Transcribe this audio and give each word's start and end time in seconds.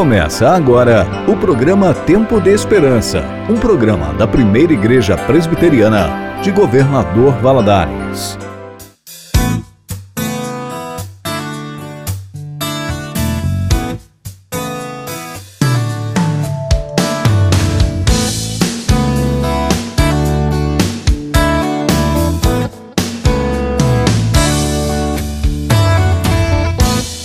Começa 0.00 0.48
agora 0.48 1.06
o 1.28 1.36
programa 1.36 1.92
Tempo 1.92 2.40
de 2.40 2.48
Esperança, 2.48 3.22
um 3.50 3.58
programa 3.58 4.14
da 4.14 4.26
Primeira 4.26 4.72
Igreja 4.72 5.14
Presbiteriana 5.14 6.40
de 6.42 6.50
Governador 6.50 7.34
Valadares. 7.34 8.38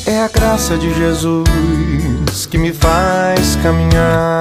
É 0.06 0.20
a 0.20 0.28
graça 0.28 0.78
de 0.78 0.94
Jesus 0.94 1.55
caminhar. 3.66 4.35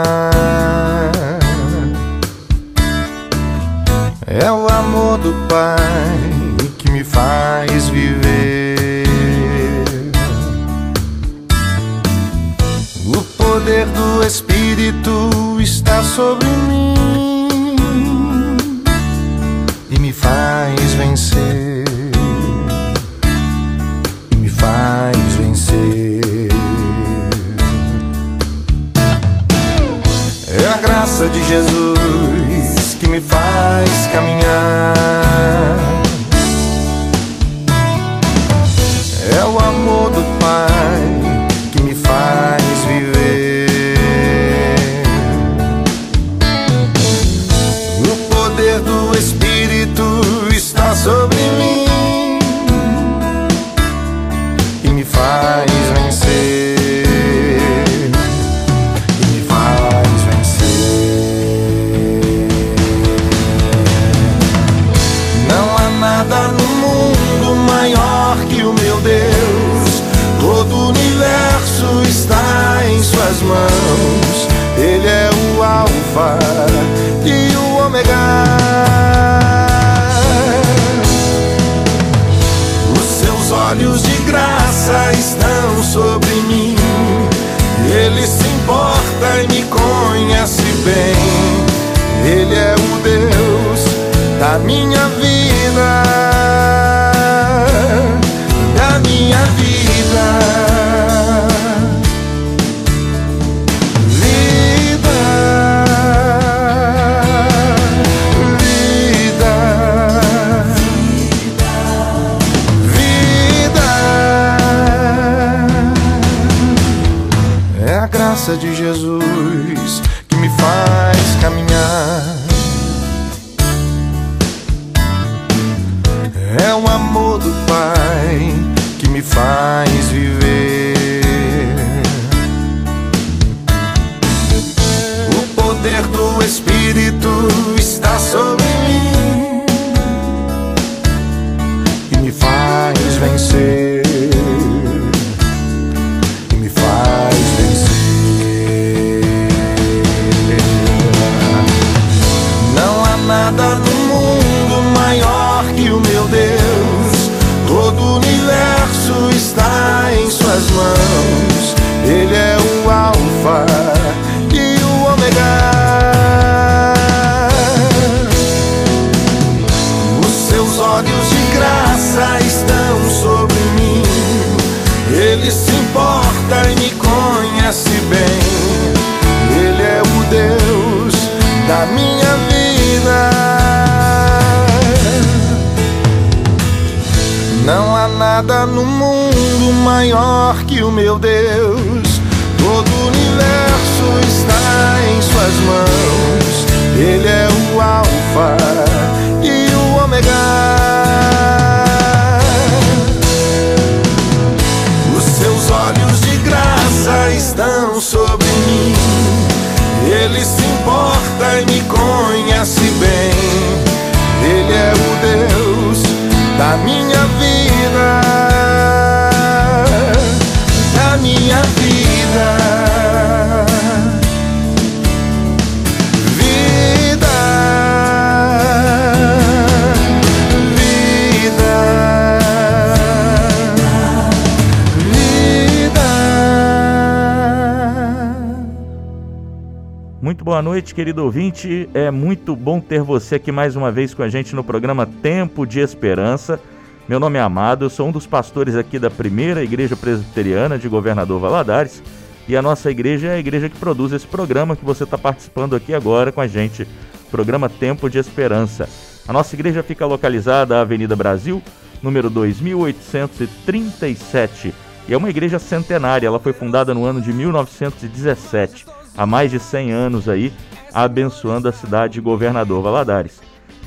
noite, 240.84 240.94
querido 240.94 241.24
ouvinte. 241.24 241.88
É 241.94 242.10
muito 242.10 242.54
bom 242.54 242.78
ter 242.78 243.00
você 243.00 243.36
aqui 243.36 243.50
mais 243.50 243.74
uma 243.74 243.90
vez 243.90 244.12
com 244.12 244.22
a 244.22 244.28
gente 244.28 244.54
no 244.54 244.62
programa 244.62 245.06
Tempo 245.06 245.66
de 245.66 245.80
Esperança. 245.80 246.60
Meu 247.08 247.18
nome 247.18 247.38
é 247.38 247.40
Amado, 247.40 247.86
eu 247.86 247.90
sou 247.90 248.08
um 248.08 248.12
dos 248.12 248.26
pastores 248.26 248.76
aqui 248.76 248.98
da 248.98 249.10
primeira 249.10 249.64
igreja 249.64 249.96
presbiteriana 249.96 250.78
de 250.78 250.86
Governador 250.86 251.40
Valadares. 251.40 252.02
E 252.46 252.54
a 252.54 252.60
nossa 252.60 252.90
igreja 252.90 253.28
é 253.28 253.36
a 253.36 253.38
igreja 253.38 253.70
que 253.70 253.78
produz 253.78 254.12
esse 254.12 254.26
programa 254.26 254.76
que 254.76 254.84
você 254.84 255.04
está 255.04 255.16
participando 255.16 255.74
aqui 255.74 255.94
agora 255.94 256.30
com 256.30 256.42
a 256.42 256.46
gente, 256.46 256.86
programa 257.30 257.70
Tempo 257.70 258.10
de 258.10 258.18
Esperança. 258.18 258.86
A 259.26 259.32
nossa 259.32 259.56
igreja 259.56 259.82
fica 259.82 260.04
localizada 260.04 260.74
na 260.74 260.82
Avenida 260.82 261.16
Brasil, 261.16 261.62
número 262.02 262.28
2837, 262.28 264.74
e 265.08 265.14
é 265.14 265.16
uma 265.16 265.30
igreja 265.30 265.58
centenária. 265.58 266.26
Ela 266.26 266.38
foi 266.38 266.52
fundada 266.52 266.92
no 266.92 267.06
ano 267.06 267.22
de 267.22 267.32
1917, 267.32 268.84
há 269.16 269.24
mais 269.24 269.50
de 269.50 269.58
100 269.58 269.90
anos 269.90 270.28
aí, 270.28 270.52
abençoando 270.94 271.68
a 271.68 271.72
cidade 271.72 272.14
de 272.14 272.20
Governador 272.20 272.82
Valadares. 272.82 273.40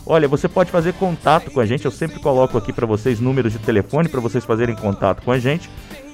Olha, 0.06 0.28
você 0.28 0.48
pode 0.48 0.72
fazer 0.72 0.94
contato 0.94 1.50
com 1.52 1.60
a 1.60 1.66
gente, 1.66 1.86
eu 1.86 1.92
sempre 1.92 2.20
coloco 2.20 2.58
aqui 2.58 2.72
para 2.72 2.86
vocês 2.86 3.20
números 3.20 3.54
de 3.54 3.60
telefone 3.60 4.08
para 4.08 4.22
vocês 4.22 4.46
fazerem 4.46 4.76
contato 4.76 5.24
com 5.24 5.32
a 5.32 5.40
gente. 5.40 5.70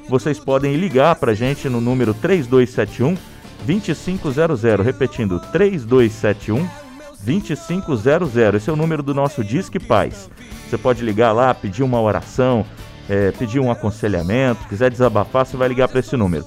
Vocês 0.10 0.40
podem 0.40 0.76
ligar 0.76 1.16
para 1.16 1.32
a 1.32 1.36
gente 1.36 1.70
no 1.70 1.80
número 1.80 2.14
3271 2.14 3.18
2500, 3.66 4.84
repetindo 4.84 5.40
3271 5.52 6.68
2500. 7.22 8.36
Esse 8.56 8.70
é 8.70 8.74
o 8.74 8.76
número 8.76 9.02
do 9.02 9.14
nosso 9.14 9.44
Disque 9.44 9.80
Paz. 9.80 10.30
Você 10.68 10.78
pode 10.78 11.04
ligar 11.04 11.32
lá, 11.32 11.54
pedir 11.54 11.84
uma 11.84 12.02
oração, 12.02 12.66
é, 13.08 13.32
pedir 13.32 13.60
um 13.60 13.72
aconselhamento, 13.72 14.68
quiser 14.68 14.90
desabafar, 14.90 15.46
você 15.46 15.56
vai 15.56 15.68
ligar 15.68 15.88
para 15.88 16.00
esse 16.00 16.18
número. 16.18 16.46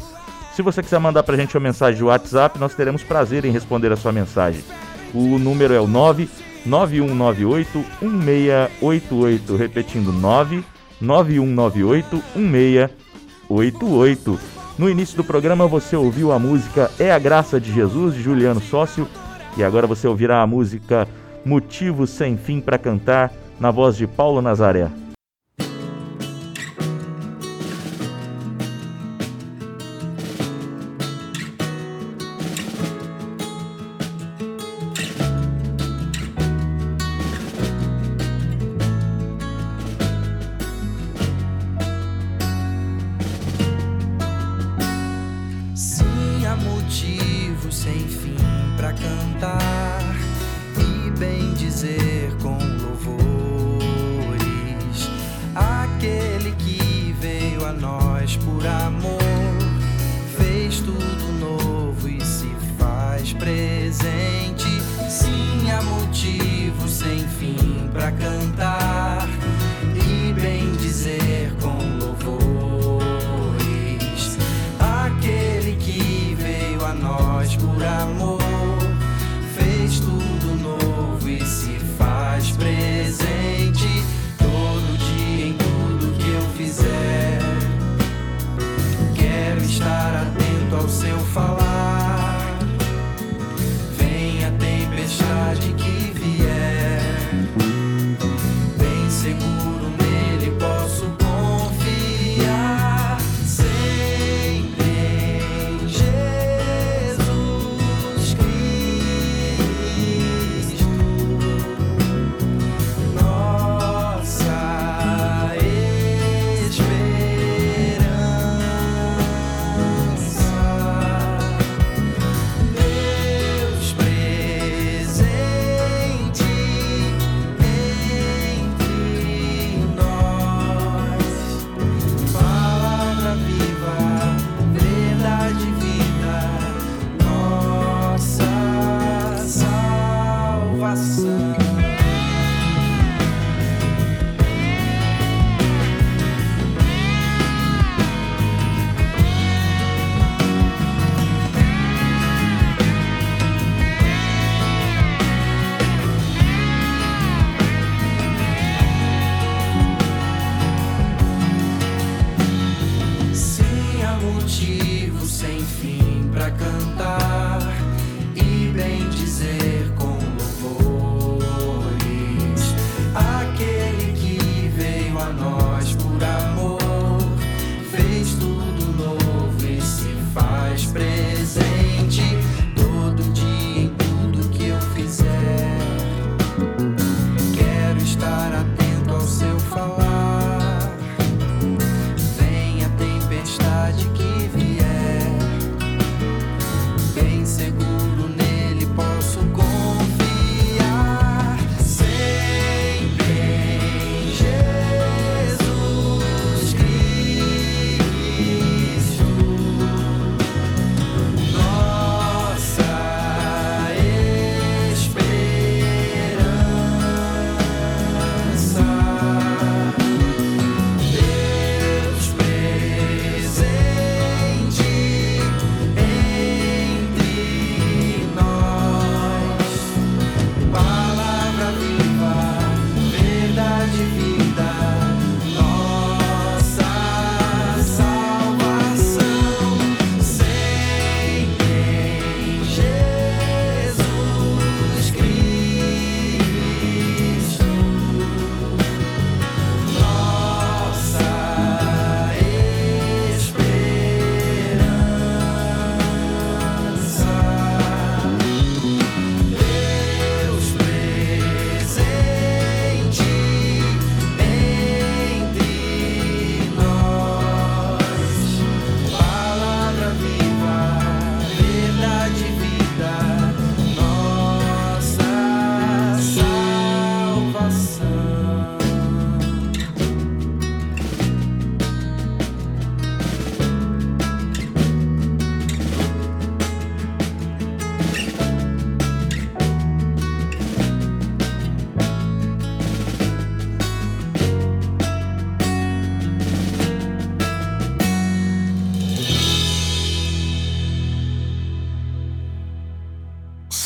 Se 0.57 0.63
você 0.63 0.83
quiser 0.83 0.99
mandar 0.99 1.23
para 1.23 1.35
a 1.35 1.39
gente 1.39 1.55
uma 1.55 1.65
mensagem 1.65 1.99
de 1.99 2.05
WhatsApp, 2.05 2.59
nós 2.59 2.75
teremos 2.75 3.03
prazer 3.03 3.45
em 3.45 3.51
responder 3.51 3.93
a 3.93 3.97
sua 3.97 4.11
mensagem. 4.11 4.65
O 5.13 5.39
número 5.39 5.75
é 5.75 5.79
o 5.79 5.87
99198 5.87 7.85
1688, 8.01 9.55
repetindo 9.55 10.11
99198 10.15 12.23
1688. 12.35 14.41
No 14.79 14.89
início 14.89 15.19
do 15.19 15.25
programa 15.25 15.67
você 15.67 15.95
ouviu 15.95 16.33
a 16.33 16.39
música 16.39 16.91
É 16.99 17.13
a 17.13 17.19
Graça 17.19 17.61
de 17.61 17.71
Jesus, 17.71 18.15
de 18.15 18.23
Juliano 18.23 18.63
Sócio, 18.63 19.07
e 19.59 19.63
agora 19.63 19.87
você 19.87 20.09
ouvirá 20.09 20.41
a 20.41 20.47
música 20.47 21.07
Motivo 21.45 22.07
Sem 22.07 22.39
Fim 22.39 22.63
para 22.63 22.79
Cantar, 22.79 23.31
na 23.61 23.71
voz 23.71 23.95
de 23.95 24.07
Paulo 24.07 24.41
Nazaré. 24.41 24.89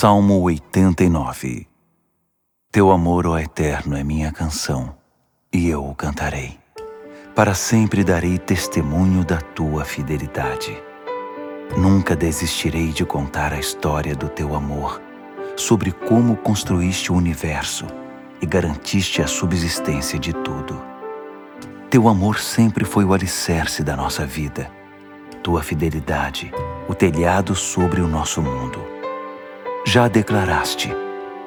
Salmo 0.00 0.40
89 0.40 1.69
Teu 2.73 2.90
amor, 2.90 3.26
ó 3.26 3.38
Eterno, 3.38 3.95
é 3.95 4.02
minha 4.02 4.33
canção, 4.33 4.97
e 5.52 5.69
eu 5.69 5.87
o 5.87 5.95
cantarei. 5.95 6.59
Para 7.35 7.52
sempre 7.52 8.02
darei 8.02 8.38
testemunho 8.38 9.23
da 9.26 9.37
tua 9.37 9.85
fidelidade. 9.85 10.75
Nunca 11.76 12.16
desistirei 12.16 12.92
de 12.92 13.04
contar 13.04 13.52
a 13.52 13.59
história 13.59 14.16
do 14.16 14.30
teu 14.30 14.54
amor, 14.54 15.02
sobre 15.54 15.92
como 15.92 16.35
construíste 16.35 17.12
o 17.12 17.14
universo 17.14 17.85
e 18.40 18.47
garantiste 18.47 19.21
a 19.21 19.26
subsistência 19.26 20.19
de 20.19 20.33
tudo. 20.33 20.83
Teu 21.90 22.09
amor 22.09 22.38
sempre 22.38 22.87
foi 22.87 23.04
o 23.04 23.12
alicerce 23.12 23.85
da 23.85 23.95
nossa 23.95 24.25
vida, 24.25 24.73
tua 25.42 25.62
fidelidade, 25.62 26.50
o 26.88 26.95
telhado 26.95 27.54
sobre 27.54 28.00
o 28.00 28.09
nosso 28.09 28.40
mundo. 28.40 28.99
Já 29.85 30.09
declaraste: 30.09 30.95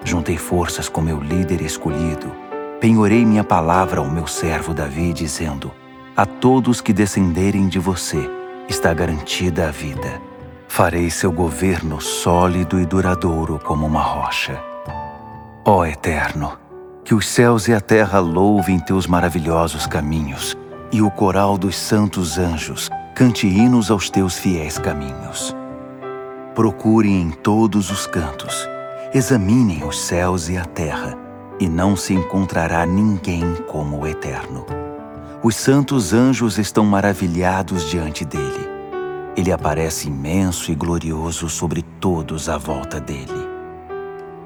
juntei 0.04 0.38
forças 0.38 0.90
com 0.90 1.02
meu 1.02 1.20
líder 1.20 1.62
escolhido, 1.62 2.32
penhorei 2.80 3.26
minha 3.26 3.44
palavra 3.44 4.00
ao 4.00 4.10
meu 4.10 4.28
servo 4.28 4.74
Davi, 4.74 5.14
dizendo: 5.14 5.72
A 6.16 6.26
todos 6.26 6.82
que 6.82 6.92
descenderem 6.92 7.68
de 7.68 7.80
você 7.80 8.30
está 8.68 8.94
garantida 8.94 9.68
a 9.68 9.72
vida. 9.72 10.22
Farei 10.68 11.12
seu 11.12 11.32
governo 11.32 12.02
sólido 12.02 12.80
e 12.80 12.86
duradouro 12.86 13.60
como 13.60 13.86
uma 13.86 14.02
rocha. 14.02 14.60
Ó 15.64 15.86
Eterno, 15.86 16.58
que 17.06 17.14
os 17.14 17.28
céus 17.28 17.68
e 17.68 17.74
a 17.74 17.80
terra 17.80 18.20
louvem 18.20 18.80
teus 18.80 19.06
maravilhosos 19.06 19.86
caminhos, 19.86 20.58
e 20.92 21.02
o 21.02 21.12
coral 21.12 21.58
dos 21.58 21.76
santos 21.76 22.40
anjos 22.40 22.90
cante 23.14 23.48
hinos 23.48 23.92
aos 23.92 24.10
teus 24.10 24.38
fiéis 24.40 24.80
caminhos. 24.80 25.56
Procurem 26.56 27.20
em 27.20 27.32
todos 27.32 27.90
os 27.90 28.06
cantos, 28.06 28.70
examinem 29.12 29.84
os 29.88 30.00
céus 30.00 30.50
e 30.50 30.56
a 30.56 30.64
terra, 30.64 31.18
e 31.60 31.68
não 31.68 31.96
se 31.96 32.14
encontrará 32.14 32.86
ninguém 32.86 33.56
como 33.68 34.02
o 34.02 34.08
Eterno. 34.08 34.64
Os 35.42 35.56
santos 35.56 36.14
anjos 36.14 36.60
estão 36.60 36.86
maravilhados 36.86 37.90
diante 37.90 38.24
dele. 38.24 38.70
Ele 39.36 39.52
aparece 39.52 40.10
imenso 40.10 40.72
e 40.72 40.76
glorioso 40.76 41.50
sobre 41.50 41.82
todos 42.00 42.48
à 42.48 42.60
volta 42.60 43.00
dele. 43.00 43.50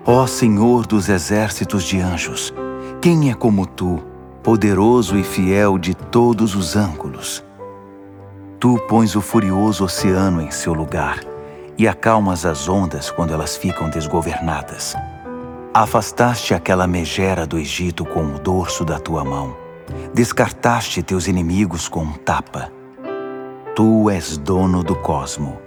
Ó 0.05 0.25
Senhor 0.25 0.87
dos 0.87 1.09
exércitos 1.09 1.83
de 1.83 1.99
anjos, 1.99 2.53
quem 3.01 3.29
é 3.29 3.33
como 3.33 3.65
tu, 3.65 4.01
poderoso 4.41 5.17
e 5.17 5.23
fiel 5.25 5.77
de 5.77 5.93
todos 5.93 6.55
os 6.55 6.77
ângulos? 6.77 7.43
Tu 8.61 8.79
pões 8.87 9.13
o 9.13 9.19
furioso 9.19 9.83
oceano 9.83 10.41
em 10.41 10.51
seu 10.51 10.73
lugar 10.73 11.19
e 11.77 11.88
acalmas 11.88 12.46
as 12.46 12.67
ondas 12.67 13.12
quando 13.12 13.34
elas 13.34 13.55
ficam 13.55 13.89
desgovernadas. 13.89 14.96
Afastaste 15.74 16.53
aquela 16.53 16.88
megera 16.88 17.46
do 17.46 17.60
Egito 17.60 18.03
com 18.03 18.25
o 18.25 18.39
dorso 18.39 18.84
da 18.84 19.00
tua 19.00 19.24
mão. 19.24 19.55
Descartaste 20.13 21.03
teus 21.03 21.27
inimigos 21.27 21.88
com 21.88 22.01
um 22.01 22.13
tapa. 22.13 22.72
Tu 23.75 24.10
és 24.10 24.38
dono 24.38 24.84
do 24.84 24.96
cosmo. 24.96 25.60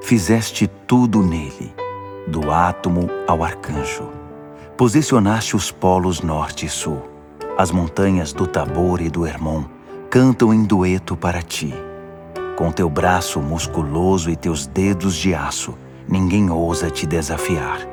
Fizeste 0.00 0.66
tudo 0.86 1.22
nele 1.22 1.74
do 2.26 2.50
átomo 2.50 3.08
ao 3.26 3.42
arcanjo. 3.42 4.10
Posicionaste 4.76 5.56
os 5.56 5.70
polos 5.70 6.22
norte 6.22 6.66
e 6.66 6.68
sul. 6.68 7.02
As 7.58 7.70
montanhas 7.70 8.32
do 8.32 8.46
Tabor 8.46 9.00
e 9.00 9.10
do 9.10 9.26
Hermon 9.26 9.64
cantam 10.08 10.54
em 10.54 10.64
dueto 10.64 11.16
para 11.16 11.42
ti. 11.42 11.74
Com 12.58 12.72
teu 12.72 12.90
braço 12.90 13.40
musculoso 13.40 14.28
e 14.28 14.34
teus 14.34 14.66
dedos 14.66 15.14
de 15.14 15.32
aço, 15.32 15.78
ninguém 16.08 16.50
ousa 16.50 16.90
te 16.90 17.06
desafiar. 17.06 17.86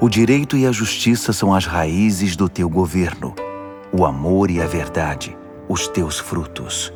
O 0.00 0.08
direito 0.08 0.56
e 0.56 0.66
a 0.66 0.72
justiça 0.72 1.34
são 1.34 1.52
as 1.52 1.66
raízes 1.66 2.34
do 2.34 2.48
teu 2.48 2.66
governo, 2.66 3.34
o 3.92 4.06
amor 4.06 4.50
e 4.50 4.58
a 4.58 4.66
verdade, 4.66 5.36
os 5.68 5.86
teus 5.86 6.18
frutos. 6.18 6.90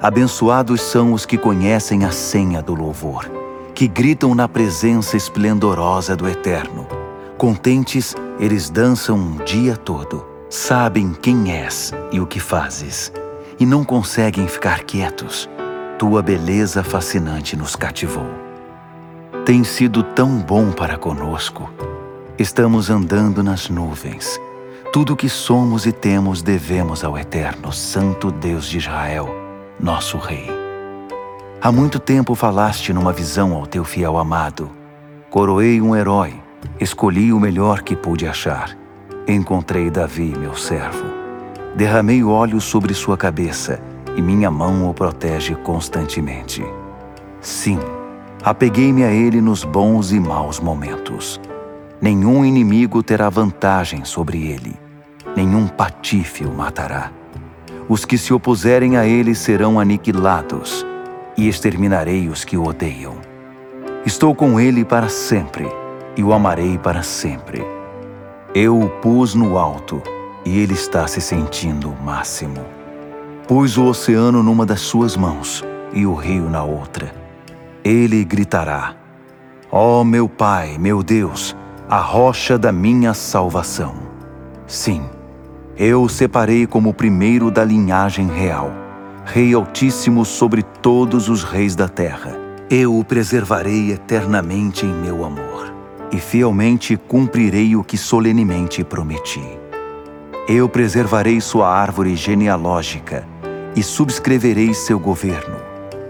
Abençoados 0.00 0.82
são 0.82 1.12
os 1.12 1.26
que 1.26 1.36
conhecem 1.36 2.04
a 2.04 2.12
senha 2.12 2.62
do 2.62 2.76
louvor 2.76 3.28
que 3.74 3.88
gritam 3.88 4.36
na 4.36 4.46
presença 4.46 5.16
esplendorosa 5.16 6.14
do 6.14 6.28
Eterno. 6.28 6.86
Contentes, 7.36 8.14
eles 8.38 8.70
dançam 8.70 9.16
um 9.16 9.38
dia 9.38 9.76
todo, 9.76 10.24
sabem 10.48 11.12
quem 11.12 11.50
és 11.50 11.92
e 12.12 12.20
o 12.20 12.26
que 12.26 12.38
fazes, 12.38 13.12
e 13.58 13.66
não 13.66 13.82
conseguem 13.82 14.46
ficar 14.46 14.84
quietos. 14.84 15.52
Tua 15.98 16.20
beleza 16.20 16.82
fascinante 16.82 17.56
nos 17.56 17.76
cativou. 17.76 18.26
Tem 19.46 19.62
sido 19.62 20.02
tão 20.02 20.38
bom 20.38 20.72
para 20.72 20.98
conosco. 20.98 21.70
Estamos 22.36 22.90
andando 22.90 23.44
nas 23.44 23.68
nuvens. 23.68 24.40
Tudo 24.92 25.12
o 25.12 25.16
que 25.16 25.28
somos 25.28 25.86
e 25.86 25.92
temos 25.92 26.42
devemos 26.42 27.04
ao 27.04 27.16
Eterno, 27.16 27.72
Santo 27.72 28.32
Deus 28.32 28.66
de 28.66 28.78
Israel, 28.78 29.28
nosso 29.78 30.18
Rei. 30.18 30.50
Há 31.62 31.70
muito 31.70 32.00
tempo 32.00 32.34
falaste 32.34 32.92
numa 32.92 33.12
visão 33.12 33.54
ao 33.54 33.64
teu 33.64 33.84
fiel 33.84 34.18
amado. 34.18 34.72
Coroei 35.30 35.80
um 35.80 35.94
herói, 35.94 36.34
escolhi 36.80 37.32
o 37.32 37.38
melhor 37.38 37.82
que 37.82 37.94
pude 37.94 38.26
achar. 38.26 38.76
Encontrei 39.28 39.90
Davi, 39.90 40.36
meu 40.36 40.56
servo. 40.56 41.04
Derramei 41.76 42.24
óleo 42.24 42.60
sobre 42.60 42.92
sua 42.94 43.16
cabeça 43.16 43.93
e 44.16 44.22
minha 44.22 44.50
mão 44.50 44.88
o 44.88 44.94
protege 44.94 45.54
constantemente. 45.56 46.64
Sim, 47.40 47.78
apeguei-me 48.42 49.04
a 49.04 49.10
ele 49.10 49.40
nos 49.40 49.64
bons 49.64 50.12
e 50.12 50.20
maus 50.20 50.60
momentos. 50.60 51.40
Nenhum 52.00 52.44
inimigo 52.44 53.02
terá 53.02 53.28
vantagem 53.28 54.04
sobre 54.04 54.46
ele, 54.46 54.76
nenhum 55.36 55.66
patife 55.66 56.44
o 56.44 56.52
matará. 56.52 57.10
Os 57.88 58.04
que 58.04 58.16
se 58.16 58.32
opuserem 58.32 58.96
a 58.96 59.06
ele 59.06 59.34
serão 59.34 59.78
aniquilados 59.78 60.86
e 61.36 61.48
exterminarei 61.48 62.28
os 62.28 62.44
que 62.44 62.56
o 62.56 62.64
odeiam. 62.64 63.16
Estou 64.06 64.34
com 64.34 64.58
ele 64.58 64.84
para 64.84 65.08
sempre 65.08 65.66
e 66.16 66.22
o 66.22 66.32
amarei 66.32 66.78
para 66.78 67.02
sempre. 67.02 67.64
Eu 68.54 68.78
o 68.78 68.88
pus 68.88 69.34
no 69.34 69.58
alto 69.58 70.02
e 70.44 70.58
ele 70.58 70.74
está 70.74 71.06
se 71.06 71.20
sentindo 71.20 71.90
o 71.90 72.02
máximo. 72.02 72.73
Pus 73.46 73.76
o 73.76 73.84
oceano 73.84 74.42
numa 74.42 74.64
das 74.64 74.80
suas 74.80 75.16
mãos 75.16 75.62
e 75.92 76.06
o 76.06 76.14
rio 76.14 76.48
na 76.48 76.64
outra. 76.64 77.14
Ele 77.84 78.24
gritará: 78.24 78.94
Ó 79.70 80.00
oh, 80.00 80.04
meu 80.04 80.28
Pai, 80.28 80.78
meu 80.78 81.02
Deus, 81.02 81.54
a 81.88 81.98
rocha 81.98 82.56
da 82.56 82.72
minha 82.72 83.12
salvação. 83.12 83.96
Sim, 84.66 85.02
eu 85.76 86.02
o 86.02 86.08
separei 86.08 86.66
como 86.66 86.88
o 86.88 86.94
primeiro 86.94 87.50
da 87.50 87.62
linhagem 87.62 88.28
real 88.28 88.72
Rei 89.26 89.54
Altíssimo 89.54 90.24
sobre 90.24 90.62
todos 90.62 91.28
os 91.28 91.42
reis 91.42 91.74
da 91.74 91.88
terra. 91.88 92.38
Eu 92.70 92.98
o 92.98 93.04
preservarei 93.04 93.92
eternamente 93.92 94.86
em 94.86 94.92
meu 94.92 95.24
amor, 95.24 95.72
e 96.10 96.18
fielmente 96.18 96.96
cumprirei 96.96 97.76
o 97.76 97.84
que 97.84 97.96
solenemente 97.96 98.84
prometi. 98.84 99.42
Eu 100.46 100.68
preservarei 100.68 101.40
sua 101.40 101.70
árvore 101.70 102.16
genealógica 102.16 103.33
e 103.76 103.82
subscreverei 103.82 104.72
seu 104.72 104.98
governo. 104.98 105.56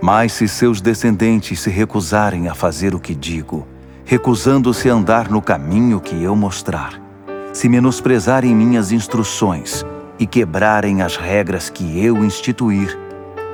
Mas 0.00 0.33
se 0.33 0.47
seus 0.47 0.80
descendentes 0.80 1.61
se 1.61 1.71
recusarem 1.71 2.49
a 2.49 2.54
fazer 2.54 2.94
o 2.94 3.00
que 3.00 3.14
digo, 3.14 3.66
recusando-se 4.04 4.90
a 4.90 4.94
andar 4.94 5.30
no 5.30 5.40
caminho 5.40 6.00
que 6.00 6.23
eu 6.23 6.37
mostrar, 6.37 7.00
se 7.52 7.68
menosprezarem 7.68 8.54
minhas 8.54 8.92
instruções 8.92 9.85
e 10.18 10.26
quebrarem 10.26 11.02
as 11.02 11.16
regras 11.16 11.71
que 11.71 12.04
eu 12.04 12.25
instituir, 12.25 12.99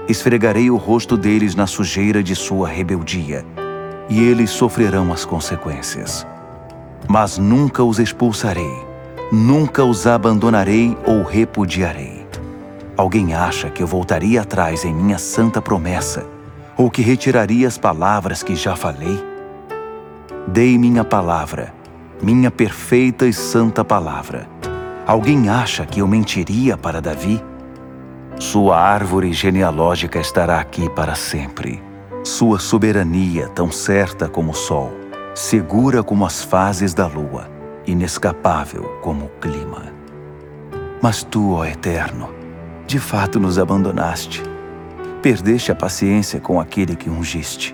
esfregarei 0.09 0.71
o 0.71 0.76
rosto 0.76 1.17
deles 1.17 1.55
na 1.55 1.67
sujeira 1.67 2.23
de 2.23 2.35
sua 2.35 2.67
rebeldia, 2.67 3.45
e 4.09 4.21
eles 4.21 4.50
sofrerão 4.50 5.12
as 5.12 5.25
consequências. 5.25 6.26
Mas 7.09 7.38
nunca 7.38 7.85
os 7.85 8.00
expulsarei, 8.00 8.73
nunca 9.31 9.85
os 9.85 10.07
abandonarei 10.07 10.97
ou 11.07 11.23
repudiarei. 11.23 12.20
Alguém 13.00 13.33
acha 13.33 13.71
que 13.71 13.83
eu 13.83 13.87
voltaria 13.87 14.42
atrás 14.42 14.85
em 14.85 14.92
minha 14.92 15.16
santa 15.16 15.62
promessa, 15.62 16.26
ou 16.76 16.90
que 16.90 17.00
retiraria 17.00 17.66
as 17.66 17.78
palavras 17.78 18.42
que 18.42 18.54
já 18.54 18.76
falei? 18.76 19.19
Dei 20.47 20.76
minha 20.76 21.02
palavra, 21.02 21.73
minha 22.23 22.50
perfeita 22.50 23.26
e 23.26 23.33
santa 23.33 23.83
palavra. 23.83 24.47
Alguém 25.07 25.49
acha 25.49 25.87
que 25.87 26.00
eu 26.00 26.07
mentiria 26.07 26.76
para 26.76 27.00
Davi? 27.00 27.42
Sua 28.38 28.78
árvore 28.78 29.33
genealógica 29.33 30.19
estará 30.19 30.61
aqui 30.61 30.87
para 30.90 31.14
sempre. 31.14 31.83
Sua 32.23 32.59
soberania, 32.59 33.49
tão 33.49 33.73
certa 33.73 34.28
como 34.28 34.50
o 34.50 34.54
sol, 34.54 34.92
segura 35.35 36.02
como 36.02 36.26
as 36.26 36.45
fases 36.45 36.92
da 36.92 37.07
lua, 37.07 37.50
inescapável 37.87 38.83
como 39.00 39.25
o 39.25 39.30
clima. 39.40 39.85
Mas 41.00 41.23
tu, 41.25 41.54
ó 41.54 41.64
Eterno, 41.64 42.39
de 42.90 42.99
fato 42.99 43.38
nos 43.38 43.56
abandonaste. 43.56 44.42
Perdeste 45.23 45.70
a 45.70 45.76
paciência 45.76 46.40
com 46.40 46.61
aquele 46.61 46.97
que 46.97 47.09
ungiste. 47.09 47.73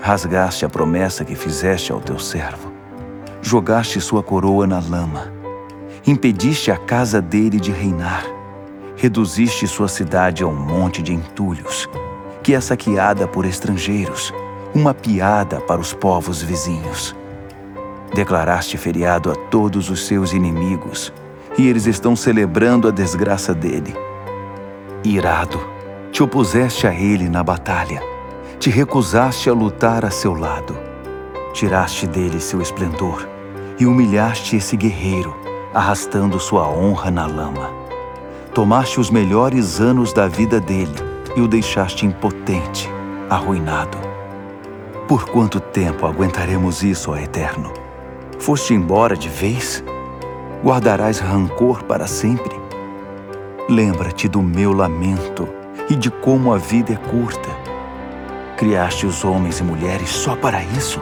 Rasgaste 0.00 0.64
a 0.64 0.68
promessa 0.68 1.24
que 1.24 1.34
fizeste 1.34 1.90
ao 1.90 1.98
teu 1.98 2.16
servo. 2.16 2.70
Jogaste 3.42 4.00
sua 4.00 4.22
coroa 4.22 4.68
na 4.68 4.78
lama, 4.78 5.32
impediste 6.06 6.70
a 6.70 6.76
casa 6.76 7.20
dele 7.20 7.58
de 7.58 7.72
reinar, 7.72 8.24
reduziste 8.94 9.66
sua 9.66 9.88
cidade 9.88 10.44
a 10.44 10.46
um 10.46 10.54
monte 10.54 11.02
de 11.02 11.12
entulhos, 11.12 11.88
que 12.40 12.54
é 12.54 12.60
saqueada 12.60 13.26
por 13.26 13.44
estrangeiros, 13.44 14.32
uma 14.72 14.94
piada 14.94 15.60
para 15.60 15.80
os 15.80 15.92
povos 15.92 16.40
vizinhos. 16.40 17.16
Declaraste 18.14 18.78
feriado 18.78 19.32
a 19.32 19.34
todos 19.34 19.90
os 19.90 20.06
seus 20.06 20.32
inimigos, 20.32 21.12
e 21.58 21.66
eles 21.66 21.86
estão 21.86 22.14
celebrando 22.14 22.86
a 22.86 22.92
desgraça 22.92 23.52
dele. 23.52 23.92
Irado, 25.02 25.58
te 26.12 26.22
opuseste 26.22 26.86
a 26.86 26.92
ele 26.92 27.26
na 27.30 27.42
batalha, 27.42 28.02
te 28.58 28.68
recusaste 28.68 29.48
a 29.48 29.54
lutar 29.54 30.04
a 30.04 30.10
seu 30.10 30.34
lado. 30.34 30.76
Tiraste 31.54 32.06
dele 32.06 32.38
seu 32.38 32.60
esplendor 32.60 33.26
e 33.78 33.86
humilhaste 33.86 34.56
esse 34.56 34.76
guerreiro, 34.76 35.34
arrastando 35.72 36.38
sua 36.38 36.68
honra 36.68 37.10
na 37.10 37.26
lama. 37.26 37.70
Tomaste 38.52 39.00
os 39.00 39.08
melhores 39.08 39.80
anos 39.80 40.12
da 40.12 40.28
vida 40.28 40.60
dele 40.60 40.94
e 41.34 41.40
o 41.40 41.48
deixaste 41.48 42.04
impotente, 42.04 42.86
arruinado. 43.30 43.96
Por 45.08 45.24
quanto 45.30 45.60
tempo 45.60 46.04
aguentaremos 46.04 46.82
isso, 46.82 47.10
ó 47.10 47.16
Eterno? 47.16 47.72
Foste 48.38 48.74
embora 48.74 49.16
de 49.16 49.30
vez? 49.30 49.82
Guardarás 50.62 51.20
rancor 51.20 51.84
para 51.84 52.06
sempre? 52.06 52.59
Lembra-te 53.70 54.26
do 54.26 54.42
meu 54.42 54.72
lamento 54.72 55.48
e 55.88 55.94
de 55.94 56.10
como 56.10 56.52
a 56.52 56.58
vida 56.58 56.92
é 56.92 56.96
curta. 56.96 57.48
Criaste 58.56 59.06
os 59.06 59.24
homens 59.24 59.60
e 59.60 59.62
mulheres 59.62 60.10
só 60.10 60.34
para 60.34 60.60
isso? 60.60 61.00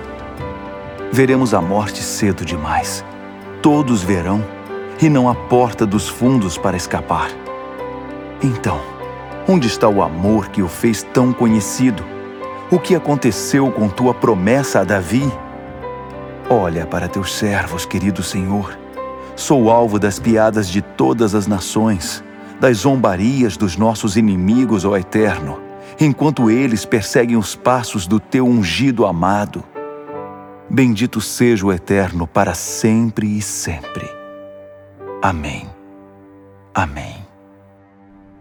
Veremos 1.10 1.54
a 1.54 1.62
morte 1.62 2.02
cedo 2.02 2.44
demais. 2.44 3.02
Todos 3.62 4.02
verão, 4.02 4.44
e 5.00 5.08
não 5.08 5.30
há 5.30 5.34
porta 5.34 5.86
dos 5.86 6.10
fundos 6.10 6.58
para 6.58 6.76
escapar. 6.76 7.30
Então, 8.42 8.78
onde 9.48 9.66
está 9.66 9.88
o 9.88 10.02
amor 10.02 10.48
que 10.48 10.60
o 10.60 10.68
fez 10.68 11.02
tão 11.02 11.32
conhecido? 11.32 12.04
O 12.70 12.78
que 12.78 12.94
aconteceu 12.94 13.72
com 13.72 13.88
tua 13.88 14.12
promessa 14.12 14.80
a 14.80 14.84
Davi? 14.84 15.26
Olha 16.50 16.84
para 16.84 17.08
teus 17.08 17.34
servos, 17.34 17.86
querido 17.86 18.22
Senhor. 18.22 18.76
Sou 19.34 19.70
alvo 19.70 19.98
das 19.98 20.18
piadas 20.18 20.68
de 20.68 20.82
todas 20.82 21.34
as 21.34 21.46
nações, 21.46 22.22
das 22.60 22.78
zombarias 22.78 23.56
dos 23.56 23.76
nossos 23.76 24.16
inimigos, 24.16 24.84
ó 24.84 24.96
Eterno, 24.96 25.60
enquanto 26.00 26.50
eles 26.50 26.84
perseguem 26.84 27.36
os 27.36 27.54
passos 27.54 28.06
do 28.06 28.18
teu 28.18 28.46
ungido 28.46 29.06
amado. 29.06 29.62
Bendito 30.70 31.20
seja 31.20 31.66
o 31.66 31.72
Eterno 31.72 32.26
para 32.26 32.54
sempre 32.54 33.26
e 33.38 33.40
sempre. 33.40 34.08
Amém. 35.22 35.66
Amém. 36.74 37.28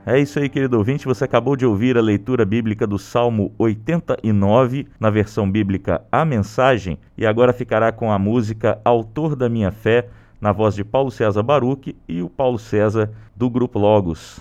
É 0.06 0.20
isso 0.20 0.40
aí, 0.40 0.48
querido 0.48 0.78
ouvinte. 0.78 1.06
Você 1.06 1.26
acabou 1.26 1.56
de 1.56 1.66
ouvir 1.66 1.98
a 1.98 2.02
leitura 2.02 2.46
bíblica 2.46 2.88
do 2.88 2.98
Salmo 2.98 3.54
89, 3.58 4.88
na 5.00 5.10
versão 5.10 5.50
bíblica 5.50 6.02
A 6.10 6.24
Mensagem, 6.24 6.98
e 7.18 7.26
agora 7.26 7.52
ficará 7.52 7.92
com 7.92 8.12
a 8.12 8.18
música 8.18 8.80
Autor 8.86 9.36
da 9.36 9.50
Minha 9.50 9.72
Fé, 9.72 10.08
na 10.40 10.52
voz 10.52 10.76
de 10.76 10.84
Paulo 10.84 11.12
César 11.12 11.44
Baruch 11.44 11.96
e 12.08 12.22
o 12.22 12.30
Paulo 12.30 12.60
César 12.60 13.12
do 13.36 13.50
Grupo 13.50 13.80
Logos. 13.80 14.40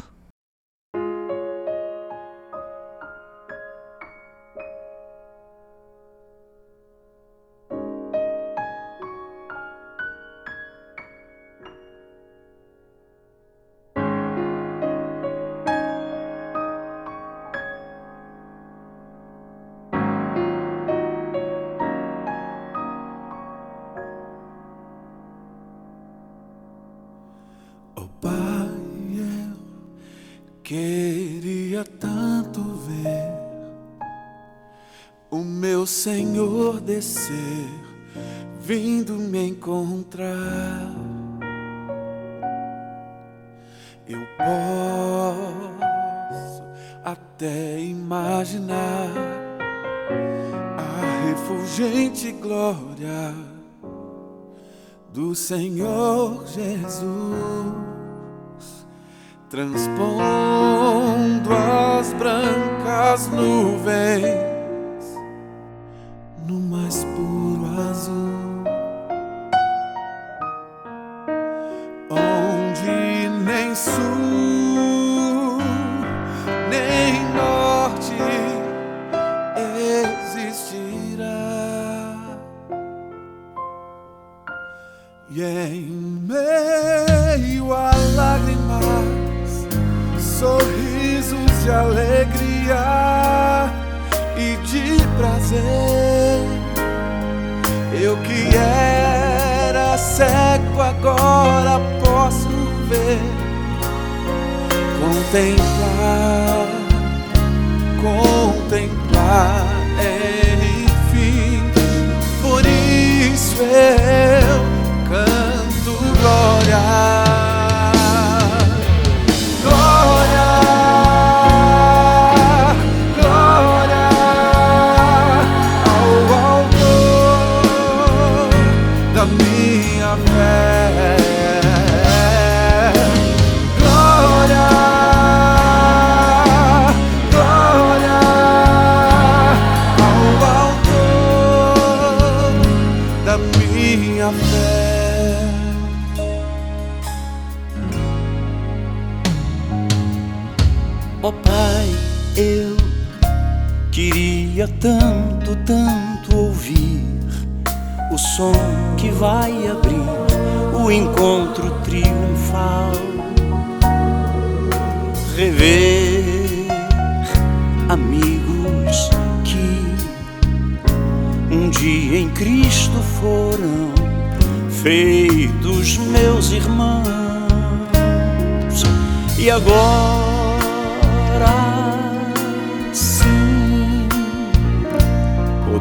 Queria 30.67 31.85
tanto 31.85 32.61
ver 32.61 33.33
o 35.31 35.37
meu 35.37 35.87
Senhor 35.87 36.81
descer, 36.81 37.71
vindo 38.63 39.13
me 39.13 39.51
encontrar. 39.51 40.93
Eu 44.09 44.27
posso 44.39 45.05
até 47.05 47.79
imaginar 47.79 49.13
a 50.77 51.29
refulgente 51.29 52.33
glória 52.33 53.33
do 55.13 55.33
Senhor 55.33 56.45
Jesus 56.45 57.96
transpondo 59.49 61.51
as 61.53 62.13
brancas 62.15 63.29
nuvens 63.29 64.46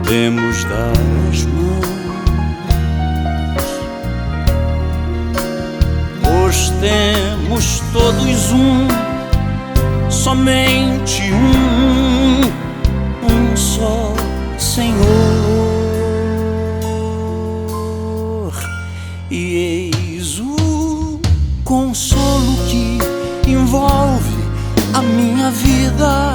podemos 0.06 0.64
dar 0.66 0.92
as 1.32 1.46
mãos. 1.46 1.86
Hoje 6.30 6.72
temos 6.80 7.82
todos 7.92 8.52
um, 8.52 8.88
somente 10.10 11.24
um, 11.32 12.42
um 13.32 13.58
só 13.58 14.14
Senhor. 14.60 14.96
E 19.32 19.92
eis 19.92 20.40
o 20.40 21.20
consolo 21.64 22.58
que 22.70 23.00
envolve 23.50 24.36
a 24.94 25.02
minha 25.02 25.50
vida. 25.50 26.35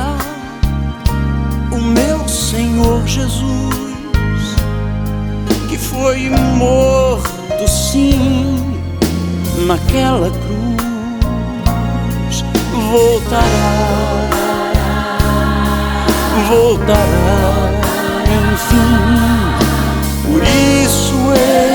Foi 6.10 6.28
morto 6.28 7.68
sim 7.68 8.56
naquela 9.64 10.28
cruz 10.28 10.84
voltará, 12.90 13.46
voltará, 16.48 17.70
enfim. 18.26 18.90
Por 20.24 20.42
isso 20.42 21.14
eu 21.14 21.69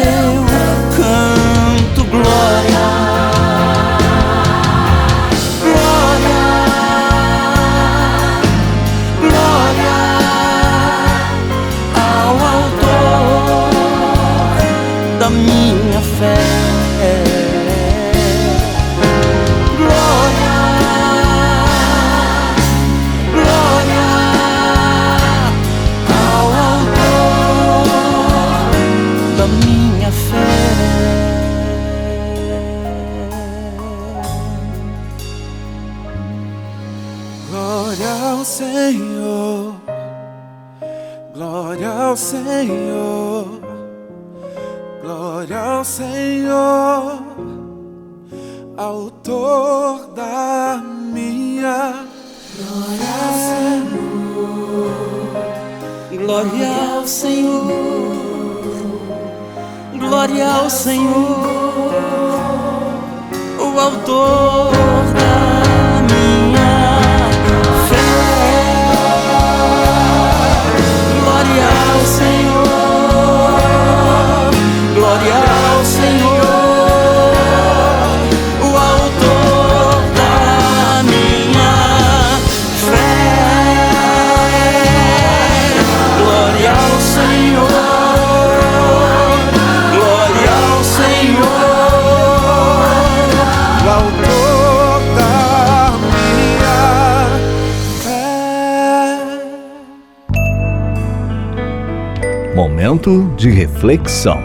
Momento 102.95 103.35
de 103.35 103.49
reflexão. 103.49 104.37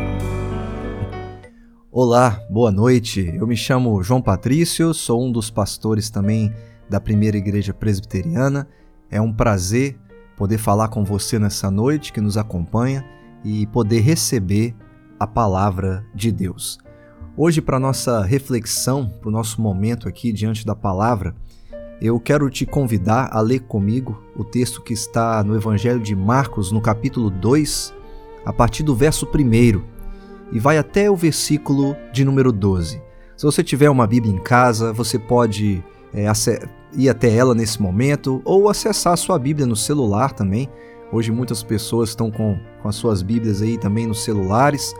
Olá, 1.89 2.43
boa 2.51 2.73
noite. 2.73 3.33
Eu 3.37 3.47
me 3.47 3.57
chamo 3.57 4.03
João 4.03 4.21
Patrício, 4.21 4.93
sou 4.93 5.25
um 5.25 5.31
dos 5.31 5.53
pastores 5.53 6.11
também 6.11 6.53
da 6.89 7.01
Primeira 7.01 7.37
Igreja 7.37 7.73
Presbiteriana. 7.73 8.67
É 9.09 9.21
um 9.21 9.33
prazer 9.33 9.97
poder 10.37 10.59
falar 10.59 10.89
com 10.89 11.05
você 11.05 11.39
nessa 11.39 11.71
noite 11.71 12.13
que 12.13 12.21
nos 12.21 12.37
acompanha 12.37 13.05
e 13.45 13.69
poder 13.69 14.01
receber 14.01 14.75
a 15.17 15.29
palavra 15.29 16.05
de 16.13 16.33
Deus. 16.33 16.77
Hoje, 17.37 17.61
para 17.61 17.79
nossa 17.79 18.21
reflexão, 18.25 19.09
para 19.09 19.29
o 19.29 19.33
nosso 19.33 19.63
momento 19.63 20.09
aqui 20.09 20.33
diante 20.33 20.67
da 20.67 20.75
palavra, 20.75 21.37
eu 22.03 22.19
quero 22.19 22.51
te 22.51 22.67
convidar 22.67 23.29
a 23.31 23.41
ler 23.41 23.61
comigo 23.61 24.21
o 24.35 24.43
texto 24.43 24.83
que 24.83 24.93
está 24.93 25.45
no 25.45 25.55
Evangelho 25.55 26.01
de 26.01 26.17
Marcos, 26.17 26.73
no 26.73 26.81
capítulo 26.81 27.31
2, 27.31 28.00
a 28.45 28.53
partir 28.53 28.83
do 28.83 28.95
verso 28.95 29.27
1 29.27 29.83
e 30.53 30.59
vai 30.59 30.79
até 30.79 31.11
o 31.11 31.17
versículo 31.17 31.97
de 32.13 32.25
número 32.25 32.53
12. 32.53 33.01
Se 33.37 33.47
você 33.47 33.63
tiver 33.63 33.89
uma 33.89 34.07
Bíblia 34.07 34.35
em 34.35 34.39
casa, 34.39 34.93
você 34.93 35.19
pode 35.19 35.83
é, 36.13 36.27
ir 36.95 37.09
até 37.09 37.35
ela 37.35 37.55
nesse 37.55 37.81
momento 37.81 38.43
ou 38.45 38.69
acessar 38.69 39.13
a 39.15 39.17
sua 39.17 39.39
Bíblia 39.39 39.67
no 39.67 39.77
celular 39.77 40.33
também. 40.33 40.69
Hoje 41.13 41.33
muitas 41.33 41.63
pessoas 41.63 42.11
estão 42.11 42.31
com, 42.31 42.59
com 42.83 42.89
as 42.89 42.97
suas 42.97 43.23
Bíblias 43.23 43.63
aí 43.63 43.79
também 43.79 44.07
nos 44.07 44.23
celulares. 44.25 44.95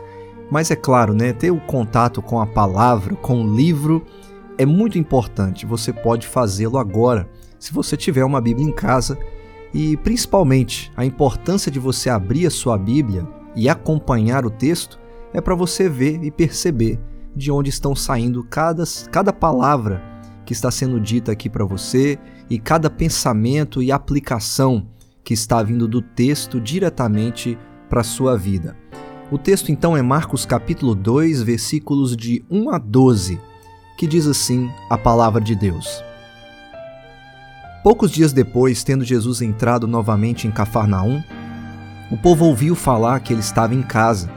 Mas 0.49 0.69
é 0.69 0.75
claro, 0.75 1.13
né, 1.13 1.31
ter 1.31 1.51
o 1.51 1.59
contato 1.61 2.21
com 2.21 2.39
a 2.41 2.45
palavra, 2.45 3.15
com 3.15 3.43
o 3.43 3.55
livro, 3.55 4.05
é 4.57 4.65
muito 4.65 4.97
importante. 4.97 5.65
Você 5.65 5.93
pode 5.93 6.27
fazê-lo 6.27 6.77
agora, 6.77 7.29
se 7.57 7.71
você 7.71 7.95
tiver 7.95 8.25
uma 8.25 8.41
Bíblia 8.41 8.67
em 8.67 8.71
casa. 8.71 9.17
E 9.73 9.95
principalmente, 9.97 10.91
a 10.95 11.05
importância 11.05 11.71
de 11.71 11.79
você 11.79 12.09
abrir 12.09 12.45
a 12.45 12.51
sua 12.51 12.77
Bíblia 12.77 13.27
e 13.55 13.69
acompanhar 13.69 14.45
o 14.45 14.49
texto 14.49 14.99
é 15.33 15.39
para 15.39 15.55
você 15.55 15.87
ver 15.87 16.23
e 16.23 16.31
perceber 16.31 16.99
de 17.35 17.51
onde 17.51 17.69
estão 17.69 17.95
saindo 17.95 18.43
cada, 18.43 18.83
cada 19.09 19.31
palavra 19.31 20.01
que 20.45 20.53
está 20.53 20.69
sendo 20.69 20.99
dita 20.99 21.31
aqui 21.31 21.49
para 21.49 21.63
você 21.63 22.19
e 22.49 22.59
cada 22.59 22.89
pensamento 22.89 23.81
e 23.81 23.91
aplicação 23.91 24.87
que 25.23 25.33
está 25.33 25.63
vindo 25.63 25.87
do 25.87 26.01
texto 26.01 26.59
diretamente 26.59 27.57
para 27.89 28.01
a 28.01 28.03
sua 28.03 28.37
vida. 28.37 28.75
O 29.31 29.37
texto 29.37 29.71
então 29.71 29.95
é 29.95 30.01
Marcos 30.01 30.45
capítulo 30.45 30.93
2, 30.93 31.41
versículos 31.41 32.17
de 32.17 32.43
1 32.49 32.69
a 32.69 32.77
12, 32.77 33.39
que 33.97 34.05
diz 34.05 34.27
assim 34.27 34.69
a 34.89 34.97
palavra 34.97 35.39
de 35.39 35.55
Deus. 35.55 36.03
Poucos 37.83 38.11
dias 38.11 38.31
depois, 38.31 38.83
tendo 38.83 39.03
Jesus 39.03 39.41
entrado 39.41 39.87
novamente 39.87 40.47
em 40.47 40.51
Cafarnaum, 40.51 41.19
o 42.11 42.17
povo 42.17 42.45
ouviu 42.45 42.75
falar 42.75 43.19
que 43.21 43.33
ele 43.33 43.39
estava 43.39 43.73
em 43.73 43.81
casa. 43.81 44.29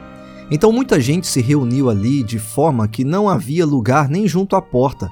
Então 0.49 0.71
muita 0.71 0.99
gente 0.99 1.27
se 1.27 1.41
reuniu 1.41 1.87
ali 1.89 2.23
de 2.23 2.39
forma 2.39 2.87
que 2.87 3.03
não 3.03 3.29
havia 3.29 3.63
lugar 3.63 4.09
nem 4.09 4.27
junto 4.27 4.55
à 4.55 4.61
porta, 4.61 5.11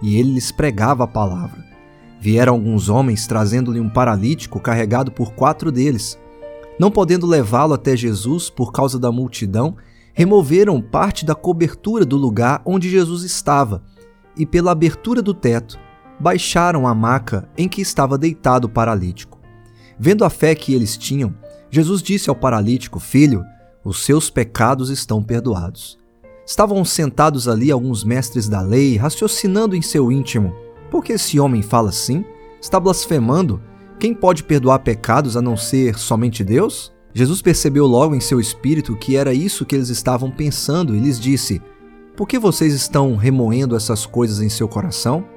e 0.00 0.16
ele 0.16 0.32
lhes 0.32 0.50
pregava 0.50 1.04
a 1.04 1.06
palavra. 1.06 1.62
Vieram 2.18 2.54
alguns 2.54 2.88
homens 2.88 3.26
trazendo-lhe 3.26 3.80
um 3.80 3.90
paralítico 3.90 4.58
carregado 4.58 5.12
por 5.12 5.34
quatro 5.34 5.70
deles. 5.70 6.18
Não 6.78 6.90
podendo 6.90 7.26
levá-lo 7.26 7.74
até 7.74 7.94
Jesus 7.94 8.48
por 8.48 8.72
causa 8.72 8.98
da 8.98 9.12
multidão, 9.12 9.76
removeram 10.14 10.80
parte 10.80 11.22
da 11.26 11.34
cobertura 11.34 12.04
do 12.06 12.16
lugar 12.16 12.62
onde 12.64 12.88
Jesus 12.88 13.24
estava, 13.24 13.82
e 14.34 14.46
pela 14.46 14.72
abertura 14.72 15.20
do 15.20 15.34
teto, 15.34 15.78
baixaram 16.24 16.86
a 16.88 16.94
maca 16.94 17.46
em 17.54 17.68
que 17.68 17.82
estava 17.82 18.16
deitado 18.16 18.64
o 18.64 18.70
paralítico. 18.70 19.38
Vendo 19.98 20.24
a 20.24 20.30
fé 20.30 20.54
que 20.54 20.72
eles 20.72 20.96
tinham, 20.96 21.34
Jesus 21.70 22.02
disse 22.02 22.30
ao 22.30 22.34
paralítico: 22.34 22.98
Filho, 22.98 23.44
os 23.84 24.02
seus 24.06 24.30
pecados 24.30 24.88
estão 24.88 25.22
perdoados. 25.22 25.98
Estavam 26.46 26.82
sentados 26.82 27.46
ali 27.46 27.70
alguns 27.70 28.04
mestres 28.04 28.48
da 28.48 28.62
lei, 28.62 28.96
raciocinando 28.96 29.76
em 29.76 29.82
seu 29.82 30.10
íntimo: 30.10 30.56
Por 30.90 31.04
que 31.04 31.12
esse 31.12 31.38
homem 31.38 31.60
fala 31.60 31.90
assim? 31.90 32.24
Está 32.58 32.80
blasfemando? 32.80 33.60
Quem 34.00 34.14
pode 34.14 34.44
perdoar 34.44 34.78
pecados 34.78 35.36
a 35.36 35.42
não 35.42 35.58
ser 35.58 35.98
somente 35.98 36.42
Deus? 36.42 36.90
Jesus 37.12 37.42
percebeu 37.42 37.86
logo 37.86 38.14
em 38.14 38.20
seu 38.20 38.40
espírito 38.40 38.96
que 38.96 39.14
era 39.14 39.34
isso 39.34 39.66
que 39.66 39.74
eles 39.74 39.90
estavam 39.90 40.30
pensando 40.30 40.96
e 40.96 41.00
lhes 41.00 41.20
disse: 41.20 41.60
Por 42.16 42.26
que 42.26 42.38
vocês 42.38 42.72
estão 42.72 43.14
remoendo 43.14 43.76
essas 43.76 44.06
coisas 44.06 44.40
em 44.40 44.48
seu 44.48 44.66
coração? 44.66 45.33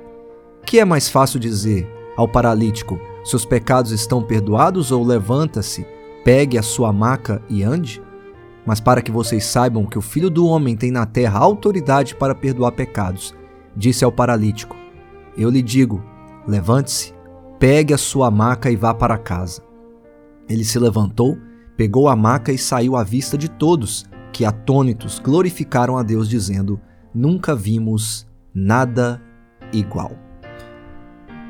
Que 0.67 0.81
é 0.81 0.85
mais 0.85 1.07
fácil 1.07 1.39
dizer 1.39 1.89
ao 2.17 2.27
paralítico: 2.27 2.99
Seus 3.23 3.45
pecados 3.45 3.91
estão 3.91 4.21
perdoados 4.21 4.91
ou 4.91 5.01
levanta-se, 5.01 5.87
pegue 6.25 6.57
a 6.57 6.61
sua 6.61 6.91
maca 6.91 7.41
e 7.49 7.63
ande? 7.63 8.03
Mas 8.65 8.81
para 8.81 9.01
que 9.01 9.09
vocês 9.09 9.45
saibam 9.45 9.85
que 9.85 9.97
o 9.97 10.01
Filho 10.01 10.29
do 10.29 10.45
Homem 10.45 10.75
tem 10.75 10.91
na 10.91 11.05
terra 11.05 11.39
autoridade 11.39 12.15
para 12.15 12.35
perdoar 12.35 12.73
pecados, 12.73 13.33
disse 13.77 14.03
ao 14.03 14.11
paralítico: 14.11 14.75
Eu 15.37 15.49
lhe 15.49 15.61
digo, 15.61 16.03
levante-se, 16.45 17.13
pegue 17.57 17.93
a 17.93 17.97
sua 17.97 18.29
maca 18.29 18.69
e 18.69 18.75
vá 18.75 18.93
para 18.93 19.17
casa. 19.17 19.61
Ele 20.49 20.65
se 20.65 20.77
levantou, 20.77 21.37
pegou 21.77 22.09
a 22.09 22.15
maca 22.15 22.51
e 22.51 22.57
saiu 22.57 22.97
à 22.97 23.05
vista 23.05 23.37
de 23.37 23.49
todos, 23.49 24.05
que 24.33 24.43
atônitos 24.43 25.17
glorificaram 25.17 25.97
a 25.97 26.03
Deus, 26.03 26.27
dizendo: 26.27 26.77
Nunca 27.15 27.55
vimos 27.55 28.27
nada 28.53 29.21
igual. 29.71 30.26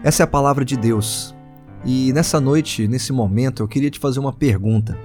Essa 0.04 0.24
é 0.24 0.26
a 0.26 0.28
palavra 0.28 0.64
de 0.64 0.78
Deus. 0.78 1.36
E 1.84 2.14
nessa 2.14 2.40
noite, 2.40 2.88
nesse 2.88 3.12
momento, 3.12 3.64
eu 3.64 3.68
queria 3.68 3.90
te 3.90 4.00
fazer 4.00 4.20
uma 4.20 4.34
pergunta. 4.34 4.98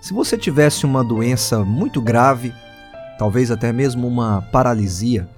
Se 0.00 0.12
você 0.14 0.38
tivesse 0.38 0.86
uma 0.86 1.02
doença 1.02 1.64
muito 1.64 2.00
grave, 2.00 2.52
talvez 3.18 3.50
até 3.50 3.72
mesmo 3.72 4.06
uma 4.06 4.42
paralisia, 4.52 5.28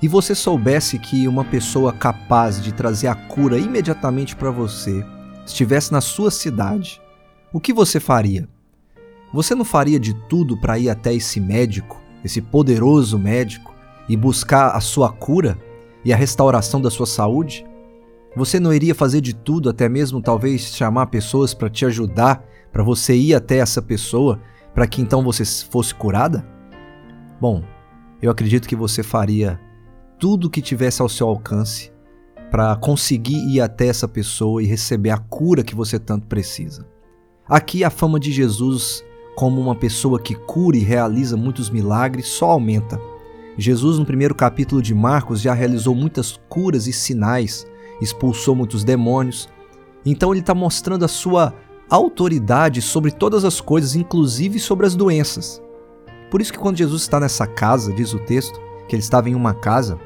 e 0.00 0.06
você 0.06 0.34
soubesse 0.34 0.98
que 0.98 1.26
uma 1.26 1.44
pessoa 1.44 1.92
capaz 1.92 2.62
de 2.62 2.72
trazer 2.72 3.08
a 3.08 3.14
cura 3.14 3.58
imediatamente 3.58 4.36
para 4.36 4.50
você 4.50 5.04
estivesse 5.44 5.90
na 5.90 6.00
sua 6.00 6.30
cidade, 6.30 7.00
o 7.52 7.58
que 7.58 7.72
você 7.72 7.98
faria? 7.98 8.46
Você 9.32 9.54
não 9.54 9.64
faria 9.64 9.98
de 9.98 10.14
tudo 10.28 10.56
para 10.56 10.78
ir 10.78 10.90
até 10.90 11.14
esse 11.14 11.40
médico, 11.40 12.00
esse 12.22 12.42
poderoso 12.42 13.18
médico, 13.18 13.74
e 14.08 14.16
buscar 14.16 14.70
a 14.70 14.80
sua 14.80 15.10
cura 15.10 15.58
e 16.04 16.12
a 16.12 16.16
restauração 16.16 16.80
da 16.80 16.90
sua 16.90 17.06
saúde? 17.06 17.67
Você 18.36 18.60
não 18.60 18.72
iria 18.72 18.94
fazer 18.94 19.20
de 19.20 19.34
tudo, 19.34 19.68
até 19.68 19.88
mesmo 19.88 20.22
talvez 20.22 20.62
chamar 20.62 21.06
pessoas 21.06 21.54
para 21.54 21.70
te 21.70 21.84
ajudar, 21.86 22.44
para 22.72 22.82
você 22.82 23.14
ir 23.16 23.34
até 23.34 23.58
essa 23.58 23.80
pessoa, 23.80 24.40
para 24.74 24.86
que 24.86 25.00
então 25.00 25.22
você 25.22 25.44
fosse 25.44 25.94
curada? 25.94 26.46
Bom, 27.40 27.62
eu 28.20 28.30
acredito 28.30 28.68
que 28.68 28.76
você 28.76 29.02
faria 29.02 29.58
tudo 30.18 30.50
que 30.50 30.60
tivesse 30.60 31.00
ao 31.00 31.08
seu 31.08 31.28
alcance 31.28 31.92
para 32.50 32.74
conseguir 32.76 33.38
ir 33.48 33.60
até 33.60 33.86
essa 33.86 34.08
pessoa 34.08 34.62
e 34.62 34.66
receber 34.66 35.10
a 35.10 35.18
cura 35.18 35.62
que 35.62 35.74
você 35.74 35.98
tanto 35.98 36.26
precisa. 36.26 36.86
Aqui 37.48 37.84
a 37.84 37.90
fama 37.90 38.18
de 38.18 38.32
Jesus 38.32 39.04
como 39.36 39.60
uma 39.60 39.74
pessoa 39.74 40.20
que 40.20 40.34
cura 40.34 40.76
e 40.76 40.80
realiza 40.80 41.36
muitos 41.36 41.70
milagres 41.70 42.26
só 42.26 42.50
aumenta. 42.50 43.00
Jesus, 43.56 43.98
no 43.98 44.04
primeiro 44.04 44.34
capítulo 44.34 44.82
de 44.82 44.94
Marcos, 44.94 45.40
já 45.40 45.52
realizou 45.52 45.94
muitas 45.94 46.40
curas 46.48 46.86
e 46.86 46.92
sinais, 46.92 47.66
expulsou 48.00 48.54
muitos 48.54 48.84
demônios. 48.84 49.48
Então 50.04 50.32
ele 50.32 50.40
está 50.40 50.54
mostrando 50.54 51.04
a 51.04 51.08
sua 51.08 51.54
autoridade 51.90 52.82
sobre 52.82 53.10
todas 53.10 53.44
as 53.44 53.60
coisas, 53.60 53.94
inclusive 53.94 54.58
sobre 54.58 54.86
as 54.86 54.94
doenças. 54.94 55.62
Por 56.30 56.40
isso 56.40 56.52
que 56.52 56.58
quando 56.58 56.76
Jesus 56.76 57.02
está 57.02 57.18
nessa 57.18 57.46
casa, 57.46 57.92
diz 57.92 58.12
o 58.12 58.18
texto, 58.18 58.60
que 58.86 58.94
ele 58.94 59.02
estava 59.02 59.28
em 59.30 59.34
uma 59.34 59.54
casa, 59.54 59.98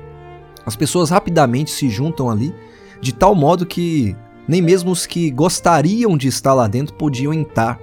as 0.64 0.76
pessoas 0.76 1.10
rapidamente 1.10 1.70
se 1.70 1.88
juntam 1.88 2.30
ali, 2.30 2.54
de 3.00 3.12
tal 3.12 3.34
modo 3.34 3.66
que 3.66 4.16
nem 4.46 4.62
mesmo 4.62 4.90
os 4.90 5.06
que 5.06 5.30
gostariam 5.30 6.16
de 6.16 6.28
estar 6.28 6.54
lá 6.54 6.68
dentro 6.68 6.94
podiam 6.94 7.32
entrar, 7.32 7.80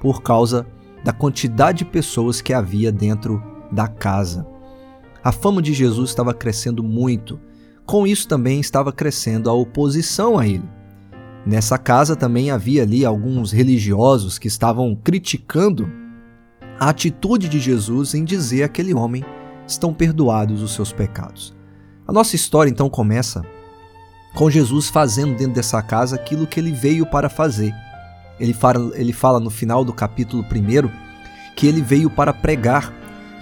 por 0.00 0.22
causa 0.22 0.66
da 1.02 1.12
quantidade 1.12 1.78
de 1.78 1.84
pessoas 1.84 2.40
que 2.40 2.52
havia 2.52 2.90
dentro 2.90 3.42
da 3.70 3.88
casa. 3.88 4.46
A 5.22 5.32
fama 5.32 5.62
de 5.62 5.72
Jesus 5.72 6.10
estava 6.10 6.34
crescendo 6.34 6.82
muito. 6.82 7.40
Com 7.86 8.06
isso 8.06 8.26
também 8.26 8.60
estava 8.60 8.92
crescendo 8.92 9.50
a 9.50 9.52
oposição 9.52 10.38
a 10.38 10.46
ele. 10.46 10.68
Nessa 11.44 11.76
casa 11.76 12.16
também 12.16 12.50
havia 12.50 12.82
ali 12.82 13.04
alguns 13.04 13.52
religiosos 13.52 14.38
que 14.38 14.48
estavam 14.48 14.96
criticando 14.96 15.90
a 16.80 16.88
atitude 16.88 17.48
de 17.48 17.60
Jesus 17.60 18.14
em 18.14 18.24
dizer 18.24 18.62
àquele 18.62 18.94
homem: 18.94 19.22
estão 19.66 19.92
perdoados 19.92 20.62
os 20.62 20.72
seus 20.72 20.92
pecados. 20.92 21.54
A 22.08 22.12
nossa 22.12 22.34
história 22.34 22.70
então 22.70 22.88
começa 22.88 23.44
com 24.34 24.50
Jesus 24.50 24.88
fazendo 24.88 25.36
dentro 25.36 25.54
dessa 25.54 25.82
casa 25.82 26.16
aquilo 26.16 26.46
que 26.46 26.58
ele 26.58 26.72
veio 26.72 27.06
para 27.06 27.28
fazer. 27.28 27.72
Ele 28.40 28.54
fala, 28.54 28.98
ele 28.98 29.12
fala 29.12 29.38
no 29.38 29.50
final 29.50 29.84
do 29.84 29.92
capítulo 29.92 30.42
1 30.42 30.90
que 31.54 31.66
ele 31.66 31.80
veio 31.82 32.10
para 32.10 32.32
pregar, 32.32 32.92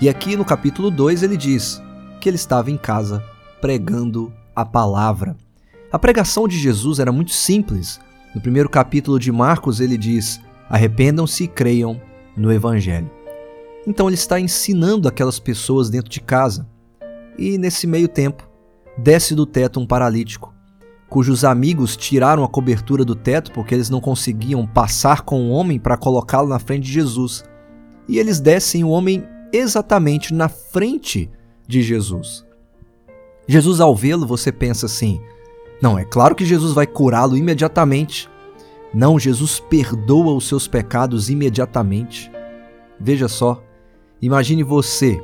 e 0.00 0.09
aqui 0.09 0.37
no 0.37 0.44
capítulo 0.44 0.90
2 0.90 1.22
ele 1.22 1.37
diz 1.37 1.81
que 2.20 2.28
ele 2.28 2.37
estava 2.37 2.70
em 2.70 2.76
casa 2.76 3.24
pregando 3.62 4.33
a 4.57 4.66
palavra. 4.66 5.37
A 5.90 5.98
pregação 5.98 6.48
de 6.48 6.59
Jesus 6.59 6.98
era 6.98 7.12
muito 7.12 7.31
simples. 7.31 8.01
No 8.35 8.40
primeiro 8.40 8.68
capítulo 8.68 9.20
de 9.20 9.31
Marcos 9.31 9.81
ele 9.81 9.96
diz: 9.96 10.40
Arrependam-se 10.68 11.44
e 11.44 11.48
creiam 11.48 12.03
no 12.37 12.53
Evangelho. 12.53 13.09
Então 13.87 14.09
ele 14.09 14.16
está 14.16 14.40
ensinando 14.40 15.09
aquelas 15.09 15.38
pessoas 15.38 15.88
dentro 15.88 16.11
de 16.11 16.20
casa. 16.20 16.68
E 17.38 17.57
nesse 17.57 17.87
meio 17.87 18.09
tempo, 18.09 18.48
desce 18.98 19.35
do 19.35 19.46
teto 19.46 19.79
um 19.79 19.87
paralítico, 19.87 20.53
cujos 21.09 21.44
amigos 21.44 21.96
tiraram 21.96 22.42
a 22.42 22.48
cobertura 22.48 23.05
do 23.05 23.14
teto 23.14 23.53
porque 23.53 23.75
eles 23.75 23.88
não 23.88 24.01
conseguiam 24.01 24.66
passar 24.66 25.22
com 25.22 25.40
o 25.40 25.51
homem 25.51 25.79
para 25.79 25.96
colocá-lo 25.96 26.48
na 26.48 26.59
frente 26.59 26.87
de 26.87 26.92
Jesus. 26.92 27.44
E 28.09 28.18
eles 28.18 28.40
descem 28.40 28.83
o 28.83 28.88
homem 28.88 29.25
exatamente 29.53 30.35
na 30.35 30.48
frente 30.48 31.31
de 31.68 31.81
Jesus. 31.81 32.44
Jesus, 33.46 33.81
ao 33.81 33.94
vê-lo, 33.94 34.26
você 34.26 34.52
pensa 34.52 34.87
assim: 34.87 35.20
não, 35.81 35.98
é 35.98 36.05
claro 36.05 36.35
que 36.35 36.44
Jesus 36.44 36.72
vai 36.72 36.87
curá-lo 36.87 37.37
imediatamente. 37.37 38.31
Não, 38.94 39.18
Jesus 39.18 39.59
perdoa 39.59 40.35
os 40.35 40.46
seus 40.46 40.68
pecados 40.68 41.28
imediatamente. 41.31 42.31
Veja 43.00 43.26
só, 43.26 43.62
imagine 44.20 44.62
você 44.62 45.20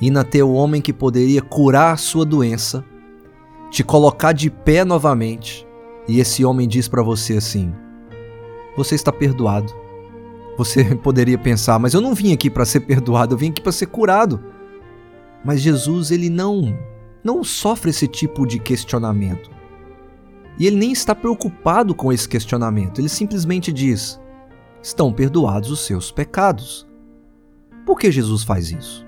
indo 0.00 0.18
até 0.18 0.42
o 0.42 0.52
homem 0.52 0.80
que 0.80 0.92
poderia 0.92 1.42
curar 1.42 1.92
a 1.92 1.96
sua 1.96 2.24
doença 2.24 2.84
te 3.70 3.84
colocar 3.84 4.32
de 4.32 4.50
pé 4.50 4.84
novamente, 4.84 5.66
e 6.08 6.20
esse 6.20 6.44
homem 6.44 6.66
diz 6.66 6.88
para 6.88 7.02
você 7.02 7.34
assim: 7.34 7.72
Você 8.76 8.94
está 8.94 9.12
perdoado. 9.12 9.72
Você 10.56 10.94
poderia 10.96 11.38
pensar, 11.38 11.78
mas 11.78 11.94
eu 11.94 12.00
não 12.00 12.14
vim 12.14 12.32
aqui 12.32 12.48
para 12.48 12.64
ser 12.64 12.80
perdoado, 12.80 13.34
eu 13.34 13.38
vim 13.38 13.50
aqui 13.50 13.60
para 13.60 13.72
ser 13.72 13.86
curado. 13.86 14.42
Mas 15.44 15.60
Jesus, 15.60 16.10
ele 16.10 16.28
não 16.30 16.76
não 17.22 17.42
sofre 17.44 17.90
esse 17.90 18.06
tipo 18.06 18.46
de 18.46 18.58
questionamento. 18.58 19.50
E 20.58 20.66
ele 20.66 20.76
nem 20.76 20.92
está 20.92 21.14
preocupado 21.14 21.94
com 21.94 22.12
esse 22.12 22.28
questionamento. 22.28 23.00
Ele 23.00 23.08
simplesmente 23.08 23.72
diz: 23.72 24.20
Estão 24.82 25.12
perdoados 25.12 25.70
os 25.70 25.80
seus 25.80 26.10
pecados. 26.10 26.86
Por 27.86 27.98
que 27.98 28.10
Jesus 28.10 28.42
faz 28.42 28.70
isso? 28.70 29.06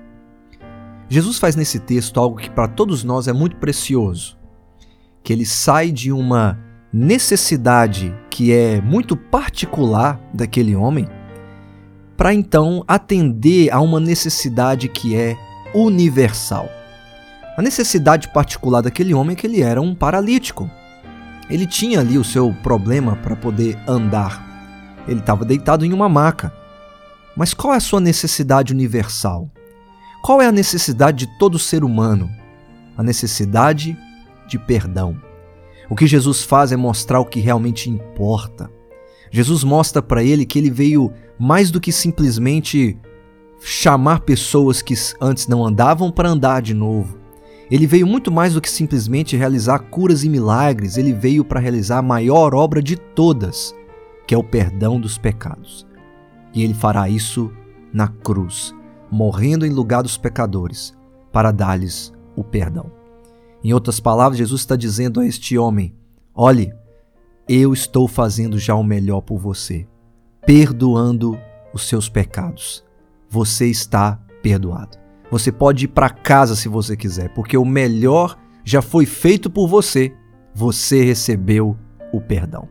Jesus 1.09 1.37
faz 1.37 1.55
nesse 1.55 1.79
texto 1.79 2.19
algo 2.19 2.37
que 2.37 2.49
para 2.49 2.67
todos 2.67 3.03
nós 3.03 3.27
é 3.27 3.33
muito 3.33 3.57
precioso 3.57 4.39
que 5.23 5.33
ele 5.33 5.45
sai 5.45 5.91
de 5.91 6.11
uma 6.11 6.57
necessidade 6.91 8.13
que 8.29 8.51
é 8.51 8.81
muito 8.81 9.15
particular 9.15 10.19
daquele 10.33 10.75
homem, 10.75 11.07
para 12.17 12.33
então 12.33 12.83
atender 12.87 13.71
a 13.71 13.79
uma 13.79 13.99
necessidade 13.99 14.87
que 14.87 15.15
é 15.15 15.37
universal. 15.73 16.67
A 17.61 17.63
necessidade 17.63 18.27
particular 18.29 18.81
daquele 18.81 19.13
homem 19.13 19.33
é 19.33 19.35
que 19.35 19.45
ele 19.45 19.61
era 19.61 19.79
um 19.79 19.93
paralítico. 19.93 20.67
Ele 21.47 21.67
tinha 21.67 21.99
ali 21.99 22.17
o 22.17 22.23
seu 22.23 22.51
problema 22.63 23.15
para 23.17 23.35
poder 23.35 23.77
andar. 23.87 25.03
Ele 25.07 25.19
estava 25.19 25.45
deitado 25.45 25.85
em 25.85 25.93
uma 25.93 26.09
maca. 26.09 26.51
Mas 27.37 27.53
qual 27.53 27.75
é 27.75 27.77
a 27.77 27.79
sua 27.79 27.99
necessidade 27.99 28.73
universal? 28.73 29.47
Qual 30.23 30.41
é 30.41 30.47
a 30.47 30.51
necessidade 30.51 31.27
de 31.27 31.37
todo 31.37 31.59
ser 31.59 31.83
humano? 31.83 32.31
A 32.97 33.03
necessidade 33.03 33.95
de 34.47 34.57
perdão. 34.57 35.15
O 35.87 35.95
que 35.95 36.07
Jesus 36.07 36.41
faz 36.41 36.71
é 36.71 36.75
mostrar 36.75 37.19
o 37.19 37.25
que 37.25 37.39
realmente 37.39 37.91
importa. 37.91 38.71
Jesus 39.29 39.63
mostra 39.63 40.01
para 40.01 40.23
ele 40.23 40.47
que 40.47 40.57
ele 40.57 40.71
veio 40.71 41.13
mais 41.37 41.69
do 41.69 41.79
que 41.79 41.91
simplesmente 41.91 42.97
chamar 43.59 44.21
pessoas 44.21 44.81
que 44.81 44.95
antes 45.21 45.47
não 45.47 45.63
andavam 45.63 46.11
para 46.11 46.27
andar 46.27 46.63
de 46.63 46.73
novo. 46.73 47.20
Ele 47.71 47.87
veio 47.87 48.05
muito 48.05 48.29
mais 48.29 48.53
do 48.53 48.59
que 48.59 48.69
simplesmente 48.69 49.37
realizar 49.37 49.79
curas 49.79 50.25
e 50.25 50.29
milagres, 50.29 50.97
ele 50.97 51.13
veio 51.13 51.45
para 51.45 51.61
realizar 51.61 51.99
a 51.99 52.03
maior 52.03 52.53
obra 52.53 52.83
de 52.83 52.97
todas, 52.97 53.73
que 54.27 54.35
é 54.35 54.37
o 54.37 54.43
perdão 54.43 54.99
dos 54.99 55.17
pecados. 55.17 55.87
E 56.53 56.63
ele 56.63 56.73
fará 56.73 57.07
isso 57.07 57.49
na 57.93 58.09
cruz, 58.09 58.75
morrendo 59.09 59.65
em 59.65 59.69
lugar 59.69 60.03
dos 60.03 60.17
pecadores, 60.17 60.93
para 61.31 61.53
dar-lhes 61.53 62.11
o 62.35 62.43
perdão. 62.43 62.91
Em 63.63 63.71
outras 63.73 64.01
palavras, 64.01 64.37
Jesus 64.37 64.61
está 64.61 64.75
dizendo 64.75 65.21
a 65.21 65.25
este 65.25 65.57
homem: 65.57 65.95
Olhe, 66.35 66.73
eu 67.47 67.71
estou 67.71 68.05
fazendo 68.05 68.59
já 68.59 68.75
o 68.75 68.83
melhor 68.83 69.21
por 69.21 69.37
você, 69.37 69.87
perdoando 70.45 71.39
os 71.73 71.87
seus 71.87 72.09
pecados. 72.09 72.83
Você 73.29 73.67
está 73.67 74.19
perdoado. 74.41 74.97
Você 75.31 75.51
pode 75.51 75.85
ir 75.85 75.87
para 75.87 76.09
casa 76.09 76.55
se 76.55 76.67
você 76.67 76.97
quiser, 76.97 77.33
porque 77.33 77.57
o 77.57 77.63
melhor 77.63 78.37
já 78.65 78.81
foi 78.81 79.05
feito 79.05 79.49
por 79.49 79.67
você. 79.67 80.13
Você 80.53 81.03
recebeu 81.03 81.77
o 82.11 82.19
perdão. 82.19 82.67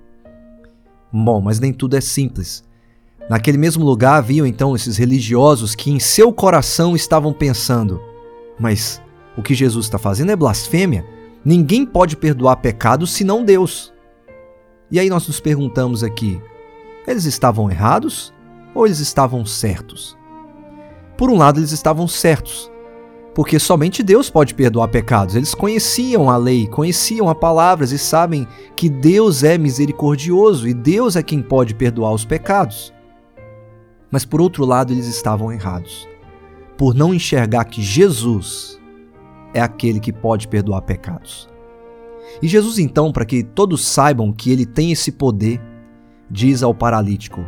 Bom, 1.11 1.41
mas 1.41 1.59
nem 1.59 1.73
tudo 1.73 1.97
é 1.97 2.01
simples. 2.01 2.63
Naquele 3.31 3.57
mesmo 3.57 3.85
lugar 3.85 4.17
haviam 4.17 4.47
então 4.47 4.77
esses 4.77 4.97
religiosos 4.97 5.75
que 5.75 5.91
em 5.91 5.99
seu 5.99 6.33
coração 6.33 6.95
estavam 6.95 7.33
pensando: 7.33 8.01
mas 8.59 9.01
o 9.37 9.43
que 9.43 9.55
Jesus 9.55 9.87
está 9.87 9.99
fazendo 9.99 10.31
é 10.31 10.37
blasfêmia. 10.37 11.05
Ninguém 11.43 11.87
pode 11.87 12.17
perdoar 12.17 12.57
pecados 12.57 13.11
senão 13.13 13.43
Deus. 13.43 13.93
E 14.91 15.01
aí 15.01 15.09
nós 15.09 15.27
nos 15.27 15.41
perguntamos 15.41 16.05
aqui: 16.05 16.41
eles 17.07 17.25
estavam 17.25 17.71
errados 17.71 18.35
ou 18.75 18.85
eles 18.85 18.99
estavam 18.99 19.47
certos? 19.47 20.20
Por 21.21 21.31
um 21.31 21.37
lado, 21.37 21.61
eles 21.61 21.71
estavam 21.71 22.09
certos, 22.09 22.73
porque 23.35 23.59
somente 23.59 24.03
Deus 24.03 24.31
pode 24.31 24.55
perdoar 24.55 24.89
pecados. 24.89 25.35
Eles 25.35 25.55
conheciam 25.55 26.31
a 26.31 26.39
lei, 26.39 26.67
conheciam 26.67 27.29
a 27.29 27.35
palavras 27.35 27.93
e 27.93 27.99
sabem 27.99 28.49
que 28.75 28.89
Deus 28.89 29.45
é 29.45 29.59
misericordioso 29.59 30.67
e 30.67 30.73
Deus 30.73 31.17
é 31.17 31.23
quem 31.23 31.43
pode 31.43 31.75
perdoar 31.75 32.15
os 32.15 32.25
pecados. 32.25 32.91
Mas 34.11 34.25
por 34.25 34.41
outro 34.41 34.65
lado, 34.65 34.95
eles 34.95 35.07
estavam 35.07 35.53
errados, 35.53 36.09
por 36.79 36.95
não 36.95 37.13
enxergar 37.13 37.67
que 37.67 37.83
Jesus 37.83 38.81
é 39.53 39.61
aquele 39.61 40.01
que 40.01 40.15
pode 40.15 40.49
perdoar 40.49 40.81
pecados. 40.81 41.51
E 42.41 42.49
Jesus, 42.49 42.79
então, 42.79 43.13
para 43.13 43.27
que 43.27 43.43
todos 43.43 43.85
saibam 43.85 44.33
que 44.33 44.51
ele 44.51 44.65
tem 44.65 44.91
esse 44.91 45.13
poder, 45.13 45.61
diz 46.31 46.63
ao 46.63 46.75
paralítico: 46.75 47.45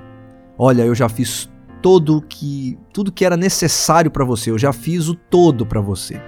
Olha, 0.58 0.82
eu 0.82 0.94
já 0.94 1.08
fiz 1.08 1.50
todo 1.82 2.22
que 2.22 2.78
tudo 2.92 3.12
que 3.12 3.24
era 3.24 3.36
necessário 3.36 4.10
para 4.10 4.24
você, 4.24 4.50
eu 4.50 4.58
já 4.58 4.72
fiz 4.72 5.08
o 5.08 5.14
todo 5.14 5.66
para 5.66 5.80
você, 5.80 6.22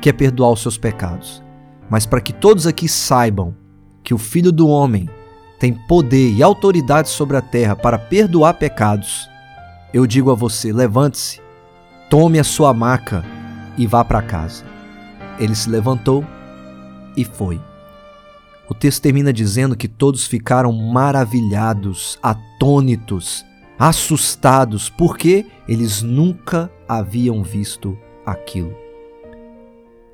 que 0.00 0.10
é 0.10 0.12
perdoar 0.12 0.52
os 0.52 0.60
seus 0.60 0.76
pecados. 0.76 1.42
Mas 1.88 2.04
para 2.04 2.20
que 2.20 2.32
todos 2.32 2.66
aqui 2.66 2.88
saibam 2.88 3.56
que 4.04 4.12
o 4.12 4.18
Filho 4.18 4.52
do 4.52 4.68
homem 4.68 5.08
tem 5.58 5.72
poder 5.72 6.32
e 6.32 6.42
autoridade 6.42 7.08
sobre 7.08 7.36
a 7.36 7.42
terra 7.42 7.74
para 7.74 7.98
perdoar 7.98 8.54
pecados, 8.54 9.28
eu 9.94 10.06
digo 10.06 10.30
a 10.30 10.34
você: 10.34 10.72
levante-se, 10.72 11.40
tome 12.10 12.38
a 12.38 12.44
sua 12.44 12.74
maca 12.74 13.24
e 13.78 13.86
vá 13.86 14.04
para 14.04 14.20
casa. 14.20 14.64
Ele 15.38 15.54
se 15.54 15.70
levantou 15.70 16.24
e 17.16 17.24
foi. 17.24 17.60
O 18.68 18.74
texto 18.74 19.02
termina 19.02 19.32
dizendo 19.32 19.76
que 19.76 19.86
todos 19.86 20.26
ficaram 20.26 20.72
maravilhados, 20.72 22.18
atônitos, 22.22 23.45
assustados, 23.78 24.88
porque 24.88 25.46
eles 25.68 26.02
nunca 26.02 26.70
haviam 26.88 27.42
visto 27.42 27.96
aquilo. 28.24 28.74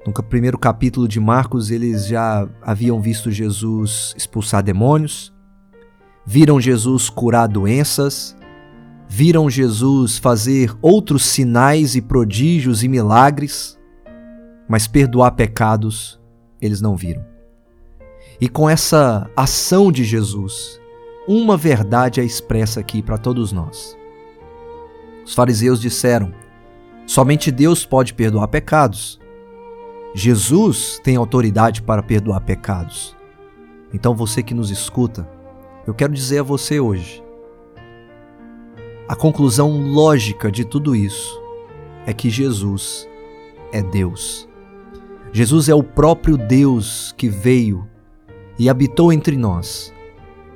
No 0.04 0.12
primeiro 0.12 0.58
capítulo 0.58 1.06
de 1.06 1.20
Marcos, 1.20 1.70
eles 1.70 2.06
já 2.06 2.48
haviam 2.60 3.00
visto 3.00 3.30
Jesus 3.30 4.12
expulsar 4.16 4.62
demônios, 4.62 5.32
viram 6.26 6.60
Jesus 6.60 7.08
curar 7.08 7.46
doenças, 7.46 8.36
viram 9.08 9.48
Jesus 9.48 10.18
fazer 10.18 10.74
outros 10.82 11.24
sinais 11.24 11.94
e 11.94 12.02
prodígios 12.02 12.82
e 12.82 12.88
milagres, 12.88 13.78
mas 14.68 14.88
perdoar 14.88 15.32
pecados 15.32 16.20
eles 16.60 16.80
não 16.80 16.96
viram. 16.96 17.24
E 18.40 18.48
com 18.48 18.68
essa 18.68 19.30
ação 19.36 19.92
de 19.92 20.02
Jesus, 20.02 20.80
uma 21.26 21.56
verdade 21.56 22.20
é 22.20 22.24
expressa 22.24 22.80
aqui 22.80 23.02
para 23.02 23.16
todos 23.16 23.52
nós. 23.52 23.96
Os 25.24 25.34
fariseus 25.34 25.80
disseram: 25.80 26.32
somente 27.06 27.50
Deus 27.50 27.86
pode 27.86 28.12
perdoar 28.14 28.48
pecados. 28.48 29.20
Jesus 30.14 31.00
tem 31.02 31.16
autoridade 31.16 31.80
para 31.80 32.02
perdoar 32.02 32.40
pecados. 32.40 33.16
Então 33.94 34.14
você 34.14 34.42
que 34.42 34.52
nos 34.52 34.70
escuta, 34.70 35.28
eu 35.86 35.94
quero 35.94 36.12
dizer 36.12 36.40
a 36.40 36.42
você 36.42 36.80
hoje: 36.80 37.22
a 39.08 39.14
conclusão 39.14 39.80
lógica 39.80 40.50
de 40.50 40.64
tudo 40.64 40.96
isso 40.96 41.40
é 42.04 42.12
que 42.12 42.28
Jesus 42.30 43.08
é 43.72 43.80
Deus. 43.80 44.48
Jesus 45.32 45.68
é 45.68 45.74
o 45.74 45.82
próprio 45.82 46.36
Deus 46.36 47.14
que 47.16 47.28
veio 47.28 47.88
e 48.58 48.68
habitou 48.68 49.12
entre 49.12 49.36
nós 49.36 49.92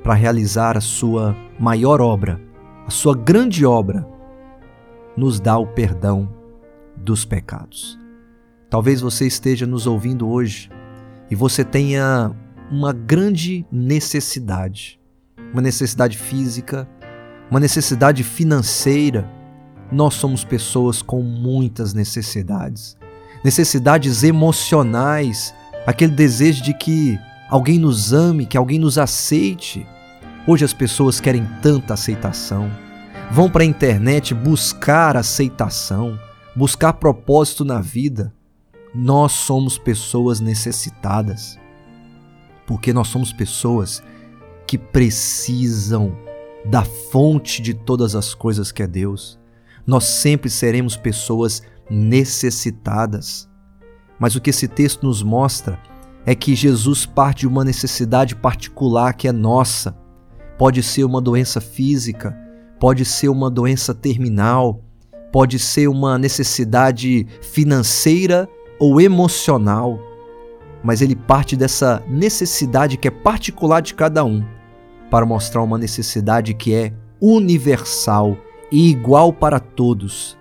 para 0.07 0.15
realizar 0.15 0.77
a 0.77 0.79
sua 0.79 1.35
maior 1.59 1.99
obra, 1.99 2.39
a 2.87 2.89
sua 2.89 3.13
grande 3.13 3.65
obra, 3.65 4.07
nos 5.17 5.37
dá 5.37 5.57
o 5.57 5.67
perdão 5.67 6.33
dos 6.95 7.25
pecados. 7.25 7.99
Talvez 8.69 9.01
você 9.01 9.27
esteja 9.27 9.67
nos 9.67 9.85
ouvindo 9.85 10.25
hoje 10.25 10.69
e 11.29 11.35
você 11.35 11.61
tenha 11.61 12.33
uma 12.71 12.93
grande 12.93 13.65
necessidade, 13.69 14.97
uma 15.51 15.61
necessidade 15.61 16.17
física, 16.17 16.87
uma 17.51 17.59
necessidade 17.59 18.23
financeira. 18.23 19.29
Nós 19.91 20.13
somos 20.13 20.41
pessoas 20.41 21.01
com 21.01 21.21
muitas 21.21 21.93
necessidades, 21.93 22.95
necessidades 23.43 24.23
emocionais, 24.23 25.53
aquele 25.85 26.13
desejo 26.13 26.63
de 26.63 26.73
que 26.73 27.19
alguém 27.49 27.77
nos 27.77 28.13
ame, 28.13 28.45
que 28.45 28.57
alguém 28.57 28.79
nos 28.79 28.97
aceite. 28.97 29.85
Hoje 30.49 30.63
as 30.63 30.73
pessoas 30.73 31.19
querem 31.19 31.45
tanta 31.61 31.93
aceitação. 31.93 32.71
Vão 33.29 33.49
para 33.49 33.63
a 33.63 33.65
internet 33.65 34.33
buscar 34.33 35.17
aceitação, 35.17 36.17
buscar 36.55 36.93
propósito 36.93 37.65
na 37.65 37.81
vida. 37.81 38.33
Nós 38.95 39.33
somos 39.33 39.77
pessoas 39.77 40.39
necessitadas. 40.39 41.59
Porque 42.65 42.93
nós 42.93 43.09
somos 43.09 43.33
pessoas 43.33 44.01
que 44.65 44.77
precisam 44.77 46.15
da 46.63 46.85
fonte 46.85 47.61
de 47.61 47.73
todas 47.73 48.15
as 48.15 48.33
coisas 48.33 48.71
que 48.71 48.81
é 48.81 48.87
Deus. 48.87 49.37
Nós 49.85 50.05
sempre 50.05 50.49
seremos 50.49 50.95
pessoas 50.95 51.61
necessitadas. 51.89 53.49
Mas 54.17 54.33
o 54.37 54.39
que 54.39 54.51
esse 54.51 54.69
texto 54.69 55.05
nos 55.05 55.21
mostra 55.21 55.77
é 56.25 56.33
que 56.33 56.55
Jesus 56.55 57.05
parte 57.05 57.39
de 57.39 57.47
uma 57.47 57.65
necessidade 57.65 58.33
particular 58.33 59.13
que 59.13 59.27
é 59.27 59.33
nossa. 59.33 60.06
Pode 60.57 60.81
ser 60.81 61.03
uma 61.03 61.21
doença 61.21 61.61
física, 61.61 62.37
pode 62.79 63.05
ser 63.05 63.29
uma 63.29 63.49
doença 63.49 63.93
terminal, 63.93 64.81
pode 65.31 65.59
ser 65.59 65.87
uma 65.87 66.17
necessidade 66.17 67.27
financeira 67.41 68.49
ou 68.79 68.99
emocional, 68.99 69.99
mas 70.83 71.01
ele 71.01 71.15
parte 71.15 71.55
dessa 71.55 72.03
necessidade 72.07 72.97
que 72.97 73.07
é 73.07 73.11
particular 73.11 73.81
de 73.81 73.93
cada 73.93 74.23
um 74.23 74.43
para 75.09 75.25
mostrar 75.25 75.61
uma 75.61 75.77
necessidade 75.77 76.53
que 76.53 76.73
é 76.73 76.93
universal 77.21 78.37
e 78.71 78.89
igual 78.89 79.31
para 79.31 79.59
todos, 79.59 80.37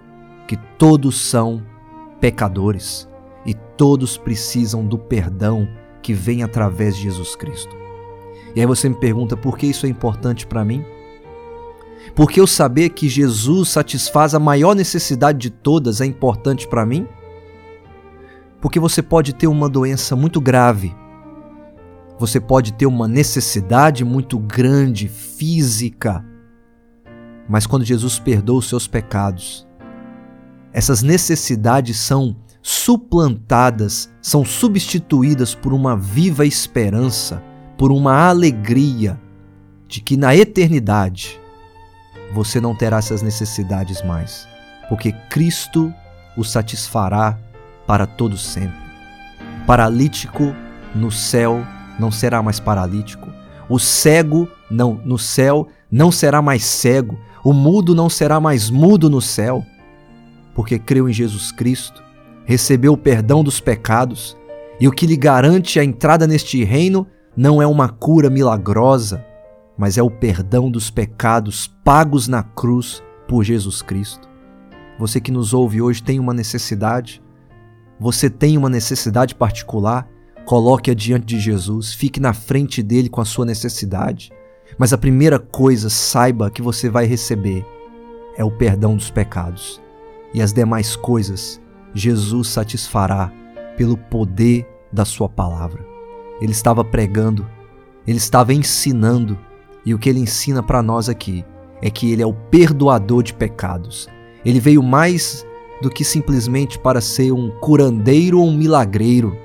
que 0.47 0.57
todos 0.79 1.21
são 1.21 1.63
pecadores 2.21 3.09
e 3.45 3.55
todos 3.55 4.17
precisam 4.17 4.85
do 4.85 4.99
perdão 4.99 5.69
que 6.03 6.13
vem 6.13 6.43
através 6.43 6.97
de 6.97 7.03
Jesus 7.03 7.37
Cristo. 7.37 7.86
E 8.57 8.61
aí 8.61 8.67
você 8.67 8.89
me 8.89 8.95
pergunta 8.95 9.37
por 9.37 9.59
que 9.59 9.67
isso 9.67 9.85
é 9.85 9.89
importante 9.91 10.47
para 10.47 10.65
mim? 10.65 10.83
Porque 12.15 12.41
eu 12.41 12.47
saber 12.47 12.89
que 12.89 13.07
Jesus 13.07 13.69
satisfaz 13.69 14.35
a 14.35 14.41
maior 14.41 14.75
necessidade 14.75 15.39
de 15.39 15.51
todas 15.51 16.01
é 16.01 16.07
importante 16.07 16.67
para 16.67 16.87
mim? 16.87 17.07
Porque 18.59 18.81
você 18.81 19.03
pode 19.03 19.35
ter 19.35 19.47
uma 19.47 19.69
doença 19.69 20.17
muito 20.17 20.41
grave, 20.41 20.97
você 22.19 22.41
pode 22.41 22.73
ter 22.73 22.87
uma 22.87 23.07
necessidade 23.07 24.03
muito 24.07 24.39
grande, 24.39 25.07
física, 25.07 26.25
mas 27.47 27.67
quando 27.67 27.85
Jesus 27.85 28.19
perdoa 28.19 28.59
os 28.59 28.69
seus 28.71 28.89
pecados, 28.89 29.69
essas 30.73 31.03
necessidades 31.03 31.99
são 31.99 32.35
suplantadas, 32.63 34.11
são 34.23 34.47
substituídas 34.47 35.55
por 35.55 35.75
uma 35.75 35.95
viva 35.95 36.47
esperança, 36.47 37.43
por 37.77 37.93
uma 37.93 38.29
alegria 38.29 39.19
de 39.89 40.01
que 40.01 40.17
na 40.17 40.35
eternidade 40.35 41.41
você 42.33 42.61
não 42.61 42.75
terá 42.75 42.99
essas 42.99 43.23
necessidades 43.23 44.03
mais, 44.03 44.49
porque 44.89 45.13
Cristo 45.31 45.93
o 46.37 46.45
satisfará 46.45 47.39
para 47.87 48.07
todo 48.07 48.37
sempre. 48.37 48.87
Paralítico 49.67 50.55
no 50.95 51.11
céu 51.11 51.65
não 51.99 52.11
será 52.11 52.43
mais 52.43 52.61
paralítico. 52.61 53.29
O 53.69 53.79
cego 53.79 54.49
não 54.71 55.01
no 55.05 55.19
céu 55.19 55.69
não 55.91 56.11
será 56.11 56.43
mais 56.43 56.65
cego. 56.65 57.19
O 57.45 57.53
mudo 57.53 57.95
não 57.95 58.09
será 58.09 58.41
mais 58.41 58.71
mudo 58.71 59.09
no 59.09 59.21
céu, 59.21 59.65
porque 60.55 60.79
creu 60.79 61.09
em 61.09 61.13
Jesus 61.13 61.53
Cristo 61.53 62.07
recebeu 62.47 62.93
o 62.93 62.97
perdão 62.97 63.43
dos 63.43 63.61
pecados, 63.61 64.37
e 64.79 64.87
o 64.87 64.93
que 64.93 65.07
lhe 65.07 65.17
garante 65.17 65.81
a 65.81 65.85
entrada 65.85 66.27
neste 66.27 66.63
reino 66.63 67.07
não 67.37 67.61
é 67.61 67.67
uma 67.67 67.89
cura 67.89 68.31
milagrosa, 68.31 69.25
mas 69.77 69.99
é 69.99 70.03
o 70.03 70.11
perdão 70.11 70.71
dos 70.71 70.91
pecados 70.91 71.67
pagos 71.85 72.29
na 72.29 72.43
cruz 72.43 73.03
por 73.29 73.45
Jesus 73.45 73.83
Cristo. 73.83 74.29
Você 74.99 75.21
que 75.21 75.31
nos 75.31 75.53
ouve 75.53 75.83
hoje 75.83 76.03
tem 76.03 76.19
uma 76.19 76.33
necessidade, 76.33 77.23
você 78.01 78.31
tem 78.31 78.57
uma 78.57 78.71
necessidade 78.71 79.35
particular, 79.35 80.09
coloque-a 80.47 80.95
diante 80.95 81.27
de 81.27 81.41
Jesus, 81.41 81.93
fique 81.93 82.19
na 82.19 82.33
frente 82.33 82.83
dele 82.83 83.09
com 83.09 83.21
a 83.21 83.25
sua 83.25 83.45
necessidade. 83.45 84.33
Mas 84.79 84.93
a 84.93 84.99
primeira 84.99 85.39
coisa, 85.39 85.91
saiba 85.91 86.51
que 86.51 86.63
você 86.63 86.89
vai 86.89 87.05
receber 87.05 87.65
é 88.37 88.45
o 88.45 88.51
perdão 88.51 88.97
dos 88.97 89.11
pecados. 89.11 89.81
E 90.33 90.43
as 90.43 90.53
demais 90.53 90.97
coisas 90.97 91.61
Jesus 91.95 92.49
satisfará 92.49 93.33
pelo 93.77 93.97
poder 93.97 94.69
da 94.93 95.05
Sua 95.05 95.29
palavra. 95.29 95.96
Ele 96.41 96.53
estava 96.53 96.85
pregando, 96.85 97.47
ele 98.07 98.19
estava 98.19 98.53
ensinando, 98.53 99.39
e 99.85 99.95
o 99.95 99.99
que 99.99 100.09
ele 100.09 100.21
ensina 100.21 100.63
para 100.63 100.83
nós 100.83 101.09
aqui 101.09 101.45
é 101.81 101.91
que 101.91 102.11
ele 102.11 102.23
é 102.23 102.27
o 102.27 102.33
perdoador 102.33 103.23
de 103.23 103.35
pecados. 103.35 104.09
Ele 104.45 104.61
veio 104.61 104.83
mais 104.83 105.47
do 105.81 105.91
que 105.91 106.05
simplesmente 106.05 106.79
para 106.79 107.01
ser 107.01 107.33
um 107.33 107.51
curandeiro 107.61 108.41
ou 108.41 108.49
um 108.49 108.57
milagreiro. 108.57 109.37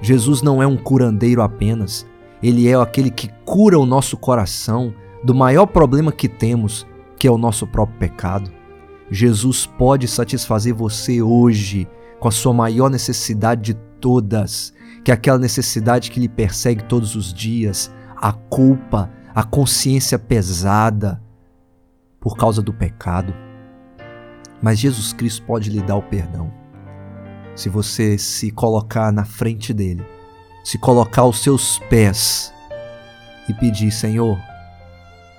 Jesus 0.00 0.42
não 0.42 0.62
é 0.62 0.66
um 0.66 0.76
curandeiro 0.76 1.42
apenas, 1.42 2.06
ele 2.42 2.68
é 2.68 2.74
aquele 2.74 3.10
que 3.10 3.28
cura 3.44 3.78
o 3.78 3.86
nosso 3.86 4.16
coração 4.16 4.94
do 5.24 5.34
maior 5.34 5.66
problema 5.66 6.12
que 6.12 6.28
temos, 6.28 6.86
que 7.16 7.26
é 7.26 7.30
o 7.30 7.38
nosso 7.38 7.66
próprio 7.66 7.98
pecado. 7.98 8.50
Jesus 9.10 9.66
pode 9.66 10.06
satisfazer 10.06 10.72
você 10.72 11.20
hoje 11.20 11.88
com 12.20 12.28
a 12.28 12.32
sua 12.32 12.52
maior 12.52 12.90
necessidade 12.90 13.72
de 13.72 13.74
todas, 14.00 14.72
que 15.04 15.12
aquela 15.12 15.38
necessidade 15.38 16.10
que 16.10 16.20
lhe 16.20 16.28
persegue 16.28 16.84
todos 16.84 17.14
os 17.14 17.32
dias, 17.32 17.90
a 18.16 18.32
culpa, 18.32 19.10
a 19.34 19.42
consciência 19.42 20.18
pesada 20.18 21.22
por 22.20 22.36
causa 22.36 22.60
do 22.60 22.72
pecado. 22.72 23.34
Mas 24.60 24.78
Jesus 24.78 25.12
Cristo 25.12 25.44
pode 25.44 25.70
lhe 25.70 25.80
dar 25.80 25.96
o 25.96 26.02
perdão. 26.02 26.52
Se 27.54 27.68
você 27.68 28.18
se 28.18 28.50
colocar 28.50 29.12
na 29.12 29.24
frente 29.24 29.72
dele, 29.72 30.04
se 30.64 30.78
colocar 30.78 31.22
aos 31.22 31.42
seus 31.42 31.78
pés 31.90 32.52
e 33.48 33.54
pedir: 33.54 33.90
Senhor, 33.90 34.38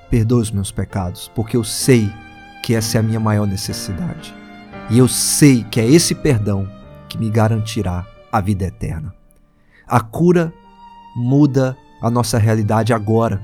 perdoe 0.09 0.41
os 0.41 0.51
meus 0.51 0.71
pecados, 0.71 1.31
porque 1.35 1.55
eu 1.55 1.63
sei 1.63 2.11
que 2.63 2.73
essa 2.73 2.97
é 2.97 2.99
a 2.99 3.03
minha 3.03 3.19
maior 3.19 3.45
necessidade. 3.45 4.33
E 4.89 4.97
eu 4.97 5.07
sei 5.07 5.63
que 5.63 5.79
é 5.79 5.85
esse 5.85 6.15
perdão 6.15 6.67
que 7.07 7.17
me 7.17 7.29
garantirá 7.29 8.05
a 8.31 8.41
vida 8.41 8.65
eterna. 8.65 9.18
A 9.89 9.99
cura 9.99 10.53
muda 11.15 11.75
a 11.99 12.11
nossa 12.11 12.37
realidade 12.37 12.93
agora. 12.93 13.41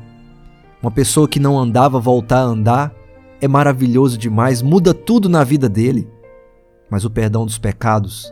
Uma 0.80 0.92
pessoa 0.92 1.28
que 1.28 1.40
não 1.40 1.58
andava 1.58 2.00
voltar 2.00 2.42
a 2.42 2.44
andar 2.44 2.94
é 3.42 3.48
maravilhoso 3.48 4.16
demais, 4.16 4.62
muda 4.62 4.94
tudo 4.94 5.28
na 5.28 5.44
vida 5.44 5.68
dele. 5.68 6.08
Mas 6.88 7.04
o 7.04 7.10
perdão 7.10 7.48
dos 7.48 7.58
pecados 7.58 8.32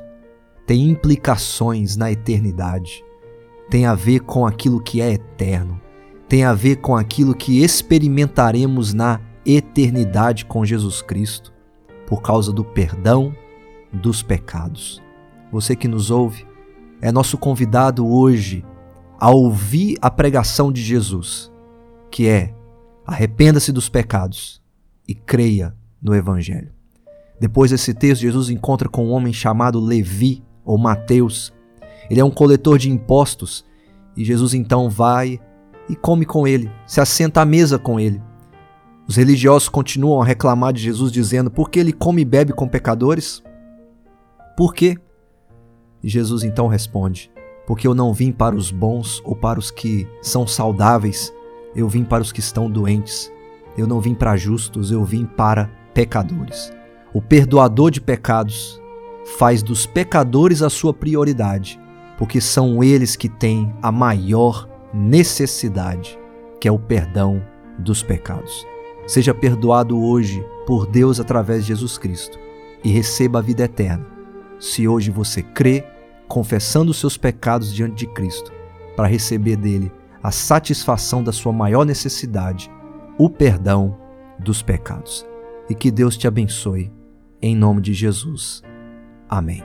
tem 0.68 0.88
implicações 0.88 1.98
na 1.98 2.12
eternidade. 2.12 3.04
Tem 3.68 3.88
a 3.88 3.96
ver 3.96 4.20
com 4.20 4.46
aquilo 4.46 4.80
que 4.80 5.02
é 5.02 5.14
eterno. 5.14 5.82
Tem 6.30 6.44
a 6.44 6.54
ver 6.54 6.76
com 6.76 6.96
aquilo 6.96 7.34
que 7.34 7.64
experimentaremos 7.64 8.94
na 8.94 9.20
eternidade 9.44 10.46
com 10.46 10.64
Jesus 10.64 11.02
Cristo, 11.02 11.52
por 12.06 12.22
causa 12.22 12.54
do 12.54 12.64
perdão 12.64 13.36
dos 13.92 14.22
pecados. 14.22 15.02
Você 15.52 15.76
que 15.76 15.88
nos 15.88 16.12
ouve 16.12 16.53
é 17.04 17.12
nosso 17.12 17.38
convidado 17.38 18.08
hoje 18.08 18.64
a 19.20 19.30
ouvir 19.30 19.98
a 20.02 20.10
pregação 20.10 20.72
de 20.72 20.82
Jesus, 20.82 21.52
que 22.10 22.30
é: 22.30 22.56
arrependa-se 23.06 23.74
dos 23.74 23.90
pecados 23.90 24.62
e 25.06 25.14
creia 25.14 25.76
no 26.02 26.16
Evangelho. 26.16 26.72
Depois 27.38 27.72
desse 27.72 27.94
texto, 27.94 28.22
Jesus 28.22 28.50
encontra 28.50 28.88
com 28.88 29.08
um 29.08 29.12
homem 29.12 29.34
chamado 29.34 29.82
Levi 29.82 30.42
ou 30.64 30.78
Mateus. 30.78 31.54
Ele 32.10 32.22
é 32.22 32.24
um 32.24 32.32
coletor 32.32 32.78
de 32.78 32.90
impostos 32.90 33.66
e 34.16 34.24
Jesus 34.24 34.54
então 34.54 34.90
vai 34.90 35.42
e 35.90 35.98
come 35.98 36.26
com 36.26 36.48
ele, 36.48 36.72
se 36.88 37.02
assenta 37.02 37.42
à 37.42 37.46
mesa 37.46 37.78
com 37.78 38.00
ele. 38.00 38.22
Os 39.06 39.18
religiosos 39.18 39.68
continuam 39.68 40.22
a 40.22 40.26
reclamar 40.26 40.72
de 40.72 40.82
Jesus, 40.82 41.12
dizendo: 41.12 41.52
Por 41.52 41.70
que 41.70 41.80
ele 41.80 41.92
come 41.92 42.22
e 42.22 42.26
bebe 42.26 42.54
com 42.54 42.66
pecadores? 42.66 43.44
Por 44.56 44.74
quê? 44.74 44.98
Jesus 46.10 46.44
então 46.44 46.68
responde: 46.68 47.32
Porque 47.66 47.88
eu 47.88 47.94
não 47.94 48.14
vim 48.14 48.32
para 48.32 48.56
os 48.56 48.72
bons 48.72 49.22
ou 49.24 49.36
para 49.36 49.60
os 49.60 49.72
que 49.72 50.08
são 50.22 50.46
saudáveis, 50.46 51.34
eu 51.76 51.88
vim 51.88 52.04
para 52.04 52.22
os 52.22 52.32
que 52.32 52.40
estão 52.40 52.70
doentes. 52.70 53.32
Eu 53.78 53.88
não 53.88 54.00
vim 54.00 54.14
para 54.14 54.38
justos, 54.38 54.92
eu 54.92 55.04
vim 55.04 55.26
para 55.26 55.70
pecadores. 55.94 56.72
O 57.14 57.22
perdoador 57.22 57.90
de 57.90 58.00
pecados 58.02 58.82
faz 59.38 59.64
dos 59.64 59.86
pecadores 59.86 60.62
a 60.62 60.70
sua 60.70 60.94
prioridade, 60.94 61.80
porque 62.18 62.40
são 62.40 62.84
eles 62.84 63.16
que 63.16 63.30
têm 63.30 63.74
a 63.82 63.92
maior 63.92 64.68
necessidade, 64.94 66.20
que 66.60 66.68
é 66.68 66.72
o 66.72 66.78
perdão 66.78 67.42
dos 67.80 68.04
pecados. 68.04 68.66
Seja 69.08 69.34
perdoado 69.34 70.00
hoje 70.00 70.46
por 70.66 70.86
Deus 70.86 71.20
através 71.20 71.62
de 71.62 71.70
Jesus 71.70 71.98
Cristo 71.98 72.40
e 72.84 72.90
receba 72.90 73.40
a 73.40 73.42
vida 73.42 73.64
eterna. 73.64 74.06
Se 74.60 74.88
hoje 74.88 75.12
você 75.12 75.42
crê, 75.42 75.86
confessando 76.28 76.94
seus 76.94 77.18
pecados 77.18 77.74
diante 77.74 77.96
de 77.96 78.08
Cristo, 78.14 78.52
para 78.96 79.08
receber 79.08 79.56
dele 79.56 79.92
a 80.22 80.32
satisfação 80.32 81.24
da 81.24 81.32
sua 81.32 81.52
maior 81.52 81.86
necessidade 81.86 82.72
o 83.18 83.30
perdão 83.30 83.98
dos 84.40 84.62
pecados. 84.62 85.26
E 85.70 85.76
que 85.76 85.92
Deus 85.92 86.18
te 86.18 86.28
abençoe, 86.28 86.92
em 87.42 87.56
nome 87.56 87.82
de 87.82 87.94
Jesus. 87.94 88.62
Amém. 89.30 89.64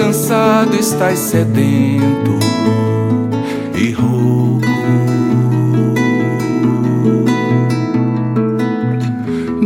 Cansado, 0.00 0.76
estás 0.76 1.18
sedento 1.18 2.38
e 3.76 3.90
rouco. 3.92 4.60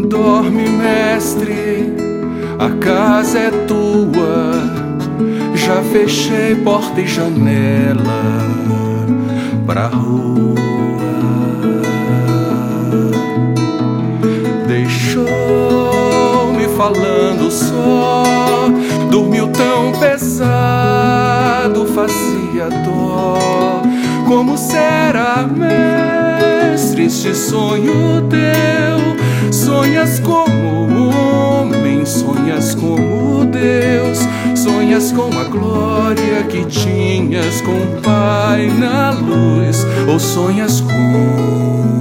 Dorme, 0.09 0.69
mestre, 0.71 1.95
a 2.59 2.69
casa 2.85 3.39
é 3.39 3.51
tua. 3.69 4.55
Já 5.55 5.81
fechei 5.83 6.57
porta 6.57 7.01
e 7.01 7.07
janela 7.07 8.25
pra 9.65 9.87
rua. 9.87 10.55
Deixou-me 14.67 15.15
falando 16.77 17.51
só. 17.53 18.25
Dormiu 19.15 19.47
tão 19.47 19.93
pesado, 19.93 21.87
fazia 21.95 22.69
dó. 22.85 23.81
Como 24.27 24.59
será, 24.59 25.47
mestre, 25.47 27.05
este 27.05 27.33
sonho 27.33 28.27
teu? 28.29 29.53
Sonhas 29.53 30.19
como 30.19 31.11
homem, 31.11 32.05
sonhas 32.05 32.75
como 32.75 33.45
Deus. 33.45 34.19
Sonhas 34.57 35.13
com 35.13 35.31
a 35.39 35.45
glória 35.45 36.43
que 36.49 36.65
tinhas 36.65 37.61
com 37.61 37.71
o 37.71 38.03
Pai 38.03 38.67
na 38.67 39.13
luz, 39.13 39.87
ou 40.09 40.19
sonhas 40.19 40.81
com 40.81 41.94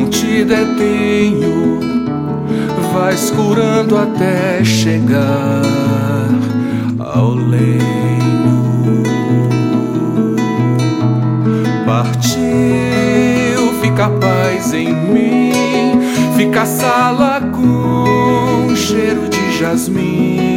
não 0.00 0.08
te 0.08 0.44
detenho. 0.44 1.80
Vais 2.92 3.30
curando 3.30 3.96
até 3.96 4.64
chegar 4.64 5.62
ao 6.98 7.34
leito. 7.34 7.84
Partiu, 11.86 13.72
fica 13.80 14.06
a 14.06 14.10
paz 14.10 14.72
em 14.72 14.92
mim. 14.92 15.52
Fica 16.36 16.62
a 16.62 16.66
sala 16.66 17.40
com 17.40 18.74
cheiro 18.74 19.28
de 19.28 19.58
jasmim. 19.58 20.56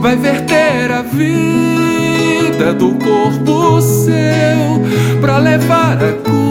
Vai 0.00 0.16
verter 0.16 0.90
a 0.90 1.02
vida 1.02 2.72
do 2.74 2.92
corpo 2.94 3.80
seu 3.80 5.20
pra 5.20 5.38
levar 5.38 5.98
a 6.02 6.12
culpa 6.12 6.41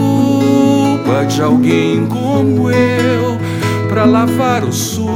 de 1.34 1.42
alguém 1.42 2.06
como 2.06 2.70
eu. 2.70 3.38
Pra 3.88 4.04
lavar 4.04 4.64
o 4.64 4.72
sujo 4.72 5.11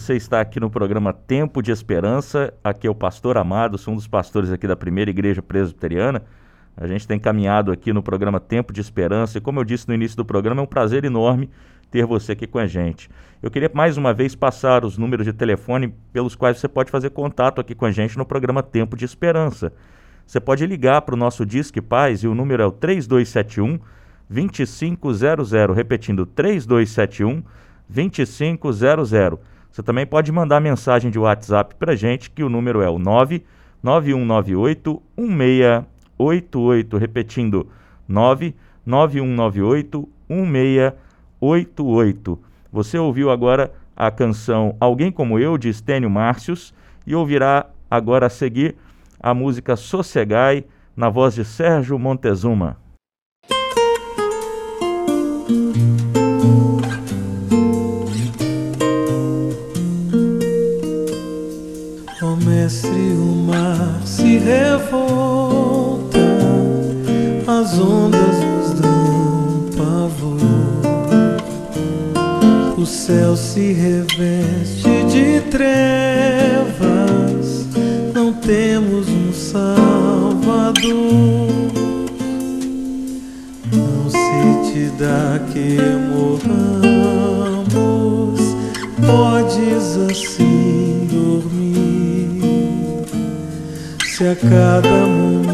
Você 0.00 0.16
está 0.16 0.40
aqui 0.40 0.58
no 0.58 0.70
programa 0.70 1.12
Tempo 1.12 1.62
de 1.62 1.70
Esperança. 1.70 2.54
Aqui 2.64 2.86
é 2.86 2.90
o 2.90 2.94
pastor 2.94 3.36
Amado, 3.36 3.76
sou 3.76 3.92
um 3.92 3.96
dos 3.98 4.08
pastores 4.08 4.50
aqui 4.50 4.66
da 4.66 4.74
primeira 4.74 5.10
igreja 5.10 5.42
presbiteriana. 5.42 6.22
A 6.74 6.86
gente 6.86 7.06
tem 7.06 7.18
caminhado 7.18 7.70
aqui 7.70 7.92
no 7.92 8.02
programa 8.02 8.40
Tempo 8.40 8.72
de 8.72 8.80
Esperança 8.80 9.36
e, 9.36 9.42
como 9.42 9.60
eu 9.60 9.64
disse 9.64 9.86
no 9.86 9.92
início 9.92 10.16
do 10.16 10.24
programa, 10.24 10.62
é 10.62 10.64
um 10.64 10.66
prazer 10.66 11.04
enorme 11.04 11.50
ter 11.90 12.06
você 12.06 12.32
aqui 12.32 12.46
com 12.46 12.58
a 12.58 12.66
gente. 12.66 13.10
Eu 13.42 13.50
queria 13.50 13.70
mais 13.74 13.98
uma 13.98 14.14
vez 14.14 14.34
passar 14.34 14.86
os 14.86 14.96
números 14.96 15.26
de 15.26 15.34
telefone 15.34 15.94
pelos 16.14 16.34
quais 16.34 16.58
você 16.58 16.66
pode 16.66 16.90
fazer 16.90 17.10
contato 17.10 17.60
aqui 17.60 17.74
com 17.74 17.84
a 17.84 17.92
gente 17.92 18.16
no 18.16 18.24
programa 18.24 18.62
Tempo 18.62 18.96
de 18.96 19.04
Esperança. 19.04 19.70
Você 20.26 20.40
pode 20.40 20.66
ligar 20.66 21.02
para 21.02 21.14
o 21.14 21.18
nosso 21.18 21.44
Disque 21.44 21.82
Paz 21.82 22.22
e 22.22 22.26
o 22.26 22.34
número 22.34 22.62
é 22.62 22.66
o 22.66 22.72
3271 22.72 23.78
2500, 24.30 25.52
repetindo 25.76 26.24
3271 26.24 27.42
2500. 27.86 29.38
Você 29.70 29.82
também 29.82 30.06
pode 30.06 30.32
mandar 30.32 30.58
mensagem 30.60 31.10
de 31.10 31.18
WhatsApp 31.18 31.74
para 31.76 31.94
gente, 31.94 32.30
que 32.30 32.42
o 32.42 32.48
número 32.48 32.80
é 32.82 32.90
o 32.90 32.98
99198 32.98 35.00
1688. 35.16 36.96
Repetindo, 36.96 37.68
99198 38.08 40.08
1688. 40.28 42.38
Você 42.72 42.98
ouviu 42.98 43.30
agora 43.30 43.72
a 43.96 44.10
canção 44.10 44.74
Alguém 44.80 45.12
Como 45.12 45.38
Eu, 45.38 45.56
de 45.56 45.68
Estênio 45.68 46.10
Márcios, 46.10 46.74
e 47.06 47.14
ouvirá 47.14 47.66
agora 47.90 48.26
a 48.26 48.30
seguir 48.30 48.74
a 49.20 49.32
música 49.34 49.76
Sossegai, 49.76 50.64
na 50.96 51.08
voz 51.08 51.34
de 51.34 51.44
Sérgio 51.44 51.96
Montezuma. 51.98 52.76
Mestre, 62.60 62.90
o 62.90 63.34
mar 63.46 64.02
se 64.04 64.36
revolta, 64.38 66.18
as 67.46 67.78
ondas 67.78 68.36
nos 68.44 68.72
dão 68.80 69.64
pavor. 69.76 70.36
O 72.76 72.84
céu 72.84 73.34
se 73.34 73.72
reveste 73.72 74.90
de 75.10 75.40
trevas, 75.50 76.86
não 78.14 78.32
temos 78.34 79.08
um 79.08 79.32
Salvador. 79.32 80.90
Não 83.72 84.10
se 84.10 84.70
te 84.70 84.90
dá 84.98 85.40
que 85.50 85.78
morramos, 86.12 86.90
podes 89.06 89.96
assim 90.10 90.49
a 94.22 94.36
cada 94.36 95.06
momento 95.06 95.49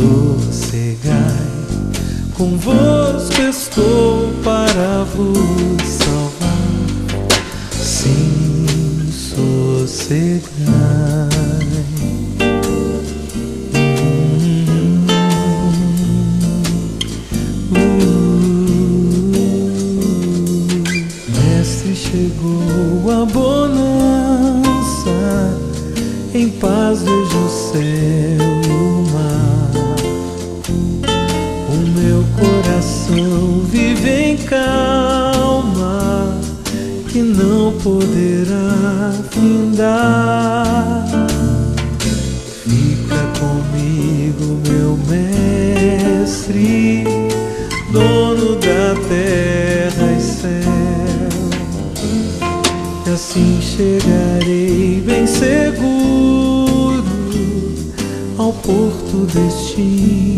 sossegai, 0.00 1.20
convosco 2.34 3.42
estou 3.42 4.32
para 4.42 5.04
vos 5.14 5.82
salvar, 5.86 6.56
sim, 7.70 9.10
sossegai. 9.12 10.79
Poderá 37.90 39.12
findar. 39.30 41.04
Fica 42.62 43.20
comigo, 43.40 44.60
meu 44.68 44.96
mestre, 45.08 47.04
dono 47.92 48.54
da 48.56 48.94
terra 49.08 50.06
e 50.16 50.20
céu. 50.20 50.50
E 53.06 53.10
assim 53.10 53.58
chegarei 53.60 55.02
bem 55.04 55.26
seguro 55.26 57.04
ao 58.38 58.52
porto 58.52 59.26
destino 59.26 60.29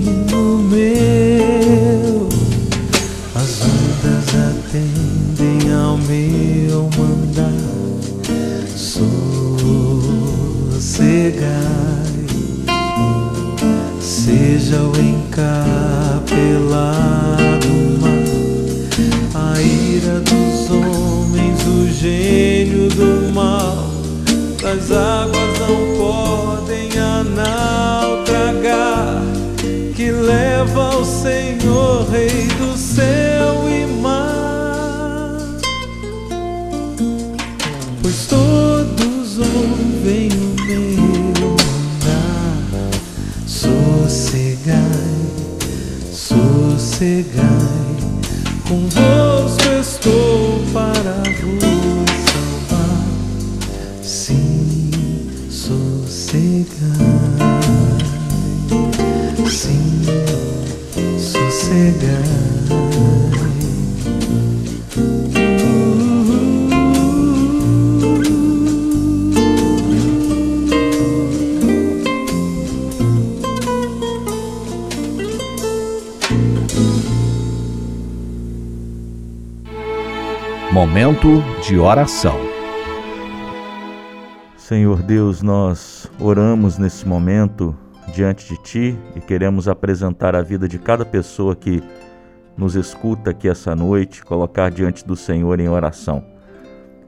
Momento 81.23 81.62
de 81.62 81.79
oração. 81.79 82.37
Senhor 84.57 85.03
Deus, 85.03 85.41
nós 85.41 86.11
oramos 86.18 86.79
nesse 86.79 87.07
momento 87.07 87.77
diante 88.12 88.49
de 88.49 88.61
Ti 88.61 88.99
e 89.14 89.20
queremos 89.20 89.68
apresentar 89.68 90.35
a 90.35 90.43
vida 90.43 90.66
de 90.66 90.81
cada 90.81 91.05
pessoa 91.05 91.55
que 91.55 91.81
nos 92.57 92.75
escuta 92.75 93.31
aqui 93.31 93.49
essa 93.49 93.77
noite, 93.77 94.25
colocar 94.25 94.68
diante 94.70 95.07
do 95.07 95.14
Senhor 95.14 95.61
em 95.61 95.68
oração. 95.68 96.25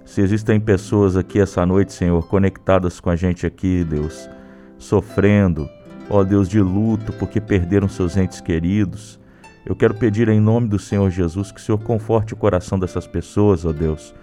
Se 0.05 0.21
existem 0.21 0.61
pessoas 0.61 1.17
aqui 1.17 1.41
essa 1.41 1.67
noite, 1.67 1.93
Senhor, 1.93 2.29
conectadas 2.29 3.01
com 3.01 3.11
a 3.11 3.17
gente 3.17 3.45
aqui, 3.45 3.83
Deus, 3.83 4.31
sofrendo, 4.79 5.69
ó 6.09 6.23
Deus, 6.23 6.49
de 6.49 6.61
luto 6.61 7.13
porque 7.15 7.41
perderam 7.41 7.89
seus 7.89 8.17
entes 8.17 8.41
queridos, 8.41 9.19
eu 9.67 9.75
quero 9.75 9.95
pedir 9.95 10.29
em 10.29 10.41
nome 10.41 10.69
do 10.69 10.79
Senhor 10.79 11.11
Jesus 11.11 11.51
que 11.51 11.59
o 11.59 11.63
Senhor 11.63 11.79
conforte 11.79 12.35
o 12.35 12.37
coração 12.37 12.79
dessas 12.79 13.07
pessoas, 13.07 13.65
ó 13.65 13.73
Deus, 13.73 14.15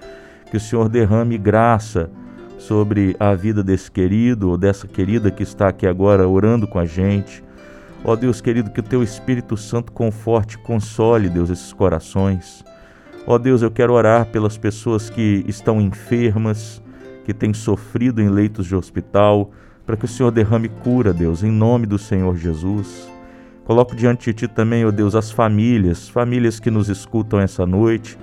que 0.50 0.58
o 0.58 0.60
Senhor 0.60 0.88
derrame 0.88 1.38
graça 1.38 2.10
sobre 2.60 3.16
a 3.20 3.34
vida 3.34 3.64
desse 3.64 3.90
querido 3.90 4.50
ou 4.50 4.58
dessa 4.58 4.88
querida 4.88 5.32
que 5.32 5.42
está 5.42 5.70
aqui 5.70 5.88
agora 5.88 6.28
orando 6.28 6.68
com 6.68 6.78
a 6.78 6.86
gente. 6.86 7.44
Ó 8.04 8.16
Deus 8.16 8.40
querido, 8.40 8.70
que 8.70 8.80
o 8.80 8.84
teu 8.84 9.02
Espírito 9.02 9.58
Santo 9.58 9.92
conforte, 9.92 10.58
console, 10.60 11.28
Deus, 11.28 11.50
esses 11.50 11.74
corações. 11.74 12.64
Ó 13.26 13.38
Deus, 13.38 13.62
eu 13.62 13.72
quero 13.72 13.94
orar 13.94 14.28
pelas 14.28 14.58
pessoas 14.58 15.10
que 15.10 15.44
estão 15.48 15.82
enfermas, 15.82 16.82
que 17.26 17.34
têm 17.34 17.54
sofrido 17.54 18.22
em 18.22 18.30
leitos 18.30 18.68
de 18.68 18.76
hospital, 18.76 19.52
para 19.86 19.98
que 19.98 20.06
o 20.06 20.08
Senhor 20.08 20.32
derrame 20.32 20.70
cura, 20.70 21.14
Deus, 21.14 21.44
em 21.44 21.52
nome 21.52 21.86
do 21.88 21.98
Senhor 21.98 22.36
Jesus. 22.38 23.10
Coloco 23.66 23.96
diante 23.96 24.26
de 24.26 24.34
Ti 24.34 24.48
também, 24.48 24.86
ó 24.86 24.92
Deus, 24.92 25.16
as 25.16 25.32
famílias, 25.32 26.10
famílias 26.10 26.60
que 26.60 26.72
nos 26.72 26.90
escutam 26.90 27.40
essa 27.40 27.66
noite, 27.66 28.18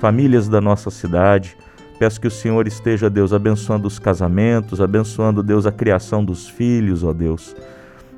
famílias 0.00 0.48
da 0.48 0.60
nossa 0.60 0.90
cidade. 0.90 1.56
Peço 1.98 2.20
que 2.20 2.26
o 2.26 2.30
Senhor 2.30 2.66
esteja, 2.66 3.08
Deus, 3.08 3.32
abençoando 3.32 3.86
os 3.86 3.98
casamentos, 3.98 4.80
abençoando, 4.80 5.42
Deus, 5.42 5.66
a 5.66 5.72
criação 5.72 6.24
dos 6.24 6.48
filhos, 6.48 7.02
ó 7.02 7.12
Deus. 7.12 7.54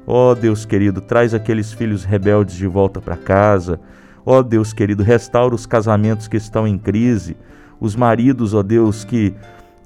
Ó 0.06 0.34
Deus 0.34 0.64
querido, 0.64 1.00
traz 1.00 1.32
aqueles 1.32 1.72
filhos 1.72 2.04
rebeldes 2.04 2.56
de 2.56 2.66
volta 2.66 3.00
para 3.00 3.16
casa. 3.16 3.80
Ó 4.26 4.42
Deus 4.42 4.72
querido, 4.72 5.02
restaura 5.02 5.54
os 5.54 5.66
casamentos 5.66 6.28
que 6.28 6.36
estão 6.36 6.66
em 6.66 6.78
crise, 6.78 7.36
os 7.80 7.94
maridos, 7.94 8.54
ó 8.54 8.62
Deus, 8.62 9.04
que, 9.04 9.34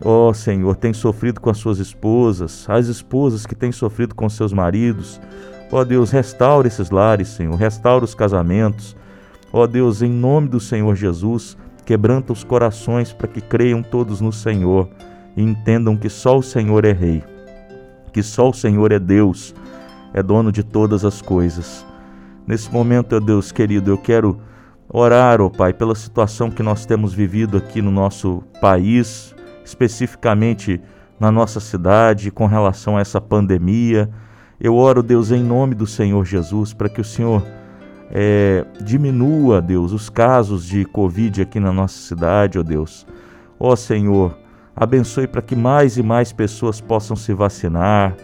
ó 0.03 0.33
Senhor, 0.33 0.77
têm 0.77 0.93
sofrido 0.93 1.41
com 1.41 1.51
as 1.51 1.59
suas 1.59 1.79
esposas, 1.79 2.65
as 2.69 2.87
esposas 2.87 3.47
que 3.47 3.55
têm 3.55 3.73
sofrido 3.73 4.15
com 4.15 4.29
seus 4.29 4.53
maridos. 4.53 5.21
Ó 5.71 5.85
Deus, 5.85 6.11
restaura 6.11 6.67
esses 6.67 6.91
lares, 6.91 7.29
Senhor, 7.29 7.55
restaura 7.55 8.05
os 8.05 8.15
casamentos. 8.15 8.97
Ó 9.53 9.67
Deus, 9.67 10.03
em 10.03 10.11
nome 10.11 10.49
do 10.49 10.61
Senhor 10.61 10.95
Jesus, 10.95 11.57
quebranta 11.85 12.33
os 12.33 12.43
corações 12.43 13.13
para 13.13 13.29
que 13.29 13.41
creiam 13.41 13.83
todos 13.83 14.21
no 14.21 14.33
Senhor 14.33 14.89
e 15.37 15.43
entendam 15.43 15.97
que 15.97 16.09
só 16.09 16.39
o 16.39 16.43
Senhor 16.43 16.85
é 16.85 16.93
Rei, 16.93 17.23
que 18.13 18.23
só 18.23 18.49
o 18.49 18.55
Senhor 18.55 18.93
é 18.93 18.99
Deus, 18.99 19.55
é 20.15 20.23
dono 20.23 20.51
de 20.51 20.63
todas 20.63 21.05
as 21.05 21.21
coisas. 21.21 21.87
Nesse 22.47 22.73
momento, 22.73 23.15
ó 23.15 23.21
Deus 23.21 23.53
querido, 23.53 23.91
eu 23.91 23.99
quero 23.99 24.41
orar, 24.89 25.41
ó 25.41 25.51
Pai, 25.51 25.75
pela 25.75 25.95
situação 25.95 26.51
que 26.51 26.63
nós 26.63 26.87
temos 26.87 27.13
vivido 27.13 27.59
aqui 27.59 27.83
no 27.83 27.91
nosso 27.91 28.43
país, 28.61 29.35
especificamente 29.65 30.81
na 31.21 31.31
nossa 31.31 31.61
cidade, 31.61 32.31
com 32.31 32.47
relação 32.47 32.97
a 32.97 33.01
essa 33.01 33.21
pandemia. 33.21 34.09
Eu 34.61 34.75
oro, 34.75 35.05
Deus, 35.05 35.31
em 35.31 35.43
nome 35.43 35.75
do 35.75 35.87
Senhor 35.87 36.25
Jesus, 36.25 36.73
para 36.73 36.89
que 36.89 37.01
o 37.01 37.05
Senhor 37.05 37.45
é, 38.11 38.65
diminua, 38.81 39.63
Deus, 39.63 39.93
os 39.93 40.11
casos 40.11 40.65
de 40.65 40.85
Covid 40.85 41.43
aqui 41.43 41.61
na 41.61 41.73
nossa 41.73 41.97
cidade, 42.01 42.59
ó 42.59 42.63
Deus. 42.65 43.07
Ó 43.59 43.77
Senhor, 43.77 44.37
abençoe 44.75 45.29
para 45.29 45.43
que 45.43 45.55
mais 45.55 45.97
e 45.97 46.03
mais 46.03 46.33
pessoas 46.33 46.81
possam 46.81 47.17
se 47.17 47.33
vacinar. 47.33 48.17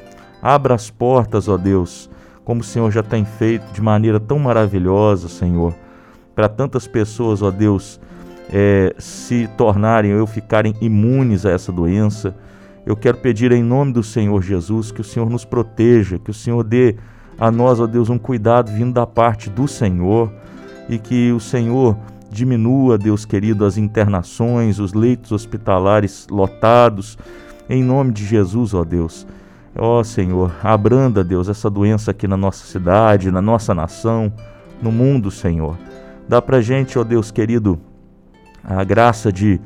Abra 0.43 0.75
as 0.75 0.91
portas, 0.91 1.49
ó 1.49 1.57
Deus, 1.57 2.11
como 2.45 2.63
o 2.63 2.65
Senhor 2.65 2.91
já 2.91 3.03
tem 3.03 3.25
feito 3.25 3.73
de 3.73 3.81
maneira 3.81 4.19
tão 4.19 4.39
maravilhosa, 4.39 5.29
Senhor, 5.29 5.73
para 6.35 6.49
tantas 6.49 6.89
pessoas, 6.89 7.43
ó 7.43 7.51
Deus, 7.53 8.01
é, 8.53 8.93
se 8.99 9.49
tornarem 9.57 10.19
ou 10.19 10.27
ficarem 10.27 10.75
imunes 10.81 11.47
a 11.47 11.51
essa 11.51 11.71
doença. 11.71 12.35
Eu 12.87 12.95
quero 12.95 13.17
pedir 13.17 13.51
em 13.53 13.63
nome 13.63 13.93
do 13.93 14.03
Senhor 14.03 14.43
Jesus 14.43 14.93
que 14.93 15.01
o 15.01 15.05
Senhor 15.05 15.31
nos 15.31 15.45
proteja, 15.45 16.19
que 16.19 16.31
o 16.31 16.35
Senhor 16.35 16.63
dê 16.63 16.97
a 17.39 17.51
nós, 17.51 17.81
ó 17.81 17.87
Deus, 17.87 18.11
um 18.11 18.19
cuidado 18.19 18.71
vindo 18.71 18.93
da 18.93 19.07
parte 19.07 19.49
do 19.49 19.67
Senhor 19.67 20.31
e 20.89 20.99
que 20.99 21.33
o 21.33 21.41
Senhor 21.41 21.97
diminua, 22.31 22.99
Deus 22.99 23.25
querido, 23.25 23.65
as 23.65 23.79
internações, 23.79 24.79
os 24.79 24.93
leitos 24.93 25.33
hospitalares 25.33 26.27
lotados, 26.31 27.17
em 27.71 27.83
nome 27.83 28.13
de 28.13 28.25
Jesus, 28.27 28.75
ó 28.75 28.85
Deus. 28.85 29.27
Ó 29.77 30.05
Senhor, 30.05 30.53
abranda, 30.63 31.25
Deus, 31.25 31.49
essa 31.49 31.71
doença 31.71 32.11
aqui 32.11 32.29
na 32.29 32.37
nossa 32.37 32.67
cidade, 32.67 33.31
na 33.31 33.41
nossa 33.41 33.75
nação, 33.75 34.33
no 34.83 34.93
mundo, 34.93 35.31
Senhor. 35.31 35.77
Dá 36.29 36.43
pra 36.43 36.61
gente, 36.61 36.99
ó 36.99 37.05
Deus 37.05 37.31
querido, 37.31 37.81
a 38.63 38.85
graça 38.85 39.33
de 39.33 39.59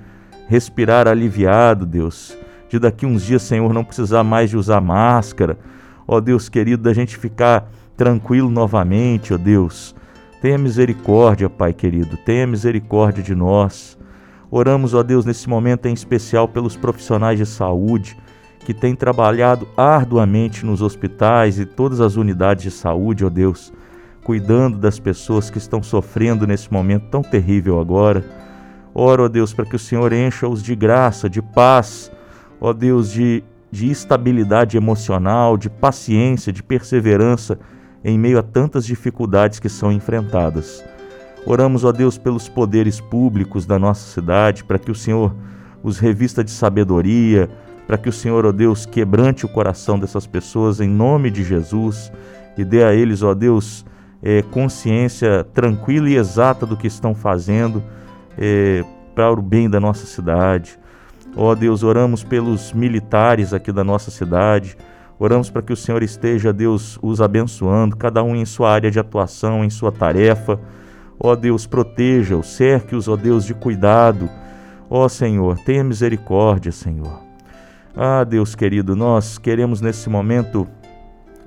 respirar 0.47 1.09
aliviado, 1.09 1.85
Deus. 1.85 2.37
De 2.69 2.79
daqui 2.79 3.07
uns 3.07 3.25
dias, 3.25 3.43
Senhor, 3.43 3.73
não 3.73 3.85
precisar 3.85 4.23
mais 4.23 4.51
de 4.51 4.57
usar 4.57 4.81
máscara. 4.81 5.59
Ó 6.07 6.21
Deus 6.21 6.49
querido, 6.49 6.83
da 6.83 6.93
gente 6.93 7.17
ficar 7.17 7.71
tranquilo 7.97 8.51
novamente, 8.51 9.35
ó 9.35 9.37
Deus. 9.37 9.95
Tenha 10.41 10.57
misericórdia, 10.57 11.51
Pai 11.51 11.73
querido, 11.73 12.17
tenha 12.17 12.47
misericórdia 12.47 13.23
de 13.23 13.35
nós. 13.35 13.99
Oramos, 14.51 14.95
ó 14.95 15.03
Deus, 15.03 15.25
nesse 15.25 15.49
momento 15.49 15.87
em 15.87 15.93
especial 15.93 16.47
pelos 16.49 16.77
profissionais 16.77 17.39
de 17.39 17.45
saúde 17.45 18.17
que 18.61 18.73
têm 18.73 18.95
trabalhado 18.95 19.67
arduamente 19.77 20.65
nos 20.65 20.83
hospitais 20.83 21.59
e 21.59 21.67
todas 21.67 22.01
as 22.01 22.17
unidades 22.17 22.65
de 22.65 22.71
saúde, 22.71 23.25
ó 23.25 23.31
Deus, 23.31 23.73
cuidando 24.23 24.79
das 24.79 24.99
pessoas 24.99 25.51
que 25.51 25.59
estão 25.59 25.83
sofrendo 25.83 26.47
nesse 26.47 26.73
momento 26.73 27.07
tão 27.11 27.23
terrível 27.23 27.81
agora. 27.81 28.25
Oro, 28.95 29.25
ó 29.25 29.29
Deus, 29.29 29.53
para 29.53 29.65
que 29.65 29.77
o 29.77 29.79
Senhor 29.79 30.13
encha-os 30.13 30.63
de 30.63 30.77
graça, 30.77 31.29
de 31.29 31.41
paz, 31.41 32.13
ó 32.61 32.73
Deus, 32.73 33.11
de, 33.11 33.43
de 33.71 33.91
estabilidade 33.91 34.77
emocional, 34.77 35.57
de 35.57 35.69
paciência, 35.69 36.53
de 36.53 36.63
perseverança 36.63 37.59
em 38.05 38.19
meio 38.19 38.39
a 38.39 38.43
tantas 38.43 38.87
dificuldades 38.87 39.59
que 39.59 39.69
são 39.69 39.93
enfrentadas. 39.93 40.85
Oramos, 41.47 41.85
ó 41.85 41.93
Deus, 41.93 42.19
pelos 42.19 42.49
poderes 42.49 43.01
públicos 43.01 43.67
da 43.67 43.79
nossa 43.79 44.13
cidade, 44.13 44.65
para 44.65 44.79
que 44.79 44.91
o 44.91 44.95
Senhor 44.95 45.35
os 45.83 45.99
revista 45.99 46.43
de 46.43 46.51
sabedoria, 46.51 47.49
para 47.87 47.97
que 47.97 48.09
o 48.09 48.13
Senhor, 48.13 48.45
ó 48.45 48.53
Deus, 48.53 48.85
quebrante 48.85 49.47
o 49.47 49.49
coração 49.49 49.99
dessas 49.99 50.27
pessoas 50.27 50.81
em 50.81 50.89
nome 50.89 51.31
de 51.31 51.43
Jesus 51.43 52.13
e 52.57 52.65
dê 52.65 52.85
a 52.85 52.93
eles, 52.93 53.23
ó 53.23 53.35
Deus, 53.35 53.85
é, 54.23 54.43
consciência 54.43 55.45
tranquila 55.55 56.11
e 56.11 56.17
exata 56.17 56.67
do 56.67 56.77
que 56.77 56.87
estão 56.87 57.15
fazendo 57.15 57.83
é, 58.37 58.85
para 59.15 59.33
o 59.33 59.41
bem 59.41 59.71
da 59.71 59.81
nossa 59.81 60.07
cidade. 60.07 60.79
Ó 61.41 61.55
Deus, 61.55 61.85
oramos 61.85 62.25
pelos 62.25 62.73
militares 62.73 63.55
aqui 63.55 63.71
da 63.71 63.85
nossa 63.85 64.11
cidade. 64.11 64.77
Oramos 65.21 65.49
para 65.49 65.63
que 65.63 65.73
o 65.73 65.77
Senhor 65.77 66.03
esteja, 66.03 66.53
Deus, 66.53 66.99
os 67.01 67.21
abençoando, 67.21 67.97
cada 67.97 68.25
um 68.25 68.35
em 68.35 68.45
sua 68.45 68.73
área 68.73 68.91
de 68.91 68.99
atuação, 68.99 69.65
em 69.65 69.71
sua 69.71 69.93
tarefa. 69.93 70.59
Ó 71.17 71.37
Deus, 71.37 71.65
proteja-os, 71.65 72.49
cerque-os, 72.49 73.07
ó 73.07 73.15
Deus, 73.15 73.45
de 73.45 73.55
cuidado. 73.55 74.29
Ó 74.91 75.09
Senhor, 75.09 75.57
tenha 75.59 75.85
misericórdia, 75.85 76.73
Senhor. 76.73 77.23
Ah, 77.95 78.25
Deus 78.25 78.57
querido, 78.57 78.97
nós 78.97 79.39
queremos 79.39 79.81
nesse 79.81 80.11
momento 80.11 80.67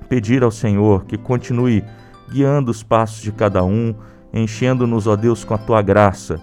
pedir 0.08 0.42
ao 0.42 0.50
Senhor 0.50 1.04
que 1.04 1.18
continue 1.18 1.84
guiando 2.30 2.70
os 2.70 2.82
passos 2.82 3.20
de 3.20 3.30
cada 3.30 3.62
um, 3.62 3.94
enchendo-nos, 4.32 5.06
ó 5.06 5.16
Deus, 5.16 5.44
com 5.44 5.52
a 5.52 5.58
tua 5.58 5.82
graça. 5.82 6.40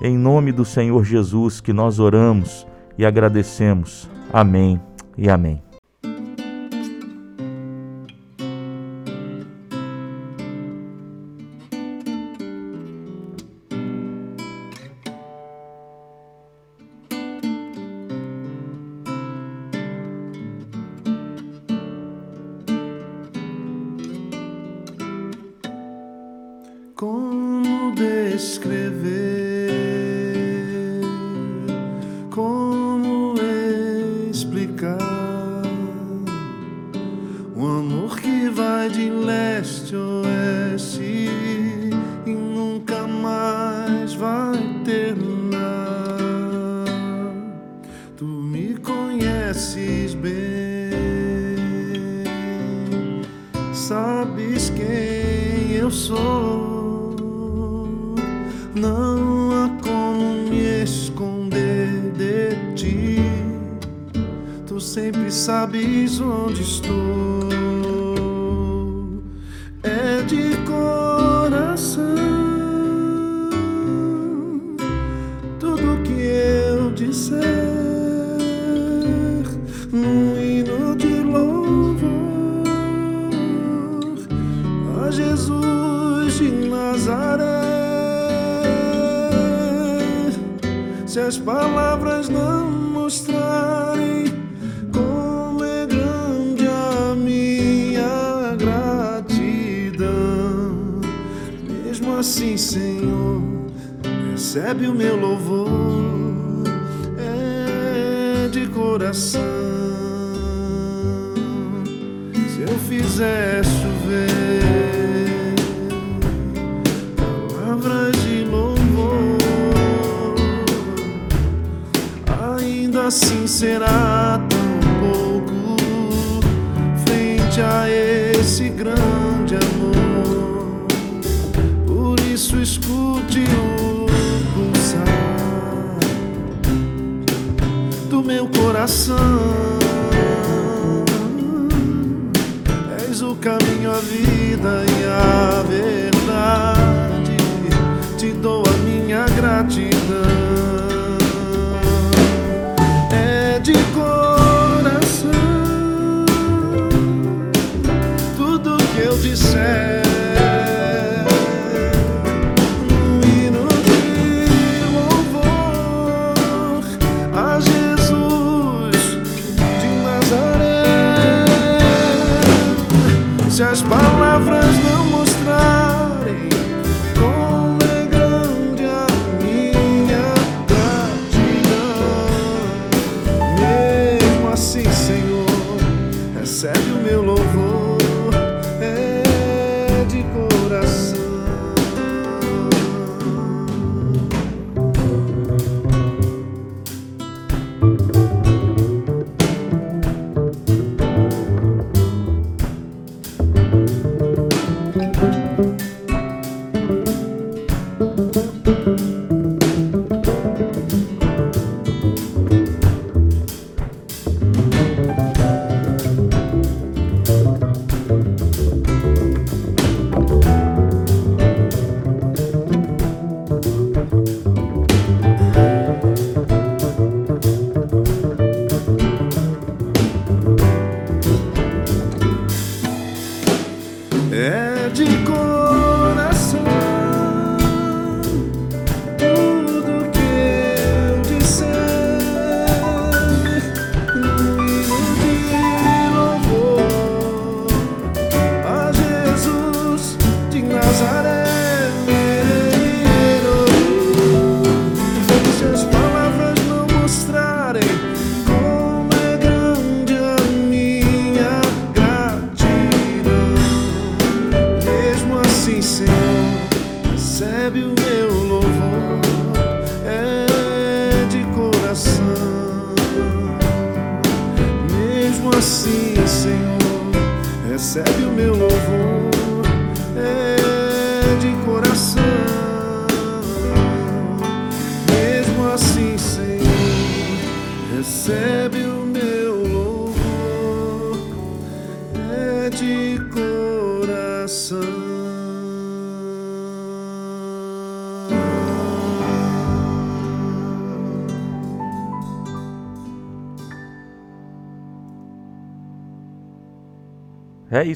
Em 0.00 0.16
nome 0.16 0.50
do 0.50 0.64
Senhor 0.64 1.04
Jesus 1.04 1.60
que 1.60 1.74
nós 1.74 1.98
oramos 1.98 2.66
e 2.98 3.04
agradecemos. 3.04 4.08
Amém 4.32 4.80
e 5.16 5.30
amém. 5.30 5.65
sabes 65.36 66.18
onde 66.20 66.62
estou. 66.62 67.45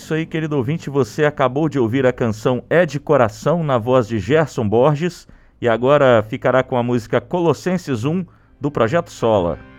Isso 0.01 0.15
aí, 0.15 0.25
querido 0.25 0.57
ouvinte. 0.57 0.89
Você 0.89 1.25
acabou 1.25 1.69
de 1.69 1.79
ouvir 1.79 2.07
a 2.07 2.13
canção 2.13 2.65
É 2.71 2.87
de 2.87 2.99
Coração, 2.99 3.63
na 3.63 3.77
voz 3.77 4.09
de 4.09 4.19
Gerson 4.19 4.67
Borges, 4.67 5.29
e 5.61 5.69
agora 5.69 6.25
ficará 6.27 6.63
com 6.63 6.77
a 6.77 6.83
música 6.83 7.21
Colossenses 7.21 8.05
1, 8.05 8.25
do 8.59 8.71
Projeto 8.71 9.11
Sola. 9.11 9.70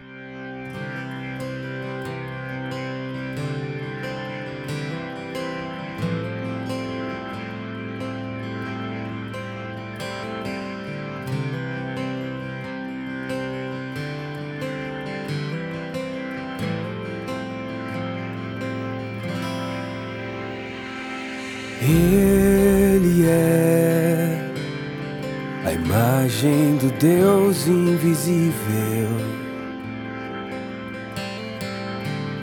Do 26.82 26.90
Deus 26.94 27.68
invisível. 27.68 29.08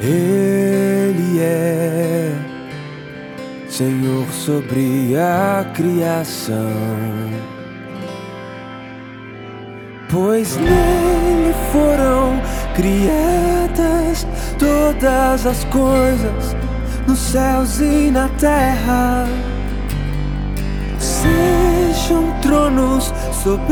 Ele 0.01 1.41
é 1.41 2.33
Senhor 3.69 4.25
sobre 4.31 5.17
a 5.17 5.65
criação. 5.75 6.55
Pois 10.09 10.57
nele 10.57 11.53
foram 11.73 12.41
criadas 12.77 14.25
todas 14.57 15.47
as 15.47 15.65
coisas 15.65 16.57
nos 17.09 17.19
céus 17.19 17.81
e 17.81 18.11
na 18.13 18.29
terra. 18.39 19.27
Sejam 22.09 22.33
tronos, 22.41 23.13
soberanias, 23.45 23.69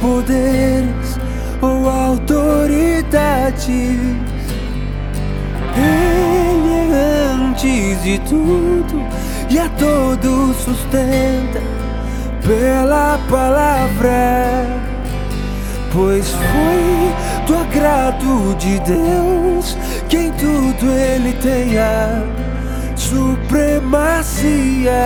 poderes 0.00 1.20
ou 1.60 1.86
autoridades. 1.86 3.68
Ele 5.76 6.94
é 6.94 7.34
antes 7.34 8.02
de 8.02 8.18
tudo 8.20 9.04
e 9.50 9.58
a 9.58 9.68
todos 9.68 10.56
sustenta 10.56 11.60
pela 12.40 13.18
palavra. 13.28 14.64
Pois 15.92 16.30
foi 16.30 17.12
do 17.46 17.54
agrado 17.54 18.56
de 18.56 18.80
Deus 18.80 19.76
que 20.08 20.16
em 20.16 20.32
tudo 20.32 20.90
ele 20.90 21.34
tenha 21.34 22.37
supremacia. 23.08 25.00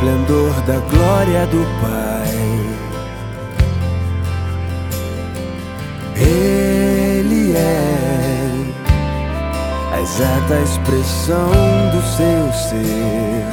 O 0.00 0.06
resplendor 0.06 0.52
da 0.62 0.78
glória 0.88 1.46
do 1.46 1.64
Pai. 1.80 2.30
Ele 6.16 7.54
é 7.56 8.64
a 9.92 10.00
exata 10.00 10.54
expressão 10.64 11.50
do 11.92 12.02
seu 12.16 12.52
ser. 12.52 13.46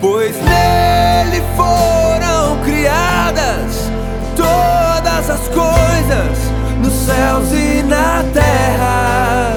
Pois 0.00 0.36
nele 0.36 1.42
foram 1.56 2.58
criadas 2.64 3.90
todas 4.36 5.30
as 5.30 5.48
coisas 5.48 6.38
nos 6.82 6.92
céus 6.92 7.52
e 7.52 7.82
na 7.82 8.24
terra. 8.34 9.56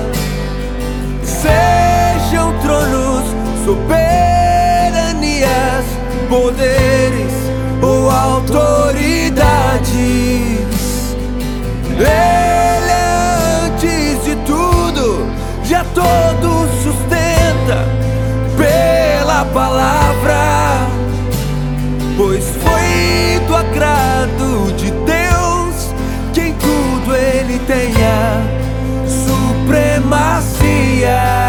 Sejam 1.23 2.57
tronos, 2.59 2.96
soberanias, 3.67 5.51
poderes 6.29 7.33
ou 7.81 8.09
autoridades. 8.09 8.87
Ele 11.89 12.05
é 12.05 12.79
antes 13.65 14.23
de 14.23 14.37
tudo, 14.45 15.27
já 15.65 15.83
todo 15.93 16.69
sustenta 16.81 17.83
pela 18.55 19.43
palavra, 19.53 20.87
pois 22.15 22.45
foi 22.45 23.37
do 23.47 23.53
agrado 23.53 24.71
de 24.77 24.91
Deus 24.91 25.93
que 26.33 26.39
em 26.39 26.53
tudo 26.53 27.13
ele 27.13 27.59
tenha 27.67 28.41
supremacia. 29.25 31.46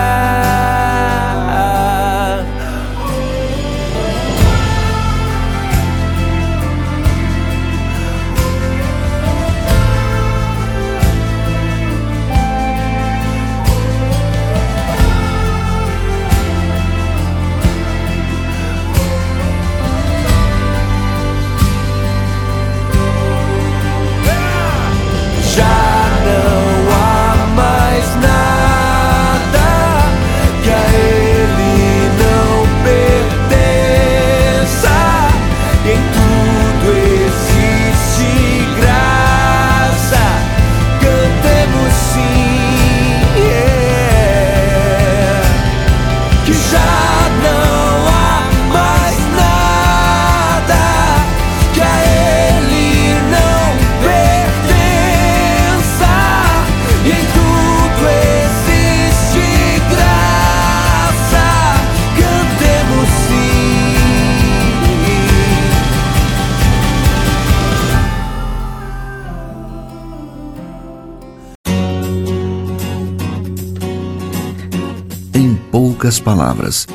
Poucas 76.08 76.20
palavras. 76.20 76.86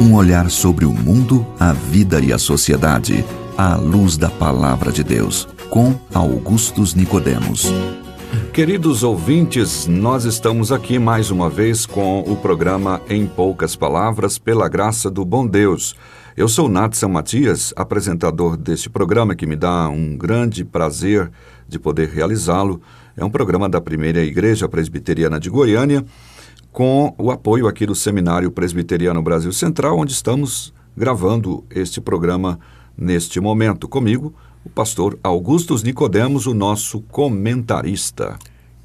Um 0.00 0.14
olhar 0.14 0.50
sobre 0.50 0.84
o 0.84 0.90
mundo, 0.90 1.46
a 1.60 1.72
vida 1.72 2.20
e 2.20 2.32
a 2.32 2.38
sociedade, 2.38 3.24
à 3.56 3.76
luz 3.76 4.16
da 4.16 4.28
palavra 4.28 4.90
de 4.90 5.04
Deus, 5.04 5.46
com 5.68 5.94
Augustus 6.12 6.94
Nicodemos. 6.94 7.70
Queridos 8.52 9.04
ouvintes, 9.04 9.86
nós 9.86 10.24
estamos 10.24 10.72
aqui 10.72 10.98
mais 10.98 11.30
uma 11.30 11.48
vez 11.48 11.86
com 11.86 12.20
o 12.20 12.36
programa 12.36 13.00
Em 13.08 13.26
Poucas 13.26 13.76
Palavras, 13.76 14.36
pela 14.36 14.68
graça 14.68 15.08
do 15.08 15.24
bom 15.24 15.46
Deus. 15.46 15.94
Eu 16.36 16.48
sou 16.48 16.68
Natson 16.68 17.08
Matias, 17.08 17.72
apresentador 17.76 18.56
deste 18.56 18.90
programa 18.90 19.36
que 19.36 19.46
me 19.46 19.54
dá 19.54 19.88
um 19.88 20.16
grande 20.16 20.64
prazer 20.64 21.30
de 21.68 21.78
poder 21.78 22.08
realizá-lo. 22.08 22.80
É 23.16 23.24
um 23.24 23.30
programa 23.30 23.68
da 23.68 23.80
Primeira 23.80 24.20
Igreja 24.20 24.68
Presbiteriana 24.68 25.38
de 25.38 25.50
Goiânia, 25.50 26.04
com 26.72 27.14
o 27.18 27.30
apoio 27.30 27.66
aqui 27.66 27.84
do 27.84 27.94
Seminário 27.94 28.50
Presbiteriano 28.50 29.22
Brasil 29.22 29.52
Central, 29.52 29.98
onde 29.98 30.12
estamos 30.12 30.72
gravando 30.96 31.64
este 31.70 32.00
programa 32.00 32.58
neste 32.96 33.40
momento. 33.40 33.88
Comigo, 33.88 34.34
o 34.64 34.68
pastor 34.68 35.18
Augustus 35.22 35.82
Nicodemos, 35.82 36.46
o 36.46 36.54
nosso 36.54 37.00
comentarista. 37.02 38.38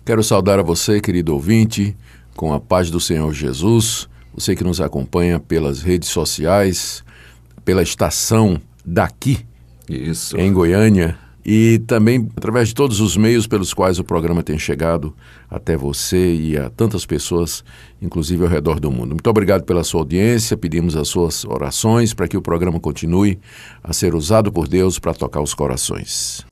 Quero 0.04 0.24
saudar 0.24 0.60
a 0.60 0.64
você, 0.64 1.00
querido 1.00 1.34
ouvinte, 1.34 1.96
com 2.36 2.54
a 2.54 2.60
paz 2.60 2.90
do 2.90 3.00
Senhor 3.00 3.34
Jesus, 3.34 4.08
você 4.34 4.56
que 4.56 4.64
nos 4.64 4.82
acompanha 4.82 5.40
pelas 5.40 5.82
redes 5.82 6.10
sociais, 6.10 7.04
pela 7.64 7.82
estação 7.82 8.62
daqui, 8.86 9.46
Isso. 9.90 10.38
em 10.38 10.52
Goiânia, 10.52 11.18
e 11.46 11.78
também 11.86 12.28
através 12.36 12.70
de 12.70 12.74
todos 12.74 13.00
os 13.00 13.16
meios 13.16 13.46
pelos 13.46 13.72
quais 13.72 14.00
o 14.00 14.04
programa 14.04 14.42
tem 14.42 14.58
chegado 14.58 15.14
até 15.48 15.78
você 15.78 16.34
e 16.34 16.58
a 16.58 16.72
tantas 16.72 17.06
pessoas, 17.06 17.64
inclusive 18.02 18.44
ao 18.44 18.50
redor 18.50 18.80
do 18.80 18.90
mundo. 18.90 19.10
Muito 19.10 19.30
obrigado 19.30 19.64
pela 19.64 19.84
sua 19.84 20.02
audiência, 20.02 20.58
pedimos 20.58 20.96
as 20.96 21.08
suas 21.08 21.46
orações 21.46 22.14
para 22.14 22.28
que 22.28 22.36
o 22.36 22.42
programa 22.42 22.80
continue 22.80 23.38
a 23.84 23.94
ser 23.94 24.16
usado 24.16 24.52
por 24.52 24.68
Deus 24.68 24.98
para 24.98 25.14
tocar 25.14 25.42
os 25.42 25.54
corações. 25.54 26.44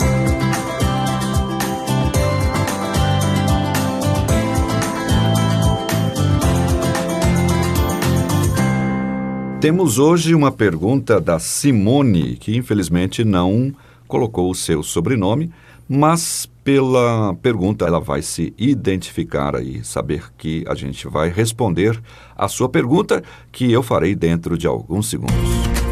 Temos 9.60 9.98
hoje 9.98 10.36
uma 10.36 10.52
pergunta 10.52 11.22
da 11.22 11.40
Simone, 11.40 12.36
que 12.36 12.54
infelizmente 12.54 13.24
não 13.24 13.74
colocou 14.14 14.52
o 14.52 14.54
seu 14.54 14.84
sobrenome, 14.84 15.50
mas 15.90 16.48
pela 16.64 17.34
pergunta 17.42 17.84
ela 17.84 18.00
vai 18.00 18.22
se 18.22 18.54
identificar 18.60 19.56
aí, 19.56 19.84
saber 19.84 20.26
que 20.38 20.64
a 20.68 20.76
gente 20.76 21.08
vai 21.08 21.30
responder 21.30 22.00
a 22.38 22.48
sua 22.48 22.70
pergunta, 22.70 23.24
que 23.52 23.72
eu 23.72 23.82
farei 23.82 24.14
dentro 24.14 24.56
de 24.56 24.68
alguns 24.68 25.10
segundos. 25.10 25.83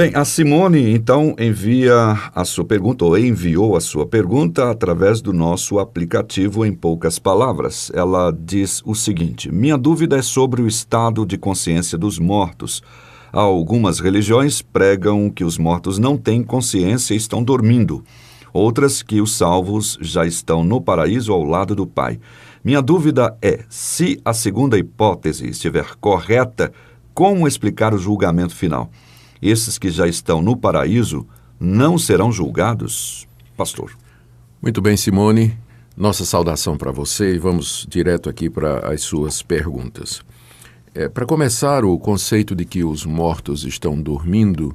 Bem, 0.00 0.12
a 0.14 0.24
Simone 0.24 0.94
então 0.94 1.36
envia 1.38 1.94
a 2.34 2.42
sua 2.42 2.64
pergunta, 2.64 3.04
ou 3.04 3.18
enviou 3.18 3.76
a 3.76 3.82
sua 3.82 4.06
pergunta 4.06 4.70
através 4.70 5.20
do 5.20 5.30
nosso 5.30 5.78
aplicativo 5.78 6.64
em 6.64 6.72
poucas 6.72 7.18
palavras. 7.18 7.92
Ela 7.94 8.32
diz 8.32 8.80
o 8.86 8.94
seguinte: 8.94 9.52
Minha 9.52 9.76
dúvida 9.76 10.16
é 10.16 10.22
sobre 10.22 10.62
o 10.62 10.66
estado 10.66 11.26
de 11.26 11.36
consciência 11.36 11.98
dos 11.98 12.18
mortos. 12.18 12.82
Algumas 13.30 14.00
religiões 14.00 14.62
pregam 14.62 15.28
que 15.28 15.44
os 15.44 15.58
mortos 15.58 15.98
não 15.98 16.16
têm 16.16 16.42
consciência 16.42 17.12
e 17.12 17.18
estão 17.18 17.42
dormindo. 17.42 18.02
Outras 18.54 19.02
que 19.02 19.20
os 19.20 19.36
salvos 19.36 19.98
já 20.00 20.24
estão 20.24 20.64
no 20.64 20.80
paraíso 20.80 21.30
ao 21.30 21.44
lado 21.44 21.74
do 21.74 21.86
Pai. 21.86 22.18
Minha 22.64 22.80
dúvida 22.80 23.36
é: 23.42 23.66
se 23.68 24.18
a 24.24 24.32
segunda 24.32 24.78
hipótese 24.78 25.46
estiver 25.46 25.94
correta, 26.00 26.72
como 27.12 27.46
explicar 27.46 27.92
o 27.92 27.98
julgamento 27.98 28.56
final? 28.56 28.90
Esses 29.40 29.78
que 29.78 29.90
já 29.90 30.06
estão 30.06 30.42
no 30.42 30.56
paraíso 30.56 31.26
não 31.58 31.98
serão 31.98 32.32
julgados? 32.32 33.26
Pastor. 33.56 33.92
Muito 34.60 34.80
bem, 34.80 34.96
Simone. 34.96 35.56
Nossa 35.96 36.24
saudação 36.24 36.76
para 36.76 36.92
você 36.92 37.34
e 37.34 37.38
vamos 37.38 37.86
direto 37.88 38.28
aqui 38.30 38.48
para 38.48 38.90
as 38.92 39.02
suas 39.02 39.42
perguntas. 39.42 40.22
É, 40.94 41.08
para 41.08 41.24
começar, 41.24 41.84
o 41.84 41.98
conceito 41.98 42.54
de 42.54 42.64
que 42.64 42.82
os 42.82 43.04
mortos 43.04 43.64
estão 43.64 44.00
dormindo, 44.00 44.72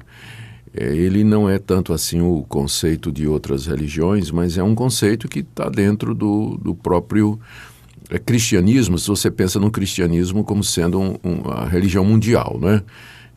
é, 0.74 0.94
ele 0.94 1.24
não 1.24 1.48
é 1.48 1.58
tanto 1.58 1.92
assim 1.92 2.20
o 2.20 2.44
conceito 2.48 3.12
de 3.12 3.26
outras 3.26 3.66
religiões, 3.66 4.30
mas 4.30 4.56
é 4.56 4.62
um 4.62 4.74
conceito 4.74 5.28
que 5.28 5.40
está 5.40 5.68
dentro 5.68 6.14
do, 6.14 6.56
do 6.58 6.74
próprio 6.74 7.38
é, 8.08 8.18
cristianismo, 8.18 8.98
se 8.98 9.08
você 9.08 9.30
pensa 9.30 9.58
no 9.58 9.70
cristianismo 9.70 10.44
como 10.44 10.62
sendo 10.62 11.00
um, 11.00 11.16
um, 11.24 11.50
a 11.50 11.66
religião 11.66 12.04
mundial, 12.04 12.58
né? 12.60 12.82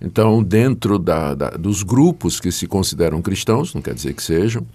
Então, 0.01 0.41
dentro 0.41 0.97
da, 0.97 1.33
da, 1.33 1.49
dos 1.51 1.83
grupos 1.83 2.39
que 2.39 2.51
se 2.51 2.67
consideram 2.67 3.21
cristãos, 3.21 3.73
não 3.73 3.81
quer 3.81 3.93
dizer 3.93 4.13
que 4.13 4.23
sejam, 4.23 4.65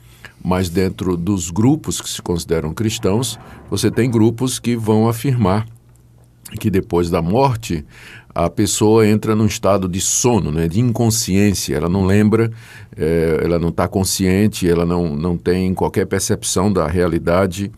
mas 0.42 0.68
dentro 0.68 1.16
dos 1.16 1.50
grupos 1.50 2.00
que 2.00 2.08
se 2.08 2.20
consideram 2.20 2.74
cristãos, 2.74 3.38
você 3.70 3.90
tem 3.90 4.10
grupos 4.10 4.58
que 4.58 4.76
vão 4.76 5.08
afirmar 5.08 5.66
que 6.60 6.70
depois 6.70 7.10
da 7.10 7.22
morte 7.22 7.84
a 8.34 8.50
pessoa 8.50 9.06
entra 9.06 9.34
num 9.34 9.46
estado 9.46 9.88
de 9.88 10.00
sono, 10.00 10.50
né, 10.50 10.68
de 10.68 10.80
inconsciência, 10.80 11.76
ela 11.76 11.88
não 11.88 12.04
lembra, 12.04 12.50
é, 12.96 13.40
ela 13.42 13.58
não 13.58 13.68
está 13.68 13.86
consciente, 13.86 14.68
ela 14.68 14.84
não, 14.84 15.16
não 15.16 15.36
tem 15.36 15.72
qualquer 15.72 16.06
percepção 16.06 16.72
da 16.72 16.86
realidade 16.86 17.70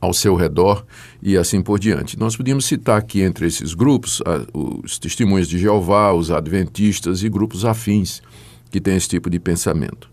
ao 0.00 0.14
seu 0.14 0.34
redor 0.34 0.84
e 1.22 1.36
assim 1.36 1.60
por 1.60 1.78
diante. 1.78 2.18
Nós 2.18 2.36
podíamos 2.36 2.64
citar 2.64 2.98
aqui 2.98 3.20
entre 3.20 3.46
esses 3.46 3.74
grupos 3.74 4.22
os 4.52 4.98
testemunhos 4.98 5.48
de 5.48 5.58
Jeová, 5.58 6.12
os 6.12 6.30
adventistas 6.30 7.22
e 7.22 7.28
grupos 7.28 7.64
afins 7.64 8.22
que 8.70 8.80
têm 8.80 8.96
esse 8.96 9.08
tipo 9.08 9.28
de 9.28 9.38
pensamento. 9.38 10.08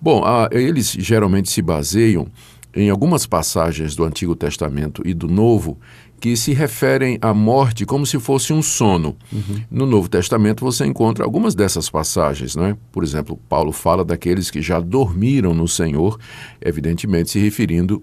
Bom, 0.00 0.22
eles 0.50 0.96
geralmente 0.98 1.50
se 1.50 1.60
baseiam 1.60 2.28
em 2.74 2.90
algumas 2.90 3.26
passagens 3.26 3.96
do 3.96 4.04
Antigo 4.04 4.36
Testamento 4.36 5.02
e 5.04 5.14
do 5.14 5.28
Novo 5.28 5.78
que 6.20 6.36
se 6.36 6.52
referem 6.54 7.18
à 7.20 7.34
morte 7.34 7.84
como 7.84 8.06
se 8.06 8.18
fosse 8.18 8.52
um 8.52 8.62
sono. 8.62 9.16
Uhum. 9.32 9.62
No 9.70 9.86
Novo 9.86 10.08
Testamento 10.08 10.64
você 10.64 10.86
encontra 10.86 11.24
algumas 11.24 11.54
dessas 11.54 11.90
passagens, 11.90 12.56
né? 12.56 12.76
Por 12.90 13.04
exemplo, 13.04 13.38
Paulo 13.48 13.72
fala 13.72 14.04
daqueles 14.04 14.50
que 14.50 14.62
já 14.62 14.80
dormiram 14.80 15.52
no 15.52 15.68
Senhor, 15.68 16.18
evidentemente 16.60 17.30
se 17.30 17.38
referindo 17.38 18.02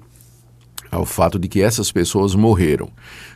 ao 0.93 1.05
fato 1.05 1.37
de 1.39 1.47
que 1.47 1.61
essas 1.61 1.91
pessoas 1.91 2.35
morreram. 2.35 2.89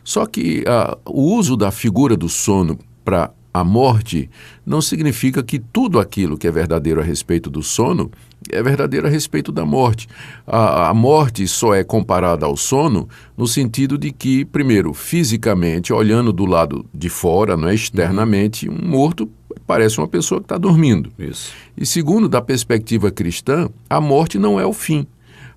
Só 0.03 0.25
que 0.25 0.63
uh, 0.63 0.97
o 1.05 1.35
uso 1.35 1.57
da 1.57 1.71
figura 1.71 2.15
do 2.15 2.29
sono 2.29 2.77
para 3.03 3.31
a 3.53 3.63
morte 3.63 4.29
não 4.65 4.81
significa 4.81 5.41
que 5.41 5.57
tudo 5.57 5.99
aquilo 5.99 6.37
que 6.37 6.47
é 6.47 6.51
verdadeiro 6.51 7.01
a 7.01 7.03
respeito 7.03 7.49
do 7.49 7.63
sono 7.63 8.11
é 8.51 8.61
verdadeiro 8.61 9.07
a 9.07 9.09
respeito 9.09 9.51
da 9.51 9.65
morte. 9.65 10.07
A, 10.45 10.89
a, 10.89 10.93
morte 10.93 11.47
só 11.47 11.73
é 11.73 11.83
comparada 11.83 12.45
ao 12.45 12.55
sono 12.55 13.09
no 13.35 13.47
sentido 13.47 13.97
de 13.97 14.11
que, 14.11 14.45
primeiro, 14.45 14.93
fisicamente, 14.93 15.91
olhando 15.91 16.31
do 16.31 16.45
lado 16.45 16.85
de 16.93 17.09
fora, 17.09 17.57
não 17.57 17.67
é, 17.67 17.73
externamente, 17.73 18.69
um 18.69 18.87
morto 18.87 19.29
parece 19.65 19.97
uma 19.97 20.07
pessoa 20.07 20.39
que 20.39 20.45
está 20.45 20.57
dormindo. 20.57 21.11
Isso. 21.17 21.51
E 21.75 21.85
segundo, 21.85 22.29
da 22.29 22.41
perspectiva 22.41 23.09
cristã, 23.11 23.69
a 23.89 23.99
morte 23.99 24.37
não 24.37 24.59
é 24.59 24.65
o 24.65 24.73
fim 24.73 25.05